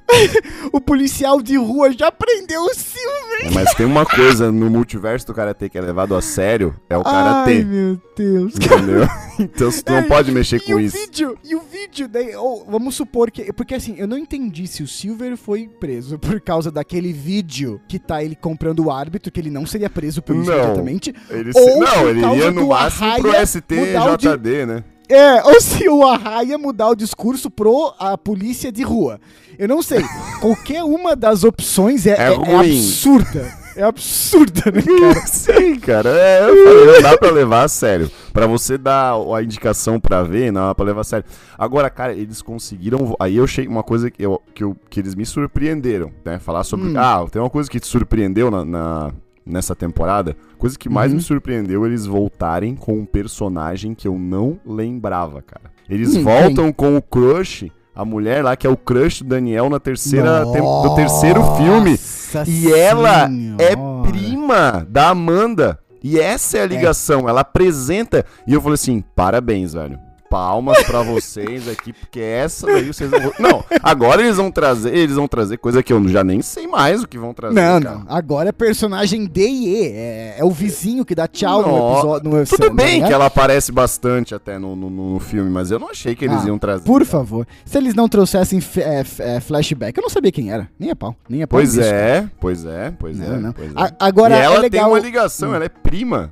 o 0.73 0.81
policial 0.81 1.41
de 1.43 1.57
rua 1.57 1.93
já 1.93 2.11
prendeu 2.13 2.63
o 2.63 2.75
Silver. 2.75 3.47
É, 3.47 3.51
mas 3.51 3.75
tem 3.75 3.85
uma 3.87 4.07
coisa 4.07 4.51
no 4.53 4.71
multiverso 4.71 5.27
do 5.27 5.35
karatê 5.35 5.69
que 5.69 5.77
é 5.77 5.81
levado 5.81 6.15
a 6.15 6.23
sério, 6.23 6.75
é 6.89 6.97
o 6.97 7.03
Ai, 7.05 7.13
karatê. 7.13 7.65
meu 7.65 8.01
Deus. 8.17 8.55
Entendeu? 8.55 9.07
Então 9.39 9.71
você 9.71 9.83
não 9.87 9.99
Ei, 9.99 10.05
pode 10.05 10.33
mexer 10.33 10.57
E 10.57 10.61
com 10.61 10.77
o 10.77 10.81
isso. 10.81 10.97
vídeo, 10.97 11.37
e 11.45 11.55
o 11.55 11.61
vídeo, 11.61 12.09
daí, 12.09 12.35
ou, 12.35 12.65
vamos 12.67 12.95
supor 12.95 13.31
que. 13.31 13.53
Porque 13.53 13.75
assim, 13.75 13.95
eu 13.99 14.07
não 14.09 14.17
entendi 14.17 14.67
se 14.67 14.83
o 14.83 14.89
Silver 14.89 15.37
foi 15.37 15.69
preso 15.69 16.17
por 16.19 16.41
causa 16.41 16.71
daquele 16.71 17.13
vídeo 17.13 17.79
que 17.87 17.99
tá 17.99 18.25
ele 18.25 18.35
comprando 18.35 18.83
o 18.87 18.91
árbitro, 18.91 19.31
que 19.31 19.39
ele 19.39 19.51
não 19.51 19.67
seria 19.67 19.91
preso 19.91 20.23
por 20.23 20.35
isso 20.35 20.51
Não. 20.51 20.57
imediatamente. 20.57 21.15
Ele 21.29 21.51
ou 21.55 21.63
se- 21.63 21.79
Não, 21.79 22.09
ele 22.09 22.21
ia 22.39 22.51
no 22.51 22.69
máximo 22.69 23.15
pro 23.21 23.33
STJD, 23.47 24.65
né? 24.65 24.85
É, 25.09 25.43
ou 25.47 25.61
se 25.61 25.89
o 25.89 26.05
Arraia 26.07 26.57
mudar 26.59 26.89
o 26.91 26.95
discurso 26.97 27.51
pro 27.51 27.93
a 27.99 28.17
polícia 28.19 28.71
de 28.73 28.83
rua. 28.83 29.21
Eu 29.59 29.69
não 29.69 29.81
sei. 29.83 30.05
Qualquer 30.41 30.83
uma 30.85 31.17
das 31.17 31.43
opções 31.45 32.07
é, 32.07 32.11
É 32.11 32.33
é- 32.35 32.53
é 32.53 32.57
absurda. 32.57 33.67
É 33.77 33.83
absurda, 33.83 34.71
né, 34.73 34.81
cara? 35.01 35.27
Sim, 35.27 35.79
cara. 35.79 36.09
É, 36.11 36.43
eu 36.49 36.65
falei, 36.67 36.87
não 36.95 37.03
dá 37.03 37.19
pra 37.19 37.31
levar 37.31 37.63
a 37.65 37.69
sério. 37.69 38.11
Pra 38.33 38.47
você 38.47 38.77
dar 38.79 39.13
a 39.15 39.43
indicação 39.43 40.01
pra 40.01 40.23
ver, 40.23 40.51
não 40.51 40.63
dá 40.67 40.75
pra 40.75 40.85
levar 40.87 41.03
a 41.03 41.05
sério. 41.05 41.27
Agora, 41.59 41.89
cara, 41.91 42.15
eles 42.15 42.41
conseguiram. 42.41 43.15
Aí 43.21 43.37
eu 43.37 43.45
achei 43.45 43.67
uma 43.67 43.83
coisa 43.83 44.11
que, 44.11 44.23
eu, 44.25 44.41
que, 44.55 44.65
eu- 44.65 44.77
que 44.89 44.99
eles 45.01 45.15
me 45.15 45.27
surpreenderam, 45.27 46.11
né? 46.25 46.39
Falar 46.39 46.65
sobre. 46.65 46.89
Hum. 46.89 46.95
Ah, 46.99 47.25
tem 47.31 47.41
uma 47.41 47.51
coisa 47.51 47.69
que 47.71 47.79
te 47.79 47.87
surpreendeu 47.87 48.51
na, 48.51 48.65
na- 48.65 49.13
nessa 49.47 49.75
temporada. 49.77 50.37
Coisa 50.59 50.77
que 50.79 50.89
mais 50.89 51.11
Uhum. 51.13 51.19
me 51.19 51.23
surpreendeu 51.23 51.87
eles 51.87 52.05
voltarem 52.07 52.75
com 52.75 52.95
um 52.99 53.07
personagem 53.07 53.95
que 53.95 54.09
eu 54.09 54.19
não 54.19 54.59
lembrava, 54.67 55.41
cara. 55.43 55.71
Eles 55.89 56.17
Hum, 56.17 56.25
voltam 56.25 56.73
com 56.73 56.97
o 56.97 57.03
crush. 57.03 57.71
A 57.95 58.05
mulher 58.05 58.43
lá, 58.45 58.55
que 58.57 58.67
é 58.67 58.71
o 58.71 58.77
crush 58.77 59.23
do 59.23 59.29
Daniel 59.31 59.71
na 59.71 59.81
terceira, 59.81 60.45
tem- 60.53 60.61
do 60.61 60.95
terceiro 60.95 61.41
filme. 61.57 61.99
E 62.47 62.71
ela 62.73 63.25
é 63.59 63.71
Senhora. 63.75 64.03
prima 64.09 64.87
da 64.91 65.09
Amanda. 65.11 65.79
E 66.03 66.21
essa 66.21 66.59
é 66.59 66.63
a 66.63 66.67
ligação. 66.67 67.27
Ela 67.29 67.41
apresenta. 67.41 68.25
E 68.47 68.53
eu 68.53 68.61
falei 68.61 68.75
assim: 68.75 69.03
parabéns, 69.15 69.73
velho. 69.73 69.99
Palmas 70.37 70.83
pra 70.85 71.01
vocês 71.03 71.67
aqui, 71.67 71.95
porque 71.95 72.21
essa 72.21 72.67
daí 72.67 72.87
vocês 72.93 73.11
não 73.11 73.21
vão. 73.21 73.33
Não, 73.39 73.65
agora 73.83 74.21
eles 74.23 74.37
vão 74.37 74.51
trazer, 74.51 74.95
eles 74.95 75.17
vão 75.17 75.27
trazer 75.27 75.57
coisa 75.57 75.83
que 75.83 75.91
eu 75.91 76.09
já 76.09 76.23
nem 76.23 76.43
sei 76.43 76.67
mais 76.67 77.03
o 77.03 77.09
que 77.09 77.19
vão 77.19 77.33
trazer. 77.33 77.55
Não, 77.55 77.81
cara. 77.81 77.95
não. 77.97 78.05
Agora 78.07 78.51
é 78.51 78.53
personagem 78.53 79.25
D 79.25 79.49
e 79.49 79.69
E. 79.69 79.87
É, 79.95 80.35
é 80.39 80.45
o 80.45 80.51
vizinho 80.51 81.07
que 81.07 81.15
dá 81.15 81.27
tchau 81.27 81.63
no 81.63 81.69
Nó- 81.69 81.93
episódio. 81.95 82.31
No 82.31 82.45
Tudo 82.47 82.71
bem 82.71 83.01
né? 83.01 83.07
que 83.07 83.13
ela 83.15 83.27
aparece 83.27 83.73
bastante 83.73 84.35
até 84.35 84.59
no, 84.59 84.77
no, 84.77 84.91
no 84.91 85.19
filme, 85.19 85.49
mas 85.51 85.71
eu 85.71 85.79
não 85.79 85.89
achei 85.91 86.15
que 86.15 86.27
eles 86.27 86.43
Ah, 86.43 86.47
iam 86.49 86.59
trazer. 86.59 86.85
Por 86.85 87.05
favor. 87.07 87.47
Se 87.65 87.79
eles 87.79 87.95
não 87.95 88.07
trouxessem 88.07 88.61
é, 88.77 89.05
é, 89.37 89.41
flashback, 89.41 89.97
eu 89.97 90.03
não 90.03 90.11
sabia 90.11 90.31
quem 90.31 90.51
era. 90.53 90.69
Nem 90.79 90.91
a 90.91 90.97
pau. 90.97 91.17
Nem 91.31 91.43
a 91.43 91.47
pau. 91.47 91.59
Pois 91.59 91.79
é, 91.79 92.29
pois 92.39 92.65
é, 92.67 92.93
pois 92.99 93.19
Não, 93.19 93.35
é. 93.35 93.39
não. 93.39 93.53
Pois 93.55 93.71
é. 93.71 93.95
Agora 93.99 94.37
e 94.37 94.39
ela 94.39 94.57
é 94.57 94.59
legal. 94.59 94.85
tem 94.85 94.93
uma 94.93 95.01
ligação, 95.01 95.55
ela 95.55 95.65
é 95.65 95.69
prima. 95.71 96.31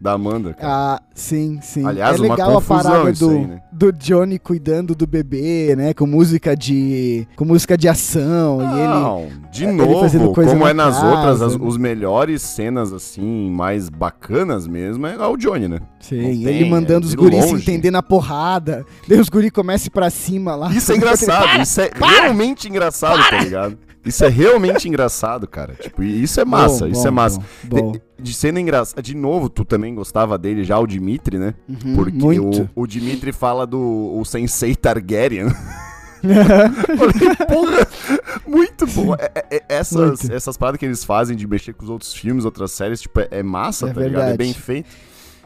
Da 0.00 0.12
Amanda, 0.12 0.52
cara. 0.52 0.72
Ah, 0.72 1.02
sim, 1.14 1.58
sim. 1.62 1.86
Aliás, 1.86 2.18
é 2.18 2.22
uma 2.22 2.34
legal 2.34 2.58
a 2.58 2.60
parada 2.60 3.12
do, 3.12 3.30
aí, 3.30 3.46
né? 3.46 3.62
do 3.72 3.92
Johnny 3.92 4.38
cuidando 4.38 4.94
do 4.94 5.06
bebê, 5.06 5.74
né? 5.76 5.94
Com 5.94 6.06
música 6.06 6.56
de. 6.56 7.26
com 7.36 7.44
música 7.44 7.76
de 7.76 7.88
ação. 7.88 8.60
e 8.60 8.78
ele. 8.80 8.88
Não, 8.88 9.28
de 9.50 9.64
ele 9.64 9.94
fazendo 10.00 10.22
novo, 10.22 10.34
coisa 10.34 10.50
como 10.50 10.64
na 10.64 10.70
é 10.70 10.74
nas 10.74 10.94
casa, 10.96 11.06
outras, 11.06 11.42
as, 11.42 11.56
né? 11.56 11.66
os 11.66 11.76
melhores 11.76 12.42
cenas, 12.42 12.92
assim, 12.92 13.50
mais 13.50 13.88
bacanas 13.88 14.66
mesmo, 14.66 15.06
é 15.06 15.26
o 15.26 15.36
Johnny, 15.36 15.68
né? 15.68 15.78
Sim, 16.00 16.20
Não 16.20 16.50
ele 16.50 16.60
tem, 16.60 16.70
mandando 16.70 17.06
é 17.06 17.08
os 17.08 17.14
guris 17.14 17.44
se 17.44 17.54
entender 17.54 17.90
na 17.90 18.02
porrada. 18.02 18.84
Daí 19.08 19.18
os 19.18 19.28
guris 19.28 19.50
começam 19.50 19.90
pra 19.90 20.10
cima 20.10 20.54
lá. 20.54 20.70
Isso 20.70 20.92
é 20.92 20.96
engraçado, 20.96 21.60
isso 21.62 21.80
é 21.80 21.90
realmente 21.94 22.68
engraçado, 22.68 23.22
tá 23.30 23.40
ligado? 23.40 23.78
Isso 24.04 24.24
é 24.24 24.28
realmente 24.28 24.86
engraçado, 24.88 25.46
cara. 25.46 25.74
Tipo, 25.74 26.02
isso 26.02 26.40
é 26.40 26.44
massa, 26.44 26.84
Bom, 26.86 26.90
isso 26.92 27.02
bom, 27.02 27.08
é 27.08 27.10
massa. 27.10 27.40
bom. 27.64 27.92
De, 27.92 28.02
de 28.22 28.34
cena 28.34 28.60
engraçada. 28.60 29.00
De 29.02 29.14
novo, 29.14 29.48
tu 29.48 29.64
também 29.64 29.94
gostava 29.94 30.36
dele 30.38 30.64
já, 30.64 30.78
o 30.78 30.86
Dimitri, 30.86 31.38
né? 31.38 31.54
Uhum, 31.68 31.94
Porque 31.94 32.12
muito. 32.18 32.70
o, 32.74 32.82
o 32.82 32.86
Dimitri 32.86 33.32
fala 33.32 33.66
do 33.66 33.78
o 34.16 34.24
Sensei 34.24 34.74
Targaryen. 34.74 35.46
Falei, 36.24 37.36
porra, 37.48 37.86
muito 38.46 38.86
bom. 38.86 39.14
É- 39.14 39.30
é- 39.34 39.56
é- 39.56 39.62
essas, 39.68 40.20
Muito. 40.22 40.32
essas 40.32 40.56
paradas 40.56 40.78
que 40.78 40.86
eles 40.86 41.04
fazem 41.04 41.36
de 41.36 41.46
mexer 41.46 41.74
com 41.74 41.84
os 41.84 41.90
outros 41.90 42.14
filmes, 42.14 42.44
outras 42.46 42.72
séries, 42.72 43.00
tipo, 43.02 43.20
é, 43.20 43.28
é 43.30 43.42
massa, 43.42 43.88
É 43.88 43.92
tá 43.92 44.00
ligado? 44.00 44.12
É 44.22 44.26
verdade. 44.28 44.38
bem 44.38 44.54
feito. 44.54 44.88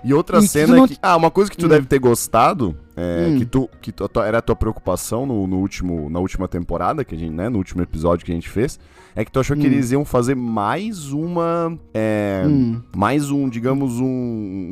E 0.05 0.15
outra 0.15 0.39
E 0.39 0.49
cena 0.49 0.77
não- 0.77 0.87
que. 0.87 0.97
Ah, 1.03 1.17
uma 1.17 1.31
coisa 1.31 1.51
que 1.51 1.57
tu 1.57 1.67
Hum. 1.67 1.69
deve 1.71 1.87
ter 1.87 1.99
gostado, 1.99 2.77
é, 2.97 3.27
Hum. 3.29 3.39
que, 3.39 3.45
tu, 3.45 3.69
que 3.81 3.91
tu- 3.93 4.09
era 4.21 4.39
a 4.39 4.43
tua 4.43 4.55
preocupação 4.57 5.27
no, 5.27 5.47
no 5.47 5.57
último, 5.59 6.09
na 6.09 6.19
última 6.21 6.47
temporada, 6.49 7.05
que 7.05 7.15
a 7.15 7.19
gente, 7.19 7.33
né? 7.35 7.49
No 7.49 7.59
último 7.59 7.83
episódio 7.83 8.25
que 8.25 8.31
a 8.33 8.35
gente 8.35 8.49
fez, 8.49 8.79
é 9.17 9.25
que 9.25 9.33
tu 9.33 9.41
achou 9.41 9.57
que 9.57 9.63
Hum. 9.67 9.71
eles 9.71 9.91
iam 9.91 10.05
fazer 10.05 10.35
mais 10.37 11.13
uma. 11.13 11.77
é, 11.93 12.43
Hum. 12.47 12.81
mais 12.97 13.31
um, 13.31 13.49
digamos, 13.49 13.99
um, 14.01 14.07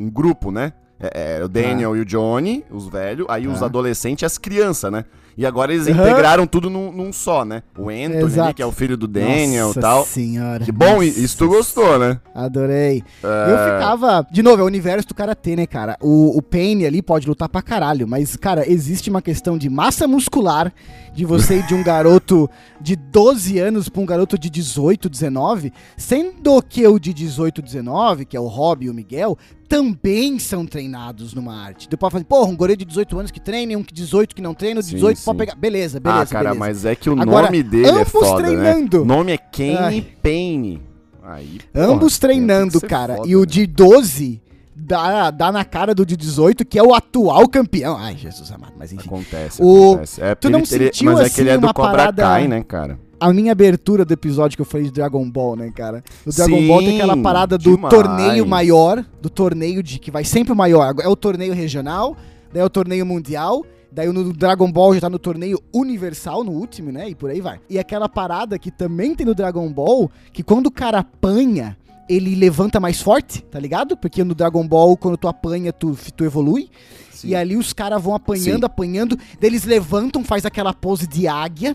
um 0.06 0.10
grupo, 0.12 0.50
né? 0.50 0.72
É, 0.98 1.38
é, 1.40 1.44
o 1.44 1.48
Daniel 1.48 1.94
e 1.94 2.00
o 2.00 2.04
Johnny, 2.04 2.64
os 2.70 2.88
velhos, 2.88 3.26
aí 3.28 3.46
os 3.46 3.58
Tá. 3.60 3.66
adolescentes 3.66 4.22
e 4.22 4.24
as 4.24 4.38
crianças, 4.38 4.90
né? 4.90 5.04
E 5.38 5.44
agora 5.44 5.72
eles 5.74 5.86
Aham. 5.86 6.00
integraram 6.02 6.46
tudo 6.46 6.70
num, 6.70 6.90
num 6.90 7.12
só, 7.12 7.44
né? 7.44 7.62
O 7.76 7.90
Anthony, 7.90 8.40
ali, 8.40 8.54
que 8.54 8.62
é 8.62 8.66
o 8.66 8.72
filho 8.72 8.96
do 8.96 9.06
Daniel 9.06 9.72
e 9.76 9.80
tal. 9.80 10.04
senhora. 10.06 10.64
Que 10.64 10.72
bom, 10.72 11.02
e- 11.02 11.08
Nossa 11.08 11.20
isso 11.20 11.36
tu 11.36 11.46
gostou, 11.48 11.98
né? 11.98 12.18
Adorei. 12.34 13.02
É, 13.22 13.52
Eu 13.52 13.58
ficava. 13.74 14.26
De 14.30 14.42
novo, 14.42 14.60
é 14.62 14.64
o 14.64 14.66
universo 14.66 15.08
do 15.08 15.14
karatê, 15.14 15.54
né, 15.54 15.66
cara? 15.66 15.96
O, 16.00 16.38
o 16.38 16.40
Pain 16.42 16.84
ali 16.86 17.02
pode 17.02 17.28
lutar 17.28 17.48
pra 17.50 17.60
caralho, 17.60 18.08
mas, 18.08 18.34
cara, 18.36 18.70
existe 18.70 19.10
uma 19.10 19.20
questão 19.20 19.58
de 19.58 19.68
massa 19.68 20.08
muscular 20.08 20.72
de 21.14 21.24
você 21.26 21.58
ir 21.58 21.66
de 21.66 21.74
um 21.74 21.82
garoto 21.82 22.48
de 22.80 22.96
12 22.96 23.58
anos 23.58 23.88
pra 23.90 24.00
um 24.02 24.06
garoto 24.06 24.38
de 24.38 24.48
18, 24.48 25.08
19, 25.10 25.72
sendo 25.98 26.62
que 26.62 26.86
o 26.86 26.98
de 26.98 27.12
18, 27.12 27.60
19, 27.60 28.24
que 28.24 28.36
é 28.36 28.40
o 28.40 28.46
Rob 28.46 28.84
e 28.86 28.90
o 28.90 28.94
Miguel, 28.94 29.36
também 29.68 30.38
são 30.38 30.64
treinados 30.64 31.34
numa 31.34 31.54
arte. 31.60 31.88
Tu 31.88 31.98
pode 31.98 32.12
fazer, 32.12 32.24
porra, 32.24 32.48
um 32.48 32.56
gorila 32.56 32.76
de 32.76 32.84
18 32.84 33.18
anos 33.18 33.30
que 33.32 33.40
treina, 33.40 33.76
um 33.76 33.82
que 33.82 33.92
18 33.92 34.34
que 34.34 34.40
não 34.40 34.54
treina, 34.54 34.78
o 34.80 34.82
de 34.82 34.90
Sim, 34.90 34.94
18 34.96 35.18
sim. 35.18 35.24
Pode 35.26 35.38
pegar. 35.38 35.54
Beleza, 35.56 36.00
beleza. 36.00 36.22
ah, 36.22 36.26
cara, 36.26 36.42
beleza. 36.50 36.58
mas 36.60 36.84
é 36.84 36.94
que 36.94 37.10
o 37.10 37.20
Agora, 37.20 37.46
nome 37.46 37.62
dele 37.62 37.86
é 37.86 37.90
ambos 37.90 38.08
foda, 38.08 38.42
treinando. 38.44 38.96
né? 38.98 39.02
O 39.02 39.06
nome 39.06 39.32
é 39.32 39.38
Ai. 39.78 40.06
Payne. 40.22 40.82
Aí, 41.22 41.58
porra, 41.72 41.86
Ambos 41.86 42.18
tem 42.18 42.28
treinando, 42.30 42.80
cara. 42.80 43.16
foda, 43.16 43.28
e 43.28 43.34
o 43.36 43.40
né? 43.40 43.46
de 43.46 43.66
12 43.66 44.40
dá, 44.74 45.30
dá 45.30 45.50
na 45.50 45.64
cara 45.64 45.92
do 45.94 46.06
de 46.06 46.16
18, 46.16 46.64
que 46.64 46.78
é 46.78 46.82
o 46.82 46.94
atual 46.94 47.48
campeão. 47.48 47.96
Ai, 47.98 48.16
Jesus 48.16 48.50
amado, 48.52 48.74
mas 48.78 48.92
enfim. 48.92 49.06
Acontece, 49.08 49.60
O- 49.62 49.92
acontece. 49.94 50.22
É, 50.22 50.34
tu 50.34 50.48
não 50.48 50.58
ele- 50.60 50.66
sentiu, 50.66 51.12
Mas 51.12 51.26
é 51.26 51.30
que 51.30 51.40
ele 51.40 51.48
é 51.48 51.52
assim, 51.52 51.60
do 51.60 51.66
uma 51.66 51.74
Cobra 51.74 51.90
parada- 51.90 52.22
Kai, 52.22 52.46
né, 52.46 52.62
cara? 52.62 52.98
A 53.18 53.32
minha 53.32 53.50
abertura 53.50 54.04
do 54.04 54.12
episódio 54.12 54.56
que 54.56 54.60
eu 54.60 54.66
falei 54.66 54.86
de 54.86 54.92
Dragon 54.92 55.28
Ball, 55.30 55.56
né, 55.56 55.72
cara? 55.74 56.04
O 56.26 56.30
Dragon 56.30 56.58
Sim, 56.58 56.68
Ball 56.68 56.78
tem 56.80 56.96
aquela 56.96 57.16
parada 57.16 57.56
do 57.56 57.74
demais. 57.74 57.92
torneio 57.94 58.46
maior, 58.46 59.02
do 59.22 59.30
torneio 59.30 59.82
de 59.82 59.98
que 59.98 60.10
vai 60.10 60.22
sempre 60.22 60.52
o 60.52 60.56
maior. 60.56 60.94
É 61.00 61.08
o 61.08 61.16
torneio 61.16 61.54
regional, 61.54 62.14
daí 62.52 62.60
é 62.62 62.64
o 62.64 62.68
torneio 62.70 63.06
mundial. 63.06 63.64
Daí 63.90 64.12
no 64.12 64.32
Dragon 64.32 64.70
Ball 64.70 64.94
já 64.94 65.02
tá 65.02 65.10
no 65.10 65.18
torneio 65.18 65.60
universal, 65.72 66.44
no 66.44 66.52
último, 66.52 66.92
né? 66.92 67.08
E 67.08 67.14
por 67.14 67.30
aí 67.30 67.40
vai. 67.40 67.60
E 67.68 67.78
aquela 67.78 68.08
parada 68.08 68.58
que 68.58 68.70
também 68.70 69.14
tem 69.14 69.24
no 69.24 69.34
Dragon 69.34 69.72
Ball, 69.72 70.10
que 70.32 70.42
quando 70.42 70.66
o 70.66 70.70
cara 70.70 70.98
apanha, 70.98 71.76
ele 72.08 72.34
levanta 72.34 72.78
mais 72.80 73.00
forte, 73.00 73.42
tá 73.42 73.58
ligado? 73.58 73.96
Porque 73.96 74.22
no 74.24 74.34
Dragon 74.34 74.66
Ball, 74.66 74.96
quando 74.96 75.16
tu 75.16 75.28
apanha, 75.28 75.72
tu, 75.72 75.96
tu 76.16 76.24
evolui. 76.24 76.70
Sim. 77.12 77.28
E 77.28 77.34
ali 77.34 77.56
os 77.56 77.72
caras 77.72 78.02
vão 78.02 78.14
apanhando, 78.14 78.60
Sim. 78.60 78.66
apanhando, 78.66 79.16
daí 79.40 79.48
eles 79.48 79.64
levantam, 79.64 80.22
faz 80.22 80.44
aquela 80.44 80.74
pose 80.74 81.06
de 81.06 81.26
águia, 81.26 81.74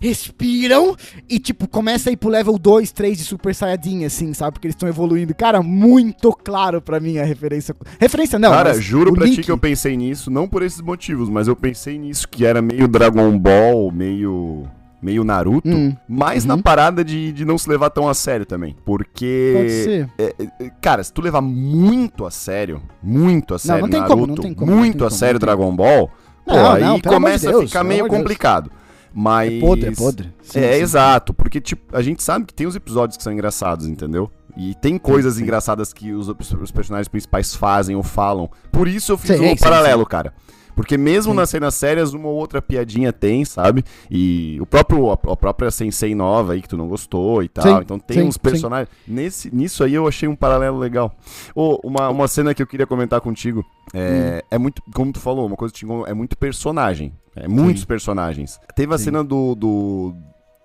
respiram 0.00 0.96
e, 1.28 1.38
tipo, 1.38 1.68
começa 1.68 2.08
a 2.08 2.12
ir 2.12 2.16
pro 2.16 2.30
level 2.30 2.58
2, 2.58 2.90
3 2.90 3.18
de 3.18 3.24
Super 3.24 3.54
Saiyajin, 3.54 4.06
assim, 4.06 4.32
sabe? 4.32 4.52
Porque 4.52 4.66
eles 4.66 4.74
estão 4.74 4.88
evoluindo. 4.88 5.34
Cara, 5.34 5.62
muito 5.62 6.32
claro 6.32 6.80
pra 6.80 6.98
mim 6.98 7.18
a 7.18 7.24
referência. 7.24 7.76
Referência 7.98 8.38
não, 8.38 8.50
Cara, 8.50 8.72
juro 8.80 9.12
pra 9.12 9.26
link. 9.26 9.36
ti 9.36 9.42
que 9.42 9.50
eu 9.50 9.58
pensei 9.58 9.96
nisso, 9.98 10.30
não 10.30 10.48
por 10.48 10.62
esses 10.62 10.80
motivos, 10.80 11.28
mas 11.28 11.46
eu 11.46 11.54
pensei 11.54 11.98
nisso, 11.98 12.26
que 12.26 12.46
era 12.46 12.62
meio 12.62 12.88
Dragon 12.88 13.38
Ball, 13.38 13.92
meio. 13.92 14.66
Meio 15.02 15.24
Naruto, 15.24 15.68
Hum, 15.68 15.96
mas 16.08 16.44
uhum. 16.44 16.56
na 16.56 16.62
parada 16.62 17.04
de, 17.04 17.32
de 17.32 17.44
não 17.44 17.56
se 17.56 17.68
levar 17.68 17.90
tão 17.90 18.08
a 18.08 18.14
sério 18.14 18.44
também. 18.44 18.72
Pode 18.72 18.84
Porque. 18.84 19.66
ser. 19.84 20.10
é, 20.18 20.34
é, 20.60 20.70
cara, 20.80 21.02
se 21.02 21.12
tu 21.12 21.20
levar 21.22 21.40
muito 21.40 22.26
a 22.26 22.30
sério, 22.30 22.82
muito 23.02 23.54
a 23.54 23.58
sério 23.58 23.82
não 23.82 23.88
tem 23.88 24.00
Naruto, 24.00 24.16
como, 24.16 24.26
não 24.26 24.34
tem 24.36 24.54
como, 24.54 24.70
não 24.70 24.78
muito 24.78 24.98
tem 24.98 25.06
a 25.06 25.10
sério 25.10 25.34
não 25.34 25.40
Dragon 25.40 25.74
Ball, 25.74 26.10
pô, 26.44 26.54
Não, 26.54 26.70
aí 26.72 26.80
não, 26.82 26.88
amor 26.88 27.02
de 27.02 27.08
começa 27.08 27.48
a 27.48 27.52
Deus, 27.52 27.64
ficar 27.66 27.80
pelo 27.80 27.88
meio 27.88 28.06
complicado. 28.08 28.70
Mas. 29.12 29.52
É 29.52 29.60
podre, 29.60 29.88
é 29.88 29.92
podre. 29.92 30.34
Sim, 30.42 30.60
é, 30.60 30.74
sim. 30.74 30.82
exato, 30.82 31.34
porque 31.34 31.60
tipo, 31.60 31.96
a 31.96 32.02
gente 32.02 32.22
sabe 32.22 32.46
que 32.46 32.54
tem 32.54 32.66
os 32.66 32.76
episódios 32.76 33.16
que 33.16 33.22
são 33.22 33.32
engraçados, 33.32 33.86
entendeu? 33.86 34.30
E 34.56 34.74
tem 34.74 34.98
coisas 34.98 35.34
sim. 35.34 35.42
engraçadas 35.42 35.92
que 35.92 36.12
os, 36.12 36.28
os 36.28 36.70
personagens 36.70 37.08
principais 37.08 37.54
fazem 37.54 37.96
ou 37.96 38.02
falam. 38.02 38.50
Por 38.70 38.88
isso 38.88 39.12
eu 39.12 39.18
fiz 39.18 39.38
um 39.40 39.56
paralelo, 39.56 40.04
cara. 40.04 40.34
Porque 40.74 40.96
mesmo 40.96 41.32
Sim. 41.32 41.36
nas 41.36 41.50
cenas 41.50 41.74
sérias, 41.74 42.12
uma 42.12 42.28
ou 42.28 42.36
outra 42.36 42.60
piadinha 42.62 43.12
tem, 43.12 43.44
sabe? 43.44 43.84
E 44.10 44.58
o 44.60 44.66
próprio, 44.66 45.10
a, 45.10 45.14
a 45.14 45.36
própria 45.36 45.70
Sensei 45.70 46.14
nova 46.14 46.52
aí 46.52 46.62
que 46.62 46.68
tu 46.68 46.76
não 46.76 46.88
gostou 46.88 47.42
e 47.42 47.48
tal. 47.48 47.64
Sim, 47.64 47.82
então 47.82 47.98
tem 47.98 48.18
sim, 48.18 48.22
uns 48.24 48.36
personagens. 48.36 48.88
Nesse, 49.06 49.54
nisso 49.54 49.84
aí 49.84 49.94
eu 49.94 50.06
achei 50.06 50.28
um 50.28 50.36
paralelo 50.36 50.78
legal. 50.78 51.14
Ô, 51.54 51.80
uma, 51.84 52.08
uma 52.08 52.28
cena 52.28 52.54
que 52.54 52.62
eu 52.62 52.66
queria 52.66 52.86
comentar 52.86 53.20
contigo. 53.20 53.64
É, 53.92 54.10
Hum. 54.10 54.46
é 54.50 54.58
muito, 54.58 54.82
como 54.94 55.12
tu 55.12 55.18
falou, 55.18 55.46
uma 55.46 55.56
coisa 55.56 55.74
que 55.74 55.84
é 56.06 56.14
muito 56.14 56.36
personagem. 56.36 57.12
É 57.34 57.48
muitos 57.48 57.84
personagens. 57.84 58.58
Teve 58.74 58.94
a 58.94 58.98
cena 58.98 59.22
do, 59.22 59.54
do, 59.54 60.14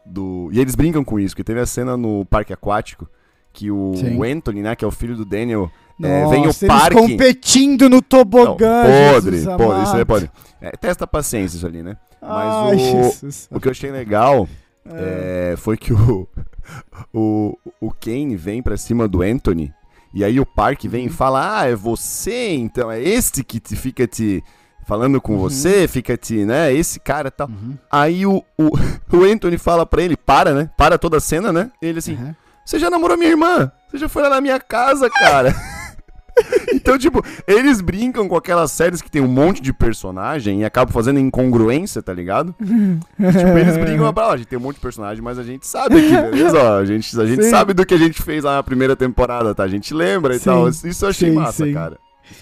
do. 0.06 0.50
E 0.52 0.60
eles 0.60 0.76
brincam 0.76 1.04
com 1.04 1.20
isso, 1.20 1.36
que 1.36 1.44
teve 1.44 1.60
a 1.60 1.66
cena 1.66 1.96
no 1.96 2.26
parque 2.26 2.52
aquático 2.54 3.08
que 3.56 3.72
o, 3.72 3.94
Sim. 3.96 4.22
Anthony, 4.24 4.62
né, 4.62 4.76
que 4.76 4.84
é 4.84 4.88
o 4.88 4.92
filho 4.92 5.16
do 5.16 5.24
Daniel, 5.26 5.72
é, 6.04 6.28
vem 6.28 6.46
o 6.48 6.54
parque. 6.68 6.96
competindo 6.98 7.84
no 7.90 7.96
Não, 7.96 8.02
tobogã, 8.02 8.84
podre, 9.14 9.38
Jesus 9.38 9.56
podre, 9.58 9.84
isso 9.84 9.96
aí 9.96 10.02
é 10.02 10.06
podre. 10.06 10.32
É, 10.62 10.72
testa 10.72 11.06
a 11.06 11.08
paciência 11.08 11.58
isso 11.58 11.66
ali, 11.66 11.82
né? 11.82 11.96
Mas 12.22 12.54
Ai, 12.54 12.76
o, 12.76 12.80
Jesus. 12.80 13.48
o 13.52 13.60
que 13.60 13.68
eu 13.68 13.72
achei 13.72 13.92
legal 13.92 14.48
é, 14.86 15.56
foi 15.58 15.78
que 15.78 15.94
o, 15.94 16.28
o, 17.14 17.58
o 17.80 17.92
Kane 17.92 18.36
vem 18.36 18.62
pra 18.62 18.78
cima 18.78 19.08
do 19.08 19.22
Anthony 19.22 19.72
e 20.14 20.24
aí 20.24 20.40
o 20.40 20.46
Park 20.46 20.84
vem 20.86 21.06
e 21.06 21.10
fala: 21.10 21.60
Ah, 21.62 21.66
é 21.68 21.76
você 21.76 22.54
então, 22.54 22.92
é 22.92 23.02
este 23.02 23.44
que 23.44 23.60
te 23.60 23.76
fica 23.76 24.06
te. 24.08 24.44
Falando 24.88 25.20
com 25.20 25.34
Uhum. 25.34 25.40
você, 25.40 25.88
fica 25.88 26.16
te, 26.16 26.46
né? 26.46 26.72
Esse 26.72 27.00
cara 27.00 27.30
e 27.30 27.32
tal. 27.32 27.48
Uhum. 27.48 27.76
Aí 27.92 28.24
o, 28.26 28.44
o, 28.56 28.70
o 29.18 29.24
Anthony 29.24 29.58
fala 29.58 29.84
pra 29.84 30.04
ele, 30.04 30.16
para, 30.16 30.54
né? 30.54 30.70
Para 30.78 30.98
toda 31.00 31.18
a 31.18 31.20
cena, 31.20 31.52
né? 31.52 31.72
Ele 31.82 31.98
assim, 31.98 32.14
Uhum. 32.14 32.36
Você 32.66 32.80
já 32.80 32.90
namorou 32.90 33.16
minha 33.16 33.30
irmã? 33.30 33.72
Você 33.90 34.00
já 34.00 34.10
foi 34.10 34.24
lá 34.24 34.30
na 34.30 34.42
minha 34.42 34.60
casa, 34.60 35.08
cara? 35.10 35.56
então, 36.74 36.98
tipo, 36.98 37.24
eles 37.48 37.80
brincam 37.80 38.28
com 38.28 38.36
aquelas 38.36 38.72
séries 38.72 39.02
que 39.02 39.10
tem 39.10 39.22
um 39.22 39.28
monte 39.28 39.62
de 39.62 39.72
personagem 39.72 40.62
e 40.62 40.66
acabam 40.66 40.92
fazendo 40.92 41.20
incongruência, 41.20 42.02
tá 42.02 42.12
ligado? 42.12 42.54
tipo, 42.60 43.58
eles 43.58 43.78
brincam 43.78 44.12
pra 44.12 44.28
lá, 44.28 44.34
a 44.34 44.38
gente 44.38 44.48
tem 44.48 44.58
um 44.58 44.62
monte 44.64 44.76
de 44.76 44.82
personagem, 44.82 45.24
mas 45.24 45.38
a 45.38 45.44
gente 45.44 45.68
sabe 45.68 45.98
aqui, 45.98 46.32
beleza? 46.32 46.58
Ó, 46.58 46.80
a 46.80 46.86
gente, 46.86 47.22
a 47.22 47.26
gente 47.26 47.44
Sim. 47.44 47.50
sabe 47.52 47.74
do 47.74 47.86
que 47.86 47.94
a 47.94 48.00
gente 48.00 48.22
fez 48.22 48.44
lá 48.44 48.56
na 48.56 48.64
primeira 48.64 48.96
temporada, 48.96 49.54
tá? 49.54 49.64
A 49.64 49.68
gente 49.68 49.94
lembra 49.94 50.36
e 50.36 50.40
Sim, 50.40 50.46
tal. 50.46 50.68
Isso 50.68 51.06
eu 51.06 51.10
achei 51.10 51.30
sim, 51.30 51.36
massa, 51.36 51.72
cara. 51.72 52.00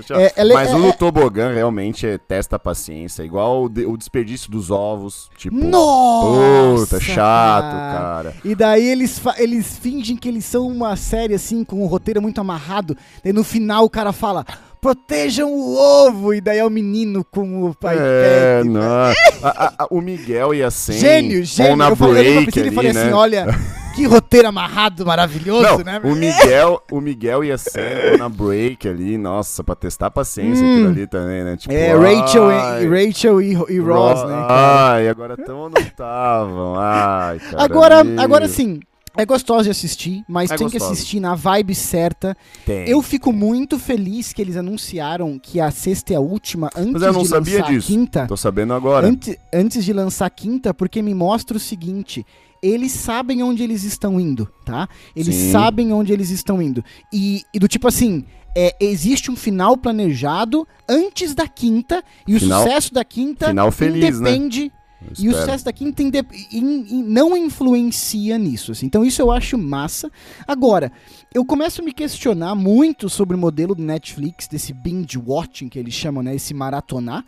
Eu 0.09 0.19
É, 0.19 0.31
ela- 0.35 0.53
mas 0.53 0.69
é- 0.69 0.75
o 0.75 0.81
do 0.81 0.87
é- 0.89 0.91
tobogã 0.93 1.53
realmente 1.53 2.05
é 2.07 2.17
testa 2.17 2.55
a 2.55 2.59
paciência, 2.59 3.23
igual 3.23 3.63
o, 3.65 3.69
de- 3.69 3.85
o 3.85 3.95
desperdício 3.97 4.49
dos 4.51 4.71
ovos, 4.71 5.29
tipo... 5.37 5.55
Nossa! 5.55 6.95
Puta, 6.97 6.99
chato, 6.99 7.71
cara. 7.73 8.35
E 8.43 8.55
daí 8.55 8.87
eles, 8.87 9.21
eles 9.37 9.77
fingem 9.77 10.15
que 10.15 10.27
eles 10.27 10.45
são 10.45 10.67
uma 10.67 10.95
série 10.95 11.33
assim, 11.33 11.63
com 11.63 11.83
um 11.83 11.85
roteiro 11.87 12.21
muito 12.21 12.39
amarrado. 12.41 12.95
Daí 13.23 13.33
no 13.33 13.43
final 13.43 13.83
o 13.85 13.89
cara 13.89 14.11
fala: 14.11 14.45
protejam 14.81 15.51
o 15.53 15.75
ovo! 15.77 16.33
E 16.33 16.41
daí 16.41 16.57
é 16.59 16.65
o 16.65 16.69
menino 16.69 17.23
com 17.23 17.65
o 17.69 17.75
pai. 17.75 17.97
É, 17.99 18.63
não. 18.65 18.81
A- 18.81 19.13
a- 19.43 19.73
a- 19.79 19.87
o 19.89 20.01
Miguel 20.01 20.53
ia 20.53 20.69
sem. 20.71 20.97
Gênio, 20.97 21.43
gênio. 21.43 21.71
Ou 21.71 21.77
na 21.77 21.89
eu 21.89 21.95
falei, 21.95 22.27
eu 22.27 22.33
break 22.41 22.51
pra 22.51 22.51
Priscila 22.51 22.65
e 22.65 22.67
ali, 22.67 22.75
falei 22.75 22.93
né? 22.93 23.01
assim: 23.01 23.11
olha, 23.13 23.45
que 23.93 24.05
roteiro 24.05 24.47
amarrado, 24.47 25.05
maravilhoso, 25.05 25.63
Não, 25.63 25.77
né? 25.79 26.01
o 26.03 26.15
Miguel, 26.15 26.81
o 26.91 26.99
Miguel 27.01 27.43
ia 27.43 27.57
ser 27.57 28.17
na 28.19 28.27
break 28.27 28.87
ali, 28.87 29.17
nossa, 29.17 29.63
pra 29.63 29.75
testar 29.75 30.07
a 30.07 30.11
paciência 30.11 30.65
aquilo 30.65 30.89
ali 30.89 31.07
também, 31.07 31.43
né? 31.43 31.55
Tipo, 31.57 31.73
Hum. 31.73 31.77
É, 31.77 31.93
Rachel, 31.93 32.49
ai, 32.49 32.83
e, 32.85 32.87
Rachel 33.07 33.41
e, 33.41 33.51
e 33.51 33.79
Ross, 33.79 34.21
Ro- 34.21 34.27
né? 34.27 34.33
cara? 34.47 34.91
Ai, 34.93 35.07
agora 35.09 35.37
tão 35.37 35.57
ou 35.59 35.69
não 35.69 35.81
estavam? 35.81 36.75
Ai, 36.77 37.39
cara. 37.39 37.63
Agora, 37.63 38.03
meu. 38.03 38.19
agora 38.21 38.47
sim, 38.47 38.79
É 39.15 39.25
gostosa 39.27 39.65
de 39.65 39.69
assistir, 39.69 40.23
mas 40.27 40.49
É 40.49 40.55
tem 40.57 40.67
que 40.67 40.73
gostosa. 40.79 40.93
assistir 40.93 41.19
na 41.19 41.35
vibe 41.35 41.75
certa. 41.75 42.35
Tem. 42.65 42.89
Eu 42.89 42.99
fico 43.03 43.31
muito 43.31 43.77
feliz 43.77 44.33
que 44.33 44.41
eles 44.41 44.57
anunciaram 44.57 45.37
que 45.37 45.59
a 45.61 45.69
sexta 45.69 46.13
é 46.13 46.15
a 46.15 46.19
última 46.19 46.67
antes 46.75 46.93
Mas 46.93 47.01
eu 47.03 47.13
não 47.13 47.21
de 47.21 47.27
sabia 47.27 47.59
lançar 47.59 47.71
disso. 47.71 47.87
a 47.87 47.95
quinta. 47.95 48.25
Tô 48.27 48.35
sabendo 48.35 48.73
agora. 48.73 49.05
Antes, 49.05 49.35
antes 49.53 49.85
de 49.85 49.93
lançar 49.93 50.25
a 50.25 50.29
quinta, 50.31 50.73
porque 50.73 50.99
me 51.03 51.13
mostra 51.13 51.55
o 51.55 51.59
seguinte: 51.59 52.25
eles 52.63 52.91
sabem 52.93 53.43
onde 53.43 53.61
eles 53.61 53.83
estão 53.83 54.19
indo, 54.19 54.47
tá? 54.65 54.87
Eles 55.15 55.35
Sim. 55.35 55.51
sabem 55.51 55.91
onde 55.93 56.13
eles 56.13 56.29
estão 56.29 56.61
indo. 56.61 56.83
E, 57.11 57.41
e 57.53 57.59
do 57.59 57.67
tipo 57.67 57.87
assim. 57.87 58.23
é, 58.55 58.75
existe 58.79 59.29
um 59.31 59.35
final 59.35 59.75
planejado 59.75 60.67
antes 60.87 61.33
da 61.35 61.47
quinta 61.47 62.03
e 62.27 62.39
Final- 62.39 62.61
o 62.61 62.63
sucesso 62.63 62.93
da 62.93 63.03
quinta 63.03 63.47
final 63.47 63.71
feliz, 63.71 64.19
né? 64.19 64.29
independe 64.35 64.71
Eu 65.01 65.09
e 65.25 65.29
o 65.29 65.33
sucesso 65.33 65.65
da 65.65 65.73
quinta 65.73 66.03
inde- 66.03 66.23
in- 66.51 66.85
in- 66.99 67.03
não 67.03 67.35
influencia 67.35 68.37
nisso. 68.37 68.71
assim. 68.71 68.85
Então 68.85 69.03
isso 69.03 69.19
eu 69.23 69.31
acho 69.31 69.57
massa. 69.57 70.09
Agora, 70.47 70.91
eu 71.33 71.43
começo 71.43 71.81
a 71.81 71.83
me 71.83 71.91
questionar 71.91 72.53
muito 72.53 73.09
sobre 73.09 73.35
o 73.35 73.39
modelo 73.39 73.73
do 73.73 73.81
Netflix, 73.81 74.47
desse 74.47 74.71
binge 74.71 75.17
watching 75.17 75.67
que 75.67 75.79
eles 75.79 75.93
chamam, 75.95 76.21
né? 76.21 76.35
Esse 76.35 76.53
maratonar. 76.53 77.25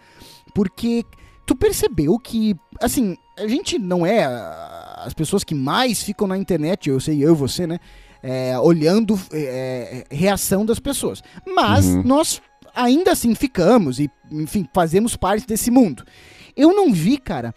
Porque 0.53 1.03
tu 1.45 1.55
percebeu 1.55 2.17
que, 2.19 2.55
assim, 2.79 3.17
a 3.38 3.47
gente 3.47 3.77
não 3.79 4.05
é 4.05 4.25
as 5.05 5.13
pessoas 5.13 5.43
que 5.43 5.55
mais 5.55 6.01
ficam 6.03 6.27
na 6.27 6.37
internet, 6.37 6.89
eu 6.89 6.99
sei, 6.99 7.23
eu 7.23 7.33
e 7.33 7.35
você, 7.35 7.65
né? 7.67 7.79
é, 8.27 8.57
olhando 8.57 9.19
é, 9.31 10.03
reação 10.09 10.65
das 10.65 10.79
pessoas. 10.79 11.21
Mas 11.45 11.85
Uhum. 11.85 12.01
nós 12.03 12.41
ainda 12.73 13.11
assim 13.11 13.35
ficamos 13.35 13.99
e, 13.99 14.09
enfim, 14.31 14.67
fazemos 14.73 15.15
parte 15.15 15.45
desse 15.45 15.69
mundo. 15.69 16.03
Eu 16.57 16.73
não 16.75 16.91
vi, 16.91 17.19
cara, 17.19 17.53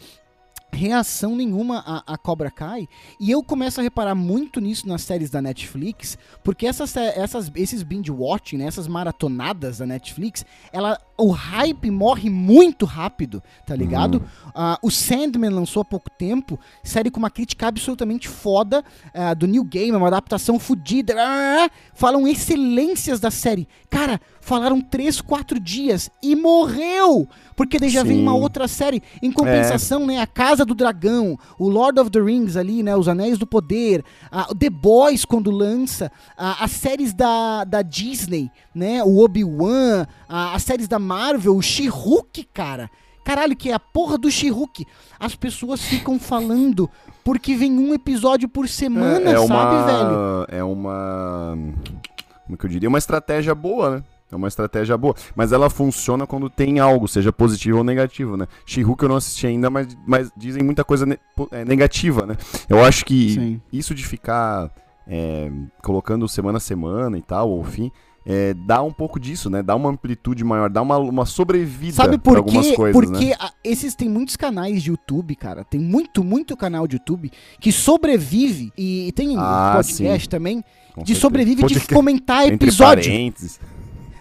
reação 0.73 1.35
nenhuma 1.35 1.83
a, 1.87 2.15
a 2.15 2.19
Cobra 2.19 2.51
Kai. 2.51 2.89
E 3.19 3.31
eu 3.31 3.43
começo 3.43 3.81
a 3.81 3.83
reparar 3.83 4.15
muito 4.15 4.61
nisso 4.61 4.87
nas 4.87 5.03
séries 5.03 5.31
da 5.31 5.41
Netflix 5.43 6.19
porque 6.45 6.67
essas, 6.67 6.97
essas 6.97 7.51
esses 7.55 7.83
binge 7.83 8.11
watching 8.11 8.59
né, 8.59 8.67
essas 8.67 8.87
maratonadas 8.87 9.79
da 9.79 9.87
Netflix 9.87 10.45
ela 10.73 10.99
o 11.17 11.31
hype 11.31 11.91
morre 11.91 12.31
muito 12.31 12.87
rápido 12.87 13.43
tá 13.67 13.75
ligado? 13.75 14.23
Ah, 14.55 14.79
o 14.83 14.91
Sandman 14.91 15.51
lançou 15.51 15.83
há 15.83 15.85
pouco 15.85 16.11
tempo 16.11 16.59
série 16.83 17.11
com 17.11 17.19
uma 17.19 17.31
crítica 17.31 17.67
absolutamente 17.67 18.29
foda 18.29 18.85
ah, 19.13 19.35
do 19.35 19.47
New 19.47 19.65
Game 19.65 19.97
uma 19.97 20.09
adaptação 20.09 20.59
fodida 20.59 21.15
ah, 21.19 21.69
falam 21.95 22.27
excelências 22.27 23.21
da 23.21 23.31
série. 23.31 23.67
Cara 23.91 24.21
falaram 24.49 24.81
3, 24.81 25.21
4 25.21 25.61
dias 25.61 26.11
e 26.23 26.35
morreu 26.35 27.29
porque 27.55 27.79
daí 27.79 27.91
já 27.91 28.05
vem 28.05 28.19
Sim. 28.19 28.23
uma 28.23 28.35
outra 28.35 28.69
série 28.69 29.03
em 29.21 29.33
compensação 29.33 30.07
né, 30.07 30.21
a 30.21 30.27
Casa 30.29 30.65
do 30.65 30.77
Dragão, 30.77 31.37
o 31.59 31.69
Lord 31.69 31.99
of 31.99 32.09
the 32.09 32.21
Rings 32.21 32.57
ali, 32.57 32.85
né, 32.85 32.97
os 32.97 33.09
Anéis 33.09 33.37
do 33.37 33.47
Poder, 33.47 34.05
a, 34.31 34.51
o 34.51 34.55
The 34.55 34.71
Boys 34.71 35.25
quando 35.25 35.51
lança, 35.51 36.11
a- 36.37 36.65
as 36.65 36.71
séries 36.71 37.13
da, 37.13 37.65
da 37.65 37.83
Disney, 37.83 38.49
né, 38.73 39.03
o 39.03 39.19
Obi-Wan, 39.19 40.07
as 40.29 40.63
séries 40.63 40.87
da 40.87 41.01
Marvel, 41.01 41.57
o 41.57 41.61
She-Hulk, 41.63 42.45
cara. 42.55 42.89
Caralho, 43.25 43.57
que 43.57 43.71
é 43.71 43.75
a 43.75 43.81
porra 43.81 44.17
do 44.17 44.31
She-Hulk. 44.31 44.87
As 45.19 45.35
pessoas 45.35 45.83
ficam 45.83 46.19
falando 46.19 46.89
porque 47.25 47.57
vem 47.57 47.77
um 47.77 47.93
episódio 47.93 48.49
por 48.49 48.69
semana, 48.69 49.31
é, 49.31 49.35
é 49.35 49.37
sabe, 49.37 49.53
uma, 49.53 49.85
velho? 49.85 50.47
É 50.49 50.65
uma. 50.65 51.59
Como 52.47 52.57
que 52.57 52.65
eu 52.65 52.71
diria? 52.71 52.89
Uma 52.89 52.97
estratégia 52.99 53.55
boa, 53.55 53.97
né? 53.97 54.05
É 54.31 54.37
uma 54.37 54.49
estratégia 54.49 54.97
boa. 54.97 55.15
Mas 55.35 55.53
ela 55.53 55.71
funciona 55.71 56.27
quando 56.27 56.51
tem 56.51 56.79
algo, 56.81 57.09
seja 57.09 57.33
positivo 57.33 57.79
ou 57.79 57.85
negativo, 57.85 58.37
né? 58.37 58.47
She-Hulk 58.67 59.03
eu 59.03 59.09
não 59.09 59.17
assisti 59.17 59.47
ainda, 59.47 59.71
mas, 59.71 59.97
mas 60.07 60.31
dizem 60.37 60.63
muita 60.63 60.85
coisa 60.85 61.07
ne- 61.07 61.19
é, 61.51 61.65
negativa, 61.65 62.27
né? 62.27 62.37
Eu 62.69 62.85
acho 62.85 63.05
que 63.05 63.31
Sim. 63.35 63.61
isso 63.73 63.95
de 63.95 64.05
ficar 64.07 64.71
é, 65.07 65.51
colocando 65.83 66.29
semana 66.29 66.59
a 66.59 66.61
semana 66.61 67.17
e 67.17 67.23
tal, 67.23 67.49
ou 67.51 67.65
fim, 67.65 67.91
é, 68.27 68.53
dá 68.53 68.83
um 68.83 68.93
pouco 68.93 69.19
disso, 69.19 69.49
né? 69.49 69.63
Dá 69.63 69.75
uma 69.75 69.89
amplitude 69.89 70.45
maior, 70.45 70.69
dá 70.69 70.83
uma, 70.83 70.99
uma 70.99 71.25
sobrevida 71.25 71.95
Sabe 71.95 72.19
por 72.19 72.37
algumas 72.37 72.67
quê? 72.67 72.77
coisas, 72.77 72.93
Porque 73.01 73.31
né? 73.31 73.35
a- 73.41 73.51
esses 73.65 73.95
tem 73.95 74.11
muitos 74.11 74.37
canais 74.37 74.83
de 74.83 74.91
YouTube, 74.91 75.35
cara. 75.37 75.65
Tem 75.65 75.81
muito, 75.81 76.23
muito 76.23 76.55
canal 76.55 76.87
de 76.87 76.97
YouTube 76.97 77.31
que 77.59 77.73
sobrevive 77.73 78.71
e, 78.77 79.09
e 79.09 79.13
tem 79.13 79.35
Ah, 79.39 79.73
podcast 79.77 80.29
também 80.29 80.57
Com 80.95 81.01
de 81.03 81.15
certeza. 81.15 81.21
sobrevive 81.21 81.63
de 81.65 81.81
comentar 81.87 82.45
episódio. 82.53 83.11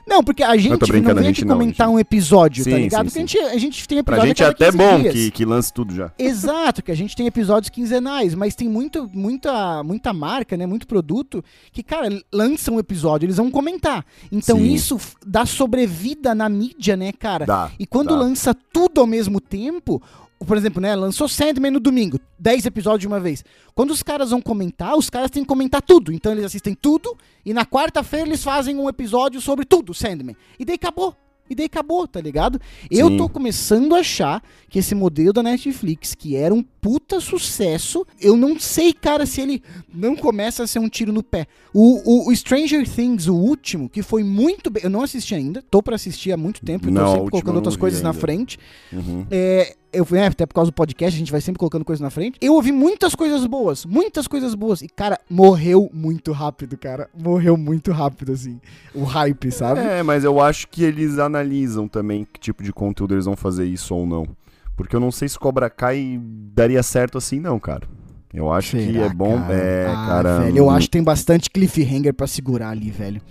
Não, 0.08 0.24
porque 0.24 0.42
a 0.42 0.56
gente 0.56 0.70
não 0.70 0.76
aqui 0.76 1.44
não, 1.46 1.56
comentar 1.58 1.88
a 1.88 1.90
gente- 1.90 1.96
um 1.96 2.00
episódio, 2.00 2.64
tá 2.64 2.72
Sim, 2.72 2.78
ligado? 2.78 3.10
sim, 3.10 3.22
Porque 3.26 3.38
a 3.40 3.42
gente, 3.42 3.56
a 3.56 3.58
gente 3.60 3.88
tem 3.88 4.04
Pra 4.04 4.16
episódio 4.16 4.28
gente 4.30 4.44
é 4.44 4.46
até 4.48 4.66
15 4.72 4.78
bom 4.78 5.00
dias. 5.02 5.14
que, 5.14 5.32
que 5.32 5.46
lance 5.46 5.74
tudo 5.74 5.94
já. 5.94 6.12
Exato, 6.18 6.82
que 6.82 6.92
a 6.92 6.96
gente 6.96 7.14
tem 7.16 7.28
episódios 7.28 7.70
quinzenais, 7.70 8.34
mas 8.34 8.56
tem 8.56 8.70
muito, 8.70 9.10
muita, 9.14 9.84
muita 9.84 10.14
marca, 10.14 10.56
né? 10.56 10.66
Muito 10.66 10.88
produto 10.88 11.44
que, 11.74 11.84
cara, 11.84 12.08
lança 12.32 12.72
um 12.72 12.80
episódio, 12.80 13.26
eles 13.26 13.36
vão 13.38 13.52
comentar. 13.52 14.06
Então 14.32 14.64
isso 14.64 14.98
dá 15.26 15.46
sobrevida 15.46 16.34
na 16.34 16.48
mídia, 16.48 16.96
né, 16.96 17.12
cara? 17.12 17.46
Dá. 17.46 17.72
E 17.78 17.86
quando 17.86 18.10
dá. 18.10 18.16
lança 18.16 18.56
tudo 18.72 19.02
ao 19.02 19.08
mesmo 19.08 19.42
tempo, 19.42 20.02
por 20.46 20.56
exemplo, 20.58 20.82
né, 20.82 20.96
lançou 20.96 21.28
Sandman 21.28 21.72
no 21.72 21.80
domingo, 21.80 22.20
10 22.40 22.66
episódios 22.66 23.02
de 23.02 23.08
uma 23.08 23.20
vez. 23.20 23.44
Quando 23.74 23.92
os 23.92 24.04
caras 24.04 24.30
vão 24.30 24.42
comentar, 24.42 24.96
os 24.96 25.10
caras 25.10 25.32
têm 25.32 25.44
que 25.44 25.48
comentar 25.50 25.82
tudo. 25.82 26.12
Então 26.14 26.32
eles 26.32 26.46
assistem 26.46 26.76
tudo 26.76 27.18
e 27.46 27.54
na 27.54 27.66
quarta-feira 27.66 28.28
eles 28.28 28.44
fazem 28.44 28.76
um 28.78 28.88
episódio 28.90 29.42
sobre 29.42 29.66
tudo, 29.66 29.94
Sandman. 29.94 30.36
E 30.60 30.66
daí 30.66 30.76
acabou. 30.76 31.16
E 31.50 31.56
daí 31.56 31.66
acabou, 31.68 32.06
tá 32.06 32.20
ligado? 32.20 32.60
Eu 32.92 33.08
Sim. 33.08 33.16
tô 33.18 33.30
começando 33.30 33.96
a 33.96 34.00
achar 34.00 34.44
que 34.70 34.80
esse 34.80 34.94
modelo 34.94 35.32
da 35.32 35.42
Netflix, 35.42 36.14
que 36.14 36.36
era 36.36 36.54
um 36.54 36.62
puta 36.62 37.22
sucesso, 37.22 38.06
eu 38.20 38.36
não 38.36 38.60
sei, 38.60 38.92
cara, 38.92 39.26
se 39.26 39.40
ele 39.40 39.64
não 39.94 40.14
começa 40.14 40.64
a 40.64 40.68
ser 40.68 40.80
um 40.80 40.90
tiro 40.90 41.14
no 41.14 41.24
pé. 41.24 41.48
O, 41.74 42.02
o- 42.28 42.30
o 42.30 42.36
Stranger 42.36 42.86
Things, 42.86 43.28
o 43.28 43.34
último, 43.36 43.88
que 43.88 44.02
foi 44.04 44.24
muito 44.24 44.70
bem. 44.70 44.84
Eu 44.84 44.90
não 44.90 45.02
assisti 45.02 45.34
ainda, 45.36 45.62
tô 45.72 45.82
pra 45.82 45.96
assistir 45.96 46.34
há 46.34 46.38
muito 46.38 46.66
tempo, 46.66 46.90
eu 46.90 46.94
tô 46.94 47.00
Não, 47.00 47.12
sempre 47.16 47.32
colocando 47.32 47.54
eu 47.54 47.60
outras 47.60 47.78
coisas 47.78 48.02
na 48.02 48.10
ainda. 48.10 48.20
frente. 48.20 48.60
Uhum. 48.92 49.26
É, 49.32 49.74
eu, 49.98 50.08
né, 50.12 50.28
até 50.28 50.46
por 50.46 50.54
causa 50.54 50.72
do 50.72 50.74
podcast, 50.74 51.16
a 51.16 51.20
gente 51.20 51.32
vai 51.32 51.42
sempre 51.42 51.60
colocando 51.60 51.84
coisas 51.86 52.02
na 52.02 52.10
frente. 52.10 52.38
Eu 52.42 52.54
ouvi 52.54 52.72
muitas 52.72 53.16
coisas 53.16 53.46
boas, 53.46 53.86
muitas 53.86 54.28
coisas 54.28 54.54
boas. 54.56 54.82
E, 54.82 54.88
cara, 54.88 55.20
morreu 55.30 55.90
muito 55.94 56.32
rápido, 56.32 56.78
cara. 56.78 57.10
Morreu 57.18 57.58
muito 57.58 57.92
rápido, 57.92 58.32
assim. 58.32 58.60
O 58.94 59.04
hype, 59.04 59.52
sabe? 59.52 59.82
É, 59.82 60.04
mas 60.04 60.24
eu 60.24 60.40
acho 60.42 60.68
que 60.68 60.84
eles 60.84 61.20
analisam 61.20 61.88
também 61.88 62.26
que 62.32 62.40
tipo 62.40 62.64
de 62.64 62.72
conteúdo 62.72 63.14
eles 63.16 63.26
vão 63.26 63.36
fazer 63.36 63.66
isso 63.66 63.94
ou 63.96 64.06
não. 64.06 64.28
Porque 64.76 64.96
eu 64.96 65.00
não 65.00 65.12
sei 65.12 65.28
se 65.28 65.40
Cobra 65.40 65.70
Kai 65.70 66.20
daria 66.54 66.84
certo 66.84 67.18
assim, 67.18 67.40
não, 67.40 67.60
cara. 67.60 67.88
Eu 68.34 68.52
acho 68.52 68.78
que 68.78 68.92
Será, 68.94 69.06
é 69.06 69.10
bom. 69.10 69.40
cara? 69.40 69.54
É, 69.54 69.88
Ah, 69.88 70.06
cara. 70.08 70.40
Velho, 70.42 70.58
eu 70.58 70.70
acho 70.70 70.88
que 70.88 70.92
tem 70.92 71.04
bastante 71.04 71.50
cliffhanger 71.50 72.14
pra 72.14 72.28
segurar 72.28 72.70
ali, 72.70 72.92
velho. 72.92 73.22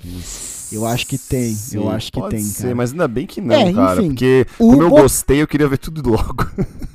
Eu 0.76 0.86
acho 0.86 1.06
que 1.06 1.18
tem, 1.18 1.56
eu 1.72 1.90
acho 1.90 2.12
que 2.12 2.20
tem, 2.28 2.40
ser, 2.40 2.62
cara. 2.62 2.74
Mas 2.74 2.92
ainda 2.92 3.08
bem 3.08 3.26
que 3.26 3.40
não, 3.40 3.54
É, 3.54 3.72
cara. 3.72 4.00
enfim. 4.00 4.08
Porque 4.10 4.46
O 4.58 4.70
como 4.70 4.82
eu 4.82 4.90
Bo- 4.90 5.02
gostei, 5.02 5.42
eu 5.42 5.48
queria 5.48 5.68
ver 5.68 5.78
tudo 5.78 6.08
logo. 6.08 6.46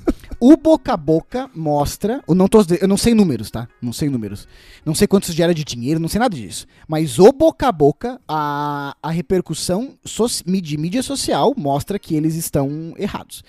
O 0.44 0.58
boca 0.58 0.94
a 0.94 0.98
boca 0.98 1.48
mostra. 1.54 2.24
Eu 2.28 2.34
não, 2.34 2.48
tô, 2.48 2.66
eu 2.82 2.88
não 2.88 2.98
sei 2.98 3.14
números, 3.14 3.52
tá? 3.52 3.68
Não 3.80 3.94
sei 3.94 4.10
números. 4.10 4.48
Não 4.84 4.96
sei 4.96 5.06
quantos 5.06 5.36
gera 5.36 5.54
de 5.54 5.64
dinheiro, 5.64 6.00
não 6.00 6.08
sei 6.10 6.18
nada 6.18 6.36
disso. 6.36 6.66
Mas 6.88 7.20
o 7.20 7.32
boca 7.32 7.68
a 7.68 7.72
boca, 7.72 8.20
a, 8.28 8.96
a 9.04 9.12
repercussão 9.12 9.94
so, 10.04 10.26
de 10.44 10.78
mídia 10.78 11.04
social 11.04 11.54
mostra 11.56 12.00
que 12.00 12.16
eles 12.16 12.34
estão 12.34 12.96
errados. 12.98 13.44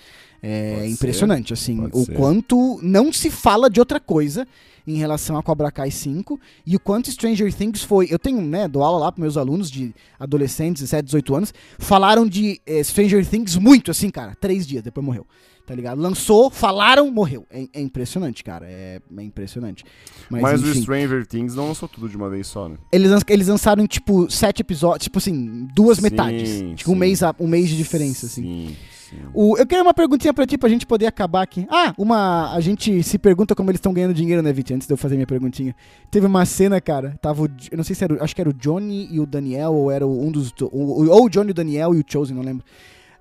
É 0.45 0.75
Pode 0.75 0.91
impressionante, 0.91 1.53
assim, 1.53 1.77
pode 1.77 1.95
o 1.97 2.03
ser. 2.05 2.15
quanto 2.15 2.77
não 2.83 3.13
se 3.13 3.29
fala 3.31 3.69
de 3.69 3.79
outra 3.79 3.97
coisa 3.99 4.45
em 4.85 4.95
relação 4.97 5.37
a 5.37 5.41
Cobra 5.41 5.71
Kai 5.71 5.89
5 5.89 6.37
e 6.65 6.75
o 6.75 6.79
quanto 6.81 7.09
Stranger 7.09 7.53
Things 7.53 7.81
foi. 7.83 8.07
Eu 8.11 8.19
tenho, 8.19 8.41
né, 8.41 8.67
dou 8.67 8.83
aula 8.83 8.99
lá 9.05 9.11
para 9.13 9.21
meus 9.21 9.37
alunos 9.37 9.71
de 9.71 9.93
adolescentes, 10.19 10.81
17, 10.83 11.05
18 11.05 11.35
anos, 11.35 11.53
falaram 11.79 12.27
de 12.27 12.59
eh, 12.67 12.83
Stranger 12.83 13.25
Things 13.25 13.55
muito, 13.55 13.89
assim, 13.89 14.09
cara, 14.09 14.35
três 14.39 14.67
dias, 14.67 14.83
depois 14.83 15.05
morreu. 15.05 15.25
Tá 15.65 15.73
ligado? 15.73 16.01
Lançou, 16.01 16.49
falaram, 16.49 17.09
morreu. 17.09 17.45
É, 17.49 17.65
é 17.75 17.81
impressionante, 17.81 18.43
cara. 18.43 18.65
É, 18.69 18.99
é 19.17 19.23
impressionante. 19.23 19.85
Mas, 20.29 20.41
Mas, 20.41 20.61
o 20.61 20.67
enfim, 20.67 20.81
Stranger 20.81 21.25
Things 21.25 21.55
não 21.55 21.69
lançou 21.69 21.87
tudo 21.87 22.09
de 22.09 22.17
uma 22.17 22.29
vez 22.29 22.47
só, 22.47 22.67
né? 22.67 22.75
eles, 22.91 23.09
eles 23.29 23.47
lançaram, 23.47 23.87
tipo, 23.87 24.29
sete 24.29 24.59
episódios, 24.59 25.05
tipo 25.05 25.19
assim, 25.19 25.65
duas 25.73 25.99
Sim, 25.99 26.03
metades. 26.03 26.49
Tipo, 26.75 26.91
um 26.91 26.95
sim. 26.95 26.99
mês, 26.99 27.23
a- 27.23 27.33
um 27.39 27.47
mês 27.47 27.69
de 27.69 27.77
diferença, 27.77 28.25
assim. 28.25 28.41
Sim, 28.41 28.75
sim. 29.13 29.27
O, 29.33 29.57
eu 29.57 29.65
queria 29.65 29.83
uma 29.83 29.93
perguntinha 29.93 30.33
pra 30.33 30.45
ti, 30.45 30.57
pra 30.57 30.69
gente 30.69 30.85
poder 30.85 31.05
acabar 31.07 31.41
aqui. 31.41 31.65
Ah, 31.69 31.93
uma. 31.97 32.53
A 32.53 32.59
gente 32.59 33.01
se 33.03 33.17
pergunta 33.17 33.55
como 33.55 33.69
eles 33.69 33.77
estão 33.79 33.93
ganhando 33.93 34.13
dinheiro, 34.13 34.41
né, 34.41 34.51
Vit? 34.53 34.73
Antes 34.73 34.87
de 34.87 34.93
eu 34.93 34.97
fazer 34.97 35.15
minha 35.15 35.27
perguntinha. 35.27 35.75
Teve 36.11 36.25
uma 36.27 36.45
cena, 36.45 36.79
cara. 36.81 37.15
Tava 37.21 37.43
o, 37.43 37.47
eu 37.71 37.77
não 37.77 37.83
sei 37.83 37.95
se 37.95 38.03
era. 38.03 38.23
Acho 38.23 38.35
que 38.35 38.41
era 38.41 38.49
o 38.49 38.53
Johnny 38.53 39.07
e 39.11 39.19
o 39.19 39.25
Daniel, 39.25 39.73
ou 39.73 39.91
era 39.91 40.05
um 40.05 40.31
dos. 40.31 40.51
do- 40.51 40.69
o- 40.73 41.09
ou 41.09 41.25
o 41.25 41.29
Johnny, 41.29 41.51
o 41.51 41.53
Daniel 41.53 41.93
e 41.95 41.99
o 41.99 42.03
Chosen, 42.07 42.35
não 42.35 42.43
lembro. 42.43 42.63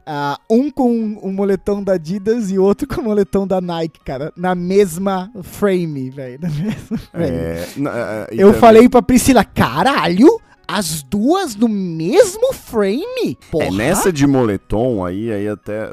Ah, 0.04 0.36
um 0.50 0.68
com 0.68 0.90
o 1.22 1.32
moletom 1.32 1.80
da 1.80 1.92
Adidas 1.92 2.50
e 2.50 2.58
outro 2.58 2.88
com 2.88 3.00
o 3.00 3.04
moletom 3.04 3.46
da 3.46 3.60
Nike, 3.60 4.00
cara. 4.04 4.32
Na 4.36 4.52
mesma 4.52 5.30
frame, 5.44 6.10
velho. 6.10 6.40
Na 6.42 6.48
mesma 6.50 6.98
frame. 6.98 7.26
É, 7.36 7.68
na- 7.76 7.90
é, 7.98 8.26
eu 8.32 8.46
também- 8.48 8.60
falei 8.60 8.88
pra 8.88 9.00
Priscila, 9.00 9.44
caralho! 9.44 10.40
As 10.72 11.02
duas 11.02 11.54
no 11.54 11.68
mesmo 11.68 12.54
frame? 12.54 13.38
Porra! 13.50 13.66
É, 13.66 13.70
nessa 13.70 14.10
de 14.10 14.26
moletom 14.26 15.04
aí, 15.04 15.30
aí 15.30 15.46
até. 15.46 15.90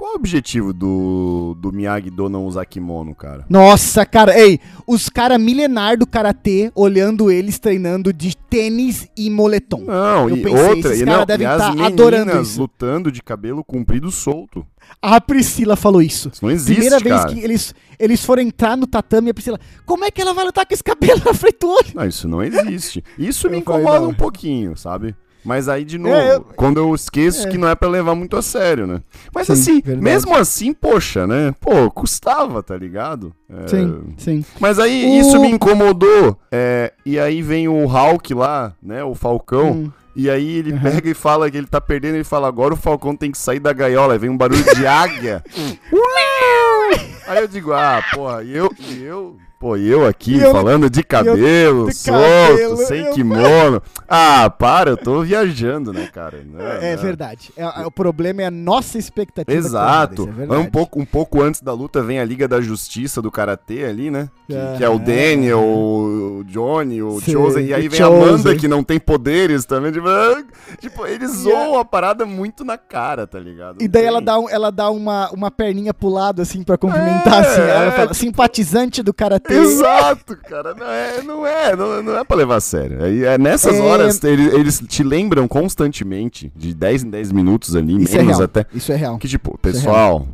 Qual 0.00 0.12
é 0.12 0.14
o 0.14 0.16
objetivo 0.16 0.72
do, 0.72 1.54
do 1.60 1.70
Miyagi-Do 1.70 2.30
não 2.30 2.46
usar 2.46 2.64
kimono, 2.64 3.14
cara? 3.14 3.44
Nossa, 3.50 4.06
cara, 4.06 4.34
ei, 4.34 4.58
os 4.86 5.10
cara 5.10 5.36
milenar 5.36 5.98
do 5.98 6.06
karatê 6.06 6.72
olhando 6.74 7.30
eles 7.30 7.58
treinando 7.58 8.10
de 8.10 8.34
tênis 8.34 9.10
e 9.14 9.28
moletom. 9.28 9.82
Não, 9.84 10.26
Eu 10.30 10.38
e 10.38 10.42
pensei, 10.42 10.68
outra, 10.68 10.90
esses 10.90 11.02
e, 11.02 11.04
cara 11.04 11.18
não, 11.18 11.26
devem 11.26 11.46
e 11.46 11.50
as 11.50 11.58
tá 11.58 11.84
adorando 11.84 12.40
isso. 12.40 12.58
lutando 12.58 13.12
de 13.12 13.22
cabelo 13.22 13.62
comprido 13.62 14.10
solto. 14.10 14.66
A 15.02 15.20
Priscila 15.20 15.76
falou 15.76 16.00
isso. 16.00 16.30
Isso 16.32 16.42
não 16.42 16.50
existe, 16.50 16.72
Primeira 16.80 16.98
vez 16.98 17.16
cara. 17.16 17.34
que 17.34 17.40
eles, 17.40 17.74
eles 17.98 18.24
foram 18.24 18.42
entrar 18.42 18.78
no 18.78 18.86
tatame, 18.86 19.28
a 19.28 19.34
Priscila, 19.34 19.60
como 19.84 20.06
é 20.06 20.10
que 20.10 20.22
ela 20.22 20.32
vai 20.32 20.46
lutar 20.46 20.64
com 20.64 20.72
esse 20.72 20.82
cabelo 20.82 21.20
na 21.22 21.34
frente 21.34 21.58
do 21.60 21.68
olho? 21.68 21.88
Não, 21.94 22.06
isso 22.06 22.26
não 22.26 22.42
existe. 22.42 23.04
Isso 23.18 23.50
me 23.50 23.58
incomoda 23.58 24.08
um 24.08 24.14
pouquinho, 24.14 24.74
sabe? 24.78 25.14
Mas 25.44 25.68
aí, 25.68 25.84
de 25.84 25.96
novo, 25.98 26.14
É, 26.14 26.34
eu- 26.36 26.40
quando 26.56 26.78
eu 26.78 26.94
esqueço 26.94 27.46
É. 27.46 27.50
que 27.50 27.56
não 27.58 27.68
é 27.68 27.74
pra 27.74 27.88
levar 27.88 28.14
muito 28.14 28.36
a 28.36 28.42
sério, 28.42 28.86
né? 28.86 29.00
Mas 29.34 29.46
Sim, 29.46 29.52
assim, 29.54 29.80
verdade. 29.80 30.02
mesmo 30.02 30.36
assim, 30.36 30.72
poxa, 30.72 31.26
né? 31.26 31.54
Pô, 31.60 31.90
custava, 31.90 32.62
tá 32.62 32.76
ligado? 32.76 33.32
É, 33.48 33.68
Sim, 33.68 34.02
sim. 34.18 34.44
Mas 34.60 34.78
aí 34.78 35.04
O- 35.06 35.20
isso 35.20 35.40
me 35.40 35.50
incomodou. 35.50 36.36
É, 36.52 36.92
e 37.06 37.18
aí 37.18 37.40
vem 37.42 37.68
o 37.68 37.86
Hulk 37.86 38.34
lá, 38.34 38.74
né? 38.82 39.02
O 39.02 39.14
Falcão. 39.14 39.72
Hum. 39.72 39.92
E 40.16 40.28
aí 40.28 40.56
ele 40.56 40.72
Uhum. 40.72 40.80
pega 40.80 41.08
e 41.08 41.14
fala 41.14 41.48
que 41.50 41.56
ele 41.56 41.68
tá 41.68 41.80
perdendo. 41.80 42.16
Ele 42.16 42.24
fala: 42.24 42.48
agora 42.48 42.74
o 42.74 42.76
Falcão 42.76 43.16
tem 43.16 43.30
que 43.30 43.38
sair 43.38 43.60
da 43.60 43.72
gaiola. 43.72 44.12
Aí 44.14 44.18
vem 44.18 44.28
um 44.28 44.36
barulho 44.36 44.62
de 44.74 44.84
águia. 44.86 45.42
aí 47.26 47.38
eu 47.40 47.48
digo: 47.48 47.72
ah, 47.72 48.02
porra, 48.12 48.42
e 48.42 48.54
eu, 48.56 48.70
e 48.88 49.02
eu, 49.02 49.36
pô, 49.60 49.76
eu 49.76 50.06
aqui 50.06 50.40
eu- 50.40 50.50
falando 50.52 50.88
de 50.88 51.02
cabelo, 51.02 51.86
de 51.88 51.94
solto, 51.94 52.18
cabelo, 52.48 52.76
sem 52.78 53.00
eu- 53.04 53.12
kimono. 53.12 53.82
Ah, 54.08 54.48
para, 54.48 54.90
eu 54.90 54.96
tô 54.96 55.20
viajando, 55.22 55.92
né, 55.92 56.08
cara? 56.12 56.42
Não 56.50 56.58
É, 56.60 56.96
não. 56.96 57.02
verdade. 57.02 57.52
É, 57.56 57.62
é, 57.62 57.86
o 57.86 57.90
problema 57.90 58.40
é 58.42 58.46
a 58.46 58.50
nossa 58.50 58.96
expectativa. 58.98 59.56
Exato. 59.56 60.22
nada, 60.26 60.32
é 60.32 60.34
verdade. 60.38 60.60
um, 60.62 60.70
pouco, 60.70 60.98
um 60.98 61.04
pouco 61.04 61.42
antes 61.42 61.60
da 61.60 61.74
luta 61.74 62.02
vem 62.02 62.18
a 62.18 62.24
Liga 62.24 62.48
da 62.48 62.60
Justiça 62.60 63.20
do 63.20 63.30
Karatê 63.30 63.84
ali, 63.84 64.10
né? 64.10 64.30
Que, 64.48 64.56
Ah, 64.56 64.74
que 64.78 64.84
é 64.84 64.88
o 64.88 64.94
é. 64.96 64.98
Daniel, 64.98 65.60
o 65.60 66.42
Johnny, 66.46 67.02
o 67.02 67.20
Sim, 67.20 67.32
Chosen. 67.32 67.66
E 67.66 67.74
aí 67.74 67.86
vem 67.88 68.00
a 68.00 68.06
Amanda, 68.06 68.38
Chosen. 68.38 68.56
que 68.56 68.66
não 68.66 68.82
tem 68.82 68.98
poderes 68.98 69.66
também. 69.66 69.92
Tipo, 69.92 70.08
ah, 70.08 70.42
tipo 70.80 71.06
eles 71.06 71.30
zoam 71.32 71.78
a 71.78 71.84
parada 71.84 72.24
muito 72.24 72.64
na 72.64 72.78
cara, 72.78 73.26
tá 73.26 73.38
ligado? 73.38 73.82
E 73.82 73.86
daí 73.86 74.04
ela 74.06 74.22
dá, 74.22 74.36
ela 74.50 74.72
dá 74.72 74.88
uma, 74.90 75.30
uma 75.30 75.50
perninha 75.50 75.92
pro 75.92 76.08
lado, 76.08 76.40
assim, 76.40 76.62
pra 76.62 76.78
cumprimentar, 76.78 77.34
É, 77.44 77.46
assim. 77.46 77.60
Ela 77.60 77.84
é, 77.84 77.90
fala, 77.90 78.02
tipo- 78.08 78.14
simpatizante 78.14 79.02
do 79.02 79.12
Karatê. 79.12 79.49
Exato, 79.54 80.36
cara. 80.36 80.74
Não 80.74 80.86
é, 80.86 81.22
não 81.22 81.46
é, 81.46 81.76
não, 81.76 82.02
não 82.02 82.18
é 82.18 82.24
pra 82.24 82.36
levar 82.36 82.56
a 82.56 82.60
sério. 82.60 83.02
Aí, 83.04 83.24
é 83.24 83.38
nessas 83.38 83.76
É. 83.76 83.80
horas, 83.80 84.22
eles, 84.24 84.52
eles 84.54 84.82
te 84.86 85.02
lembram 85.02 85.46
constantemente, 85.48 86.52
de 86.56 86.74
10 86.74 87.04
em 87.04 87.10
10 87.10 87.32
minutos 87.32 87.74
ali, 87.76 88.02
Isso 88.02 88.14
é 88.14 88.18
menos 88.18 88.36
real. 88.38 88.42
até. 88.44 88.66
Isso 88.74 88.92
é 88.92 88.96
real. 88.96 89.18
Que 89.18 89.28
tipo, 89.28 89.54
é 89.54 89.58
pessoal, 89.58 90.26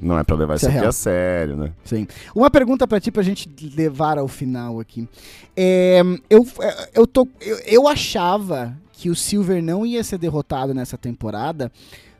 não 0.00 0.18
é 0.18 0.24
pra 0.24 0.36
levar 0.36 0.54
Isso 0.56 0.64
isso 0.64 0.66
é 0.66 0.70
aqui 0.70 0.78
real. 0.80 0.88
a 0.88 0.92
sério, 0.92 1.56
né? 1.56 1.72
Sim. 1.84 2.06
Uma 2.34 2.50
pergunta 2.50 2.86
pra 2.86 3.00
ti, 3.00 3.10
pra 3.10 3.22
gente 3.22 3.48
levar 3.76 4.18
ao 4.18 4.28
final 4.28 4.80
aqui. 4.80 5.08
É, 5.56 6.02
eu, 6.30 6.46
eu, 6.94 7.06
tô, 7.06 7.26
eu, 7.40 7.58
eu 7.66 7.88
achava 7.88 8.76
que 8.92 9.10
o 9.10 9.14
Silver 9.16 9.62
não 9.62 9.84
ia 9.84 10.02
ser 10.04 10.16
derrotado 10.18 10.72
nessa 10.72 10.96
temporada 10.96 11.70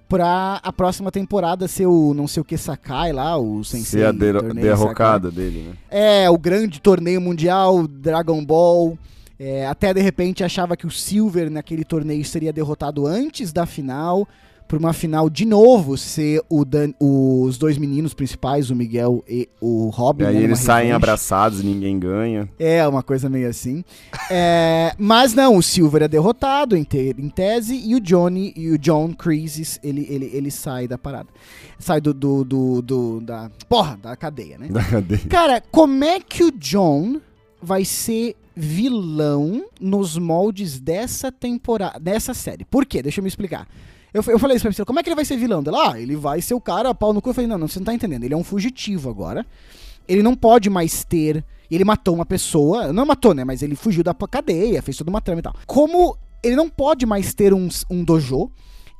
pra 0.08 0.60
a 0.62 0.72
próxima 0.72 1.10
temporada 1.10 1.66
ser 1.66 1.86
o 1.86 2.12
não 2.14 2.28
sei 2.28 2.40
o 2.40 2.44
que 2.44 2.56
Sakai 2.56 3.12
lá, 3.12 3.36
o 3.36 3.64
Sensei. 3.64 4.00
Ser 4.00 4.06
a 4.06 4.12
torneio 4.12 4.54
derrocada 4.54 5.30
dele, 5.30 5.68
né? 5.68 5.74
É, 5.90 6.30
o 6.30 6.38
grande 6.38 6.80
torneio 6.80 7.20
mundial, 7.20 7.86
Dragon 7.86 8.44
Ball. 8.44 8.98
É, 9.38 9.66
até 9.66 9.92
de 9.92 10.00
repente 10.00 10.44
achava 10.44 10.76
que 10.76 10.86
o 10.86 10.90
Silver 10.90 11.50
naquele 11.50 11.84
torneio 11.84 12.24
seria 12.24 12.52
derrotado 12.52 13.06
antes 13.06 13.52
da 13.52 13.66
final. 13.66 14.28
Por 14.68 14.78
uma 14.78 14.92
final 14.94 15.28
de 15.28 15.44
novo 15.44 15.98
ser 15.98 16.40
o 16.48 16.64
Dan- 16.64 16.94
os 16.98 17.58
dois 17.58 17.76
meninos 17.76 18.14
principais, 18.14 18.70
o 18.70 18.74
Miguel 18.74 19.22
e 19.28 19.48
o 19.60 19.90
Robin. 19.90 20.24
E 20.24 20.26
aí 20.28 20.34
né, 20.36 20.42
eles 20.44 20.60
saem 20.60 20.86
revanche. 20.88 20.96
abraçados 21.04 21.60
e 21.60 21.64
ninguém 21.66 21.98
ganha. 21.98 22.48
É, 22.58 22.86
uma 22.88 23.02
coisa 23.02 23.28
meio 23.28 23.48
assim. 23.48 23.84
É, 24.30 24.94
mas 24.96 25.34
não, 25.34 25.56
o 25.56 25.62
Silver 25.62 26.02
é 26.04 26.08
derrotado 26.08 26.74
em, 26.74 26.84
te- 26.84 27.14
em 27.18 27.28
tese 27.28 27.74
e 27.74 27.94
o 27.94 28.00
Johnny 28.00 28.54
e 28.56 28.70
o 28.70 28.78
John 28.78 29.12
Creases, 29.12 29.78
ele, 29.82 30.06
ele, 30.08 30.30
ele 30.32 30.50
sai 30.50 30.88
da 30.88 30.96
parada. 30.96 31.28
Sai 31.78 32.00
do, 32.00 32.14
do, 32.14 32.42
do, 32.44 32.80
do- 32.82 33.20
da. 33.20 33.50
Porra, 33.68 33.98
da 34.02 34.16
cadeia, 34.16 34.56
né? 34.56 34.68
Da 34.72 34.82
cadeia. 34.82 35.20
Cara, 35.28 35.60
como 35.70 36.02
é 36.04 36.18
que 36.18 36.44
o 36.44 36.50
John 36.52 37.20
vai 37.60 37.84
ser 37.84 38.36
vilão 38.56 39.66
nos 39.80 40.16
moldes 40.16 40.80
dessa 40.80 41.30
temporada, 41.30 41.98
dessa 42.00 42.32
série? 42.32 42.64
Por 42.64 42.86
quê? 42.86 43.02
Deixa 43.02 43.20
eu 43.20 43.22
me 43.22 43.28
explicar. 43.28 43.68
Eu, 44.12 44.22
eu 44.26 44.38
falei 44.38 44.56
isso 44.56 44.64
pra 44.64 44.72
você, 44.72 44.84
como 44.84 44.98
é 44.98 45.02
que 45.02 45.08
ele 45.08 45.16
vai 45.16 45.24
ser 45.24 45.36
vilão? 45.36 45.62
Dela, 45.62 45.92
ah, 45.92 46.00
ele 46.00 46.16
vai 46.16 46.40
ser 46.42 46.54
o 46.54 46.60
cara 46.60 46.94
pau 46.94 47.12
no 47.12 47.22
cu. 47.22 47.30
Eu 47.30 47.34
falei, 47.34 47.48
não, 47.48 47.58
não, 47.58 47.68
você 47.68 47.78
não 47.78 47.86
tá 47.86 47.94
entendendo. 47.94 48.24
Ele 48.24 48.34
é 48.34 48.36
um 48.36 48.44
fugitivo 48.44 49.08
agora. 49.08 49.46
Ele 50.06 50.22
não 50.22 50.34
pode 50.34 50.68
mais 50.68 51.04
ter. 51.04 51.44
Ele 51.70 51.84
matou 51.84 52.14
uma 52.14 52.26
pessoa. 52.26 52.92
Não 52.92 53.06
matou, 53.06 53.32
né? 53.32 53.44
Mas 53.44 53.62
ele 53.62 53.74
fugiu 53.74 54.04
da 54.04 54.12
cadeia, 54.14 54.82
fez 54.82 54.96
toda 54.96 55.10
uma 55.10 55.20
trama 55.20 55.40
e 55.40 55.42
tal. 55.42 55.54
Como 55.66 56.16
ele 56.42 56.56
não 56.56 56.68
pode 56.68 57.06
mais 57.06 57.32
ter 57.32 57.54
um, 57.54 57.68
um 57.90 58.04
dojo. 58.04 58.50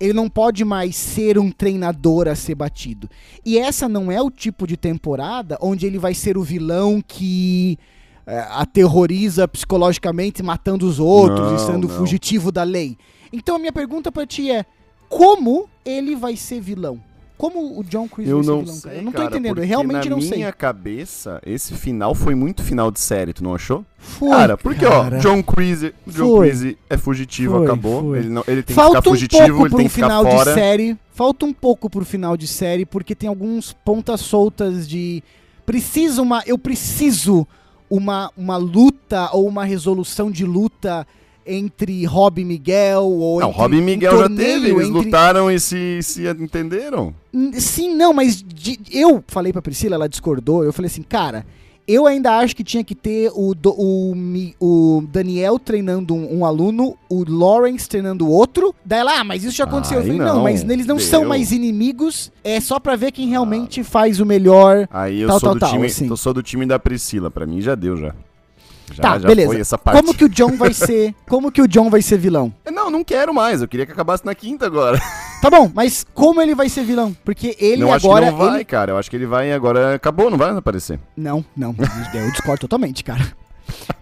Ele 0.00 0.12
não 0.12 0.28
pode 0.28 0.64
mais 0.64 0.96
ser 0.96 1.38
um 1.38 1.50
treinador 1.52 2.26
a 2.26 2.34
ser 2.34 2.56
batido. 2.56 3.08
E 3.44 3.56
essa 3.56 3.88
não 3.88 4.10
é 4.10 4.20
o 4.20 4.30
tipo 4.30 4.66
de 4.66 4.76
temporada 4.76 5.56
onde 5.60 5.86
ele 5.86 5.98
vai 5.98 6.12
ser 6.12 6.36
o 6.36 6.42
vilão 6.42 7.00
que 7.06 7.78
é, 8.26 8.40
aterroriza 8.50 9.46
psicologicamente, 9.46 10.42
matando 10.42 10.88
os 10.88 10.98
outros 10.98 11.40
Não, 11.40 11.54
e 11.54 11.58
sendo 11.60 11.86
não. 11.86 11.96
fugitivo 11.96 12.50
da 12.50 12.64
lei. 12.64 12.96
Então 13.32 13.54
a 13.54 13.58
minha 13.58 13.72
pergunta 13.72 14.10
pra 14.10 14.26
ti 14.26 14.50
é: 14.50 14.64
como 15.12 15.68
ele 15.84 16.16
vai 16.16 16.36
ser 16.36 16.58
vilão? 16.60 16.98
Como 17.36 17.78
o 17.78 17.84
John 17.84 18.08
Chris 18.08 18.28
Eu 18.28 18.36
vai 18.36 18.44
ser 18.44 18.50
não 18.50 18.60
vilão, 18.60 18.74
sei, 18.74 18.82
cara? 18.82 18.96
Eu 18.96 19.02
não 19.04 19.12
tô 19.12 19.18
cara, 19.18 19.30
entendendo, 19.30 19.58
eu 19.58 19.66
realmente 19.66 20.08
na 20.08 20.14
não 20.14 20.22
sei. 20.22 20.36
minha 20.38 20.52
cabeça, 20.52 21.40
esse 21.44 21.74
final 21.74 22.14
foi 22.14 22.34
muito 22.34 22.62
final 22.62 22.90
de 22.90 22.98
série, 23.00 23.32
tu 23.32 23.44
não 23.44 23.54
achou? 23.54 23.84
Foi, 23.98 24.30
cara, 24.30 24.56
porque 24.56 24.86
cara. 24.86 25.16
ó, 25.16 25.20
John 25.20 25.42
Creasy, 25.42 25.92
John. 26.06 26.38
Creasy 26.38 26.78
é 26.88 26.96
fugitivo, 26.96 27.56
Foi, 27.56 27.64
acabou. 27.66 28.00
foi. 28.02 28.18
Ele, 28.20 28.28
não, 28.30 28.44
ele 28.46 28.62
tem 28.62 28.74
Falta 28.74 28.92
que 28.92 28.98
ficar 29.02 29.10
um 29.10 29.12
fugitivo, 29.12 29.46
pouco 29.48 29.62
ele 29.62 29.68
pro 29.70 29.76
tem 29.78 29.86
que 29.88 29.92
ficar 29.94 30.06
final 30.06 30.24
fora. 30.24 30.50
de 30.50 30.54
série. 30.54 30.96
Falta 31.12 31.44
um 31.44 31.52
pouco 31.52 31.90
pro 31.90 32.04
final 32.04 32.36
de 32.36 32.46
série, 32.46 32.86
porque 32.86 33.14
tem 33.14 33.28
alguns 33.28 33.72
pontas 33.72 34.20
soltas 34.20 34.88
de. 34.88 35.22
Preciso 35.66 36.22
uma. 36.22 36.42
Eu 36.46 36.56
preciso 36.56 37.46
uma, 37.90 38.30
uma 38.36 38.56
luta 38.56 39.28
ou 39.32 39.46
uma 39.46 39.64
resolução 39.64 40.30
de 40.30 40.46
luta 40.46 41.06
entre 41.46 42.04
Rob 42.04 42.40
e 42.40 42.44
Miguel. 42.44 43.02
Ou 43.04 43.40
Não, 43.40 43.48
entre 43.50 43.60
Robin 43.60 43.76
e 43.76 43.80
um 43.80 43.84
Miguel 43.84 44.18
já 44.18 44.28
teve, 44.28 44.68
eles 44.70 44.88
entre- 44.88 44.88
lutaram 44.88 45.50
e 45.50 45.58
se, 45.60 46.00
se 46.02 46.26
entenderam. 46.28 47.14
Sim, 47.54 47.94
não, 47.94 48.12
mas 48.12 48.42
de- 48.42 48.78
eu 48.92 49.22
falei 49.28 49.52
pra 49.52 49.62
Priscila, 49.62 49.94
ela 49.96 50.08
discordou. 50.08 50.64
Eu 50.64 50.72
falei 50.72 50.86
assim, 50.90 51.02
cara, 51.02 51.44
eu 51.88 52.06
ainda 52.06 52.38
acho 52.38 52.54
que 52.54 52.62
tinha 52.62 52.84
que 52.84 52.94
ter 52.94 53.28
o, 53.34 53.54
o, 53.66 54.14
o 54.60 55.04
Daniel 55.10 55.58
treinando 55.58 56.14
um, 56.14 56.38
um 56.38 56.44
aluno, 56.46 56.96
o 57.08 57.24
Lawrence 57.28 57.88
treinando 57.88 58.28
outro. 58.28 58.72
Daí 58.84 59.00
ela, 59.00 59.18
ah, 59.20 59.24
mas 59.24 59.42
isso 59.42 59.56
já 59.56 59.64
aconteceu. 59.64 59.98
eu 59.98 60.02
falei, 60.04 60.18
não, 60.18 60.36
não, 60.36 60.42
mas 60.44 60.62
eles 60.62 60.86
não 60.86 60.98
são 60.98 61.20
deu. 61.20 61.28
mais 61.28 61.50
inimigos. 61.50 62.30
É 62.44 62.60
só 62.60 62.78
pra 62.78 62.94
ver 62.94 63.10
quem 63.10 63.28
realmente 63.28 63.82
faz 63.82 64.20
o 64.20 64.26
melhor. 64.26 64.88
Aí 64.92 65.20
eu 65.22 65.28
Tal, 65.28 65.40
sou, 65.40 65.48
tal, 65.48 65.54
do 65.54 65.60
tal, 65.60 65.70
time, 65.72 65.86
assim. 65.86 66.08
eu 66.08 66.16
sou 66.16 66.32
do 66.32 66.42
time 66.42 66.64
da 66.66 66.78
Priscila, 66.78 67.30
pra 67.30 67.46
mim 67.46 67.60
já 67.60 67.74
deu 67.74 67.96
já. 67.96 68.14
Já, 68.92 69.02
Tá, 69.02 69.18
já 69.18 69.28
beleza. 69.28 69.48
foi 69.50 69.60
essa 69.60 69.78
parte. 69.78 70.00
Como 70.00 70.14
que 70.14 70.24
o 70.24 70.28
John 70.28 70.56
vai 70.56 70.72
ser? 70.72 71.14
Como 71.28 71.50
que 71.50 71.60
o 71.62 71.68
John 71.68 71.88
vai 71.90 72.02
ser 72.02 72.18
vilão? 72.18 72.52
Não, 72.70 72.90
não 72.90 73.02
quero 73.04 73.32
mais, 73.34 73.62
eu 73.62 73.68
queria 73.68 73.86
que 73.86 73.92
acabasse 73.92 74.24
na 74.24 74.34
quinta 74.34 74.66
agora. 74.66 75.00
Tá 75.40 75.50
bom, 75.50 75.70
mas 75.74 76.06
como 76.14 76.40
ele 76.40 76.54
vai 76.54 76.68
ser 76.68 76.84
vilão? 76.84 77.16
Porque 77.24 77.56
ele 77.58 77.82
não 77.82 77.92
acho 77.92 78.06
agora. 78.06 78.26
que 78.26 78.30
não 78.30 78.38
vai, 78.38 78.54
ele- 78.56 78.64
cara, 78.64 78.92
eu 78.92 78.96
acho 78.98 79.10
que 79.10 79.16
ele 79.16 79.26
vai 79.26 79.52
agora, 79.52 79.94
acabou, 79.96 80.30
não 80.30 80.38
vai 80.38 80.50
aparecer. 80.50 81.00
Não, 81.16 81.44
não. 81.56 81.74
Eu 82.14 82.30
discordo 82.30 82.60
totalmente, 82.60 83.02
cara. 83.02 83.32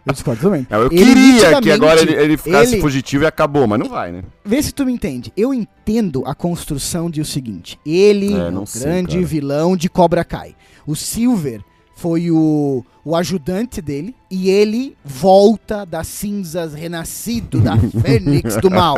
Eu 0.05 0.13
discordo 0.13 0.41
totalmente. 0.43 0.67
É, 0.71 0.77
Eu 0.77 0.91
queria 0.91 1.61
que 1.61 1.71
agora 1.71 2.01
ele, 2.03 2.13
ele 2.15 2.37
ficasse 2.37 2.75
ele- 2.75 2.83
fugitivo 2.83 3.25
e 3.25 3.27
acabou, 3.27 3.67
mas 3.67 3.79
não 3.79 3.89
vai, 3.89 4.13
né? 4.13 4.23
Vê 4.45 4.63
se 4.63 4.73
tu 4.73 4.85
me 4.85 4.93
entende. 4.93 5.33
Eu 5.37 5.55
entendo 5.55 6.23
a 6.27 6.35
construção 6.35 7.09
de 7.11 7.21
o 7.21 7.25
seguinte: 7.25 7.79
ele 7.87 8.35
É, 8.35 8.49
é, 8.49 8.81
grande 8.85 9.15
cara. 9.17 9.27
vilão 9.27 9.77
de 9.77 9.89
Cobra 9.89 10.25
Kai. 10.25 10.55
O 10.87 10.95
Silver 10.97 11.63
foi 12.01 12.31
o, 12.31 12.83
o 13.05 13.15
ajudante 13.15 13.83
dele 13.83 14.17
e 14.31 14.49
ele 14.49 14.97
volta 15.05 15.85
das 15.85 16.07
cinzas, 16.07 16.73
renascido 16.73 17.61
da 17.61 17.77
Fênix 18.03 18.57
do 18.57 18.71
mal. 18.71 18.97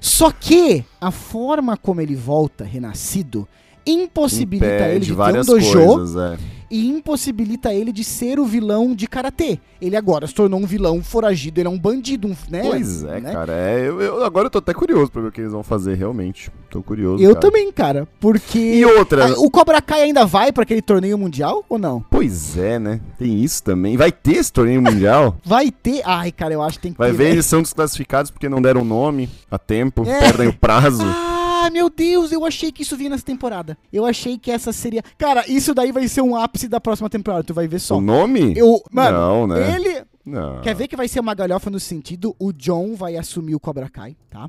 Só 0.00 0.32
que 0.32 0.84
a 1.00 1.12
forma 1.12 1.76
como 1.76 2.00
ele 2.00 2.16
volta 2.16 2.64
renascido 2.64 3.46
impossibilita 3.86 4.66
ele 4.66 4.96
Impede 4.96 5.06
de 5.06 5.16
ter 5.16 5.40
um 5.40 5.44
dojo 5.44 5.84
coisas, 5.84 6.16
é. 6.16 6.38
E 6.72 6.88
impossibilita 6.88 7.72
ele 7.74 7.92
de 7.92 8.02
ser 8.02 8.40
o 8.40 8.44
vilão 8.46 8.94
de 8.94 9.06
karatê. 9.06 9.58
Ele 9.80 9.94
agora 9.96 10.26
se 10.26 10.34
tornou 10.34 10.58
um 10.58 10.64
vilão 10.66 11.02
foragido, 11.02 11.60
ele 11.60 11.68
é 11.68 11.70
um 11.70 11.78
bandido, 11.78 12.26
um, 12.28 12.34
né? 12.48 12.62
Pois 12.62 13.04
é, 13.04 13.20
né? 13.20 13.32
cara. 13.32 13.52
É, 13.52 13.80
eu, 13.86 14.00
eu- 14.00 14.24
agora 14.24 14.46
eu 14.46 14.50
tô 14.50 14.58
até 14.58 14.72
curioso 14.72 15.10
pra 15.10 15.20
ver 15.22 15.28
o 15.28 15.32
que 15.32 15.40
eles 15.42 15.52
vão 15.52 15.62
fazer, 15.62 15.94
realmente. 15.94 16.50
Tô 16.70 16.82
curioso. 16.82 17.22
Eu 17.22 17.34
cara. 17.34 17.40
também, 17.40 17.70
cara, 17.70 18.08
porque 18.18 18.58
E 18.58 18.84
outra, 18.86 19.26
Ah, 19.26 19.34
o 19.38 19.50
Cobra 19.50 19.82
Kai 19.82 20.02
ainda 20.02 20.24
vai 20.24 20.50
pra 20.50 20.62
aquele 20.62 20.80
torneio 20.80 21.18
mundial 21.18 21.64
ou 21.68 21.78
não? 21.78 22.02
pois 22.10 22.56
é, 22.56 22.78
né? 22.78 23.00
Tem 23.18 23.42
isso 23.44 23.62
também. 23.62 23.96
Vai 23.96 24.10
ter 24.10 24.36
esse 24.36 24.50
torneio 24.52 24.80
mundial? 24.80 25.36
Vai 25.44 25.70
ter. 25.70 26.00
Ai, 26.04 26.32
cara, 26.32 26.54
eu 26.54 26.62
acho 26.62 26.78
que 26.78 26.82
tem 26.84 26.92
que 26.92 26.98
Vai 26.98 27.10
ter. 27.10 27.16
ver, 27.16 27.30
eles 27.32 27.44
são 27.46 27.60
desclassificados 27.60 28.30
porque 28.30 28.48
não 28.48 28.62
deram 28.62 28.84
nome 28.84 29.28
a 29.50 29.58
tempo, 29.58 30.04
É. 30.06 30.18
perdem 30.20 30.48
o 30.48 30.52
prazo. 30.54 31.02
Ah, 31.04 31.41
Ah, 31.64 31.70
meu 31.70 31.88
Deus, 31.88 32.32
eu 32.32 32.44
achei 32.44 32.72
que 32.72 32.82
isso 32.82 32.96
vinha 32.96 33.10
nessa 33.10 33.24
temporada. 33.24 33.76
Eu 33.92 34.04
achei 34.04 34.36
que 34.38 34.50
essa 34.50 34.72
seria. 34.72 35.02
Cara, 35.16 35.44
isso 35.48 35.72
daí 35.74 35.92
vai 35.92 36.08
ser 36.08 36.20
um 36.22 36.34
ápice 36.36 36.66
da 36.68 36.80
próxima 36.80 37.08
temporada, 37.08 37.44
tu 37.44 37.54
vai 37.54 37.68
ver 37.68 37.78
só. 37.78 37.98
O 37.98 38.00
nome? 38.00 38.52
Eu, 38.56 38.82
mano, 38.90 39.16
Não, 39.18 39.46
né? 39.46 39.74
ele. 39.76 40.02
Não. 40.24 40.60
Quer 40.60 40.74
ver 40.74 40.88
que 40.88 40.96
vai 40.96 41.08
ser 41.08 41.20
uma 41.20 41.34
galhofa 41.34 41.68
no 41.70 41.78
sentido? 41.80 42.34
O 42.38 42.52
John 42.52 42.94
vai 42.94 43.16
assumir 43.16 43.54
o 43.54 43.60
Cobra 43.60 43.88
Kai, 43.88 44.16
tá? 44.30 44.48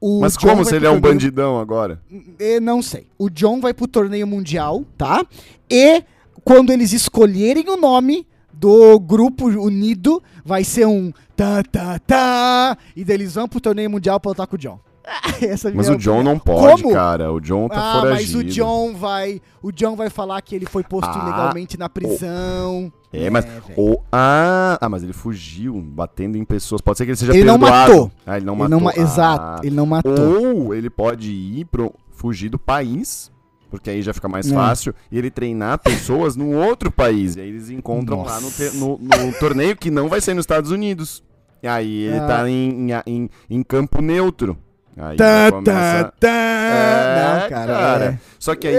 O 0.00 0.20
Mas 0.20 0.36
John 0.36 0.48
como 0.48 0.64
se 0.64 0.74
ele 0.76 0.86
é 0.86 0.90
um 0.90 0.94
torneio- 1.00 1.14
bandidão 1.14 1.58
agora? 1.58 2.00
Eu 2.38 2.60
não 2.60 2.82
sei. 2.82 3.06
O 3.18 3.30
John 3.30 3.60
vai 3.60 3.72
pro 3.72 3.86
torneio 3.88 4.26
mundial, 4.26 4.84
tá? 4.98 5.24
E 5.70 6.02
quando 6.44 6.70
eles 6.72 6.92
escolherem 6.92 7.68
o 7.68 7.76
nome 7.76 8.26
do 8.52 8.98
grupo 9.00 9.46
unido, 9.48 10.22
vai 10.44 10.62
ser 10.62 10.86
um 10.86 11.12
tá, 11.36 11.62
tá, 11.62 11.98
tá. 12.00 12.78
E 12.94 13.04
daí 13.04 13.16
eles 13.16 13.34
vão 13.34 13.48
pro 13.48 13.60
torneio 13.60 13.88
mundial 13.90 14.20
pra 14.20 14.30
lutar 14.30 14.46
com 14.46 14.56
o 14.56 14.58
John. 14.58 14.78
É 15.42 15.72
Mas 15.74 15.88
o 15.88 15.96
John 15.96 16.22
não 16.22 16.38
pode, 16.38 16.82
Como? 16.82 16.94
cara. 16.94 17.30
O 17.32 17.38
John 17.40 17.68
tá 17.68 17.76
ah, 17.78 18.00
foragido. 18.00 18.38
mas 18.38 18.46
o 18.46 18.48
John 18.54 18.94
vai. 18.94 19.40
O 19.62 19.70
John 19.70 19.94
vai 19.96 20.08
falar 20.08 20.40
que 20.40 20.54
ele 20.54 20.64
foi 20.66 20.82
posto 20.82 21.10
Ah, 21.10 21.22
ilegalmente 21.22 21.78
na 21.78 21.88
prisão. 21.88 22.90
É, 23.12 23.28
mas. 23.28 23.44
velho. 23.44 23.62
o, 23.76 24.00
ah, 24.10 24.78
ah, 24.80 24.88
mas 24.88 25.02
ele 25.02 25.12
fugiu, 25.12 25.74
batendo 25.80 26.38
em 26.38 26.44
pessoas. 26.44 26.80
Pode 26.80 26.98
ser 26.98 27.04
que 27.04 27.10
ele 27.10 27.16
seja 27.18 27.34
Ele 27.34 27.44
não 27.44 27.58
perdoado. 27.58 27.92
matou. 27.92 28.12
Ah, 28.26 28.36
ele 28.38 28.46
não 28.46 28.54
Ele 28.54 28.62
matou. 28.62 28.70
não 28.70 28.80
ma- 28.80 28.92
Ah. 28.96 29.00
Exato, 29.00 29.66
ele 29.66 29.76
não 29.76 29.86
matou. 29.86 30.56
Ou 30.56 30.74
ele 30.74 30.88
pode 30.88 31.30
ir 31.30 31.66
pro 31.66 31.92
fugir 32.10 32.48
do 32.48 32.58
país, 32.58 33.30
porque 33.70 33.90
aí 33.90 34.00
já 34.00 34.14
fica 34.14 34.28
mais 34.28 34.50
É. 34.50 34.54
fácil, 34.54 34.94
e 35.12 35.18
ele 35.18 35.30
treinar 35.30 35.78
pessoas 35.80 36.34
num 36.34 36.56
outro 36.56 36.90
país. 36.90 37.36
E 37.36 37.40
aí 37.40 37.48
eles 37.48 37.68
encontram 37.68 38.22
lá 38.22 38.40
no, 38.40 38.50
te- 38.50 38.70
no- 38.76 38.98
no 38.98 39.32
torneio 39.38 39.76
que 39.76 39.90
não 39.90 40.08
vai 40.08 40.20
ser 40.22 40.32
nos 40.32 40.44
Estados 40.44 40.70
Unidos. 40.70 41.22
E 41.62 41.68
aí 41.68 42.04
ele 42.04 42.18
Ah. 42.18 42.26
tá 42.26 42.48
em, 42.48 42.88
em- 43.06 43.28
em 43.50 43.62
campo 43.62 44.00
neutro. 44.00 44.56
Aí 44.96 45.16
Tá, 45.16 45.44
já 45.46 45.50
começa... 45.52 46.04
tá, 46.04 46.12
tá. 46.20 46.28
É, 46.28 47.40
não, 47.42 47.48
cara. 47.48 48.04
é. 48.04 48.18
Só 48.38 48.54
que 48.54 48.68
aí 48.68 48.76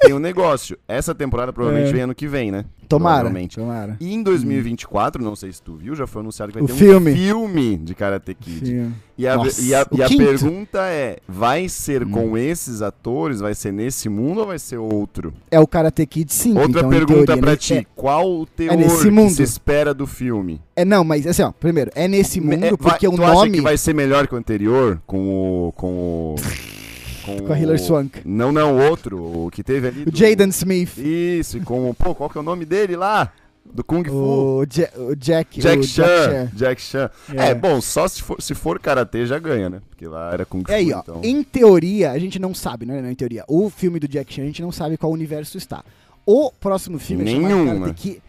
tem 0.00 0.12
um 0.12 0.18
negócio. 0.18 0.76
Essa 0.86 1.14
temporada 1.14 1.52
provavelmente 1.52 1.90
É. 1.90 1.92
vem 1.92 2.02
ano 2.02 2.14
que 2.14 2.26
vem, 2.28 2.50
né? 2.50 2.64
Tomara. 2.88 3.32
Tomara. 3.54 3.96
E 4.00 4.12
em 4.14 4.22
2024, 4.22 5.22
não 5.22 5.34
sei 5.36 5.52
se 5.52 5.60
tu 5.62 5.76
viu, 5.76 5.94
já 5.94 6.06
foi 6.06 6.20
anunciado 6.22 6.52
que 6.52 6.58
vai 6.58 6.64
O 6.64 6.66
ter 6.66 6.74
filme. 6.74 7.12
um 7.12 7.14
filme 7.16 7.76
de 7.76 7.94
Karate 7.94 8.34
Kid. 8.34 8.66
Sim. 8.66 8.94
E 9.18 9.26
a, 9.26 9.34
Nossa, 9.36 9.60
e 9.62 9.74
a, 9.74 9.86
e 9.92 10.02
a. 10.02 10.06
Hum. 10.06 10.16
pergunta 10.18 10.78
é: 10.88 11.18
vai 11.26 11.68
ser 11.70 12.04
com 12.06 12.36
esses 12.36 12.82
atores? 12.82 13.40
Vai 13.40 13.54
ser 13.54 13.72
nesse 13.72 14.08
mundo 14.10 14.40
ou 14.40 14.46
vai 14.48 14.58
ser 14.58 14.76
outro? 14.76 15.32
É 15.50 15.58
o 15.58 15.66
Karate 15.66 16.04
Kid 16.06 16.30
5. 16.32 16.58
Outra 16.60 16.80
então, 16.80 16.90
pergunta 16.90 17.24
teoria, 17.26 17.42
pra 17.42 17.56
ti: 17.56 17.86
qual 17.96 18.30
o 18.30 18.44
teor 18.46 18.76
nesse 18.76 19.04
que 19.04 19.10
mundo. 19.10 19.30
se 19.32 19.42
espera 19.42 19.94
do 19.94 20.06
filme? 20.06 20.60
É, 20.76 20.82
é, 20.82 20.84
não, 20.84 21.02
mas 21.02 21.26
assim, 21.26 21.42
ó, 21.42 21.50
primeiro, 21.52 21.90
é 21.94 22.06
nesse 22.06 22.40
mundo, 22.40 22.62
É, 22.64 22.68
vai- 22.70 22.76
porque 22.76 23.08
o 23.08 23.12
tu 23.12 23.22
acha 23.24 23.32
nome. 23.34 23.52
que 23.52 23.60
vai 23.62 23.78
ser 23.78 23.94
melhor 23.94 24.26
que 24.26 24.34
o 24.34 24.38
anterior? 24.38 25.00
Com 25.06 25.68
o. 25.68 25.72
Com 25.72 25.88
o. 25.96 26.36
Com 27.46 27.52
a 27.52 27.58
Hilary 27.58 27.78
Swank. 27.78 28.20
Não, 28.24 28.52
não, 28.52 28.78
outro. 28.88 29.46
O 29.46 29.50
que 29.50 29.62
teve 29.62 29.88
ali. 29.88 30.02
O 30.02 30.10
do- 30.10 30.16
Jaden 30.16 30.48
Smith. 30.50 30.96
Isso, 30.98 31.58
e 31.58 31.60
com. 31.60 31.92
Pô, 31.94 32.14
qual 32.14 32.30
que 32.30 32.38
é 32.38 32.40
o 32.40 32.44
nome 32.44 32.64
dele 32.64 32.96
lá? 32.96 33.32
Do 33.64 33.82
Kung 33.82 34.04
Fu. 34.04 34.14
O, 34.14 34.66
Ja- 34.70 34.90
o 34.96 35.16
Jack. 35.16 35.60
Jack 35.60 35.78
o 35.80 35.82
Chan. 35.84 36.48
Jack 36.54 36.80
Chan. 36.80 37.10
É. 37.34 37.48
É. 37.48 37.54
bom, 37.54 37.80
só 37.80 38.06
se 38.06 38.22
for, 38.22 38.40
se 38.40 38.54
for 38.54 38.78
karatê 38.78 39.26
já 39.26 39.38
ganha, 39.40 39.68
né? 39.68 39.80
Porque 39.88 40.06
lá 40.06 40.32
era 40.32 40.44
Kung 40.46 40.62
Fu. 40.64 40.70
É 40.70 40.76
aí, 40.76 40.92
ó. 40.92 41.00
então. 41.00 41.20
Em 41.24 41.42
teoria, 41.42 42.12
a 42.12 42.18
gente 42.18 42.38
não 42.38 42.54
sabe, 42.54 42.86
né? 42.86 43.02
Não, 43.02 43.10
em 43.10 43.14
teoria. 43.14 43.44
O 43.48 43.68
filme 43.68 43.98
do 43.98 44.06
Jack 44.06 44.32
Chan, 44.32 44.42
a 44.42 44.46
gente 44.46 44.62
não 44.62 44.70
sabe 44.70 44.96
qual 44.96 45.10
universo 45.10 45.58
está. 45.58 45.84
O 46.24 46.52
próximo 46.52 46.98
filme 47.00 47.22
é 47.22 47.26
Nenhum, 47.26 47.66
chamado 47.66 47.80
Karate? 47.80 47.94
Kid. 48.02 48.22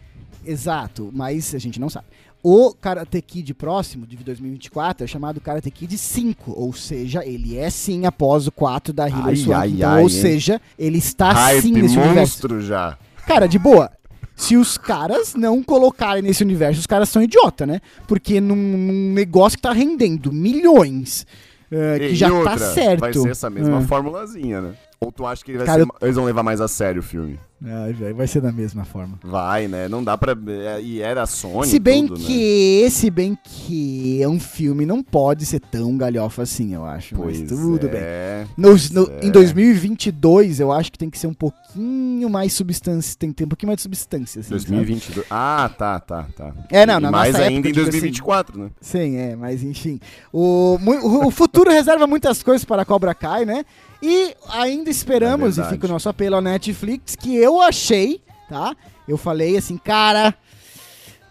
Exato, 0.45 1.09
mas 1.13 1.53
a 1.53 1.57
gente 1.59 1.79
não 1.79 1.89
sabe. 1.89 2.05
O 2.49 2.73
Karate 2.73 3.21
Kid 3.21 3.53
próximo, 3.53 4.07
de 4.07 4.15
2024, 4.15 5.03
é 5.03 5.07
chamado 5.07 5.41
Karate 5.41 5.69
Kid 5.69 5.97
5. 5.97 6.53
Ou 6.55 6.71
seja, 6.71 7.21
ele 7.25 7.57
é 7.57 7.69
sim 7.69 8.05
após 8.05 8.47
o 8.47 8.53
4 8.53 8.93
da 8.93 9.09
Hilary 9.09 9.35
Swank. 9.35 9.73
Então, 9.73 9.89
ai, 9.89 10.01
ou 10.01 10.09
hein? 10.09 10.15
seja, 10.21 10.61
ele 10.79 10.97
está 10.97 11.33
Hype 11.33 11.61
sim 11.61 11.71
nesse 11.73 11.97
universo. 11.97 12.15
monstro 12.15 12.61
já. 12.61 12.97
Cara, 13.27 13.47
de 13.47 13.59
boa. 13.59 13.91
Se 14.33 14.55
os 14.55 14.77
caras 14.77 15.35
não 15.35 15.61
colocarem 15.61 16.23
nesse 16.23 16.41
universo, 16.41 16.79
os 16.79 16.87
caras 16.87 17.09
são 17.09 17.21
idiota, 17.21 17.65
né? 17.65 17.81
Porque 18.07 18.39
num, 18.39 18.55
num 18.55 19.11
negócio 19.13 19.57
que 19.57 19.61
tá 19.63 19.73
rendendo 19.73 20.31
milhões, 20.31 21.27
é, 21.69 21.99
que 21.99 22.05
E 22.05 22.15
já 22.15 22.31
outra, 22.31 22.51
tá 22.57 22.73
certo. 22.73 23.01
Vai 23.01 23.11
ser 23.13 23.29
essa 23.29 23.49
mesma 23.49 23.79
Ah. 23.79 23.81
formulazinha, 23.81 24.61
né? 24.61 24.73
Ou 24.99 25.11
tu 25.11 25.25
acha 25.25 25.43
que 25.45 25.53
Cara, 25.59 25.83
ser- 25.83 25.89
eles 26.01 26.15
vão 26.15 26.25
levar 26.25 26.41
mais 26.43 26.59
a 26.59 26.67
sério 26.67 27.01
o 27.01 27.03
filme? 27.03 27.39
Velho, 27.59 28.15
vai 28.15 28.27
ser 28.27 28.39
da 28.39 28.51
mesma 28.51 28.85
forma. 28.85 29.17
Vai, 29.23 29.67
né? 29.67 29.87
Não 29.87 30.03
dá 30.03 30.15
pra. 30.15 30.35
é, 30.47 30.79
E 30.81 31.01
era 31.01 31.25
Sony. 31.25 31.65
se 31.67 31.79
bem 31.79 32.05
tudo, 32.05 32.19
né? 32.19 32.25
que, 32.27 32.87
se 32.91 33.09
bem 33.09 33.35
que 33.43 34.21
é 34.21 34.27
um 34.27 34.39
filme 34.39 34.85
não 34.85 35.01
pode 35.01 35.43
ser 35.43 35.59
tão 35.59 35.97
galhofa 35.97 36.43
assim, 36.43 36.75
eu 36.75 36.85
acho. 36.85 37.15
Pois 37.15 37.39
mas 37.39 37.49
tudo 37.49 37.89
bem. 37.89 37.99
é. 37.99 38.45
Nos- 38.55 38.91
no- 38.91 39.09
é. 39.21 39.25
Em 39.25 39.31
2022, 39.31 40.59
eu 40.59 40.71
acho 40.71 40.91
que 40.91 40.97
tem 40.99 41.09
que 41.09 41.17
ser 41.17 41.27
um 41.27 41.33
pouquinho 41.33 42.29
mais 42.29 42.53
substância. 42.53 43.15
Tem 43.17 43.29
que 43.29 43.35
ter 43.35 43.45
um 43.45 43.49
pouquinho 43.49 43.67
mais 43.69 43.77
de 43.77 43.83
substância, 43.83 44.39
assim. 44.41 44.49
sabe? 44.49 44.61
2022. 44.65 45.25
Ah, 45.29 45.69
tá, 45.77 45.99
tá, 45.99 46.27
tá. 46.35 46.53
É, 46.71 46.85
não, 46.85 46.99
na 46.99 47.09
mais 47.11 47.33
nossa 47.33 47.45
ainda 47.45 47.55
época, 47.55 47.69
em 47.69 47.71
digo 47.71 47.81
assim. 47.89 47.91
2024, 47.91 48.59
né? 48.59 48.69
Sim, 48.81 49.15
é, 49.15 49.35
mas 49.35 49.63
enfim. 49.63 49.99
O, 50.31 50.77
mu- 50.79 51.27
o 51.27 51.31
futuro 51.31 51.69
reserva 51.71 52.05
muitas 52.05 52.43
coisas 52.43 52.63
para 52.65 52.83
a 52.83 52.85
Cobra 52.85 53.15
Kai, 53.15 53.45
né? 53.45 53.65
E 54.01 54.35
ainda 54.49 54.89
esperamos, 54.89 55.57
É 55.57 55.61
e 55.61 55.69
fica 55.69 55.85
o 55.87 55.89
nosso 55.89 56.07
apelo 56.09 56.35
ao 56.35 56.41
Netflix, 56.41 57.15
que 57.15 57.35
eu 57.35 57.61
achei, 57.61 58.21
tá? 58.49 58.75
Eu 59.07 59.17
falei 59.17 59.57
assim, 59.57 59.77
cara, 59.77 60.33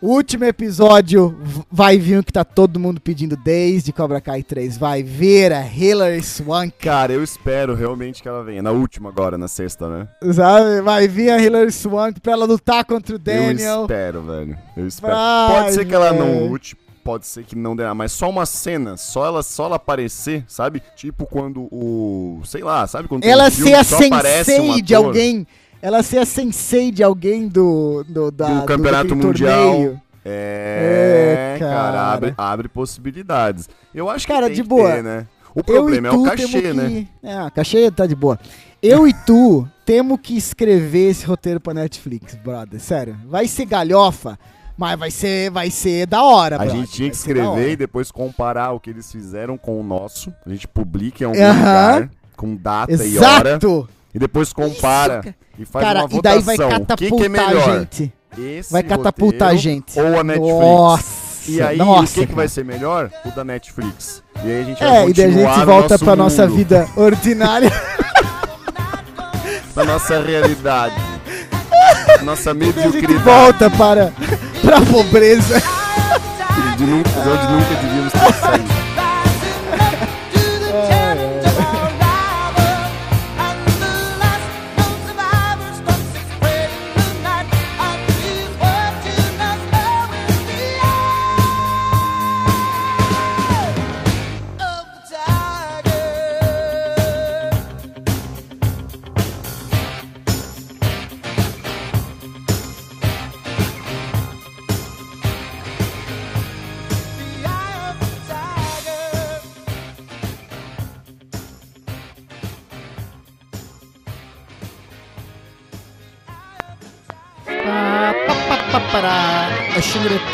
último 0.03 0.45
episódio 0.45 1.37
vai 1.71 1.99
vir 1.99 2.19
o 2.19 2.25
que 2.25 2.33
tá 2.33 2.45
todo 2.45 2.79
mundo 2.81 3.01
pedindo 3.01 3.37
desde 3.37 3.93
Cobra 3.93 4.21
Kai 4.21 4.43
3. 4.43 4.77
Vai 4.79 5.03
ver 5.03 5.53
a 5.53 5.65
Hilary 5.67 6.23
Swank, 6.23 6.73
Cara, 6.79 7.13
eu 7.13 7.23
espero 7.23 7.75
realmente 7.75 8.23
que 8.23 8.29
ela 8.29 8.43
venha. 8.43 8.63
Na 8.63 8.71
última 8.73 9.09
agora, 9.09 9.37
na 9.39 9.49
sexta, 9.49 9.89
né? 9.89 10.09
sabe? 10.33 10.81
Vai 10.83 11.07
vir 11.09 11.31
a 11.31 11.39
Hilary 11.41 11.73
Swank 11.73 12.21
pra 12.21 12.33
ela 12.33 12.47
lutar 12.47 12.85
contra 12.85 13.15
o 13.15 13.17
Eu 13.17 13.21
Daniel. 13.21 13.83
espero, 13.83 14.23
velho. 14.23 14.59
Eu 14.77 14.87
espero. 14.87 15.15
Vai, 15.15 15.63
pode 15.63 15.75
ser 15.75 15.85
que 15.85 15.95
ela 15.95 16.13
não 16.13 16.47
lute, 16.49 16.77
pode 17.07 17.27
ser 17.27 17.45
que 17.45 17.55
não 17.57 17.77
dê, 17.77 17.91
mas 17.95 18.11
só 18.13 18.29
uma 18.29 18.45
cena, 18.45 18.97
só 18.97 19.25
ela, 19.25 19.43
só 19.43 19.67
ela 19.67 19.77
aparecer, 19.77 20.45
sabe? 20.49 20.83
Tipo 20.97 21.25
quando 21.25 21.69
o, 21.73 22.41
sei 22.45 22.63
lá, 22.63 22.87
sabe 22.87 23.07
quando 23.09 23.25
ela 23.25 23.47
um 23.47 23.51
ser 23.51 23.75
a 23.75 23.85
que 23.85 23.95
aparece 24.07 24.53
um 24.61 24.67
sensei 24.67 24.83
de 24.83 24.95
alguém. 24.95 25.47
Ela 25.81 26.03
ser 26.03 26.19
a 26.19 26.27
sensei 26.27 26.91
de 26.91 27.03
alguém 27.03 27.47
do, 27.47 28.05
do, 28.09 28.31
da, 28.33 28.49
Do 28.61 28.67
campeonato 28.67 29.09
daquele 29.11 29.27
mundial. 29.27 29.71
torneio. 29.71 30.01
É, 30.25 31.55
É, 31.55 31.59
cara, 31.61 31.75
cara. 31.75 32.13
abre, 32.13 32.35
abre 32.37 32.69
possibilidades. 32.69 33.69
Eu 33.95 34.11
acho 34.11 34.27
que 34.27 34.33
Cara, 34.33 34.47
tem 34.47 34.57
de 34.57 34.63
que 34.63 34.69
boa. 34.69 34.91
ter, 34.91 35.03
né? 35.05 35.27
O 35.55 35.63
problema 35.63 36.09
é 36.09 36.11
o 36.11 36.23
cachê, 36.25 36.61
que... 36.61 36.73
né? 36.73 37.07
É, 37.23 37.37
a 37.37 37.51
cachê 37.51 37.91
tá 37.91 38.05
de 38.07 38.15
boa. 38.17 38.39
Eu 38.83 39.07
e 39.07 39.15
tu 39.25 39.67
temos 39.85 40.19
que 40.21 40.37
escrever 40.37 41.11
esse 41.11 41.25
roteiro 41.25 41.61
pra 41.61 41.73
Netflix, 41.73 42.35
brother. 42.35 42.81
Sério. 42.81 43.17
Vai 43.27 43.47
ser 43.47 43.65
galhofa, 43.65 44.39
mas 44.77 44.99
vai 44.99 45.11
ser, 45.11 45.51
vai 45.51 45.71
ser 45.71 46.07
da 46.07 46.23
hora, 46.23 46.57
A 46.57 46.59
brother. 46.61 46.77
gente 46.77 46.91
tinha 46.93 47.11
que 47.11 47.17
escrever 47.17 47.71
e 47.73 47.77
depois 47.77 48.11
comparar 48.11 48.73
o 48.73 48.81
que 48.81 48.91
eles 48.91 49.11
fizeram 49.11 49.57
com 49.57 49.81
o 49.81 49.83
nosso. 49.85 50.33
A 50.45 50.51
gente 50.51 50.69
publica 50.69 51.25
em 51.25 51.27
algum 51.27 51.43
Aham. 51.43 51.55
lugar, 51.95 52.11
com 52.37 52.55
data 52.57 52.93
e 52.93 53.19
hora. 53.19 53.51
Exato! 53.51 53.89
E 54.15 54.19
depois 54.19 54.53
compara 54.53 55.21
Isso, 55.25 55.35
e 55.59 55.65
faz 55.67 55.85
Cara, 55.85 56.01
uma 56.01 56.09
e 56.09 56.13
votação. 56.13 56.23
daí 56.23 56.43
vai 56.43 56.55
o 56.57 56.59
que, 56.59 56.69
catapultar 56.79 57.19
que 57.19 57.25
é 57.25 57.29
melhor? 57.29 57.69
a 57.71 57.79
gente. 57.81 58.13
Esse 58.39 58.73
Vai 58.73 58.83
catapultar 58.83 59.49
a 59.49 59.53
roteiro 59.53 59.59
gente. 59.63 59.99
Ou 60.01 60.21
a 60.21 60.25
Netflix. 60.25 60.59
Nossa! 60.61 61.27
E 61.51 61.63
aí, 61.63 61.77
nossa, 61.79 62.03
o 62.03 62.07
que, 62.15 62.21
que 62.21 62.27
cara. 62.27 62.37
vai 62.37 62.49
ser 62.49 62.65
melhor? 62.65 63.11
O 63.25 63.31
da 63.31 63.45
Netflix. 63.45 64.23
E 64.45 64.47
aí 64.51 64.61
a 64.61 64.65
gente 64.65 64.79
vai 64.81 64.89
É, 64.89 65.09
e 65.09 65.13
daí 65.13 65.25
a 65.25 65.29
continuar 65.29 65.49
gente 65.55 65.61
no 65.61 65.67
volta 65.67 65.89
nosso 65.95 66.05
pra 66.05 66.17
nossa 66.17 66.47
mundo, 66.47 66.57
vida 66.57 66.89
ordinária. 66.97 67.73
Pra 69.75 69.85
nossa 69.85 70.21
realidade. 70.23 70.95
nossa 72.25 72.51
e 72.51 72.53
a 72.53 72.55
gente 72.55 72.77
mediocridade. 72.77 73.19
volta 73.25 73.71
para, 73.71 74.13
pra 74.63 74.81
pobreza. 74.81 75.63
De 76.77 76.85
nunca, 76.85 77.11
de 77.11 77.29
onde 77.29 77.47
nunca 77.53 77.75
devíamos 77.83 78.13
ter 78.13 78.33
saído. 78.35 78.76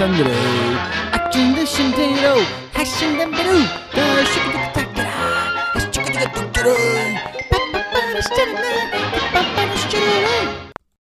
Andrei. 0.03 0.92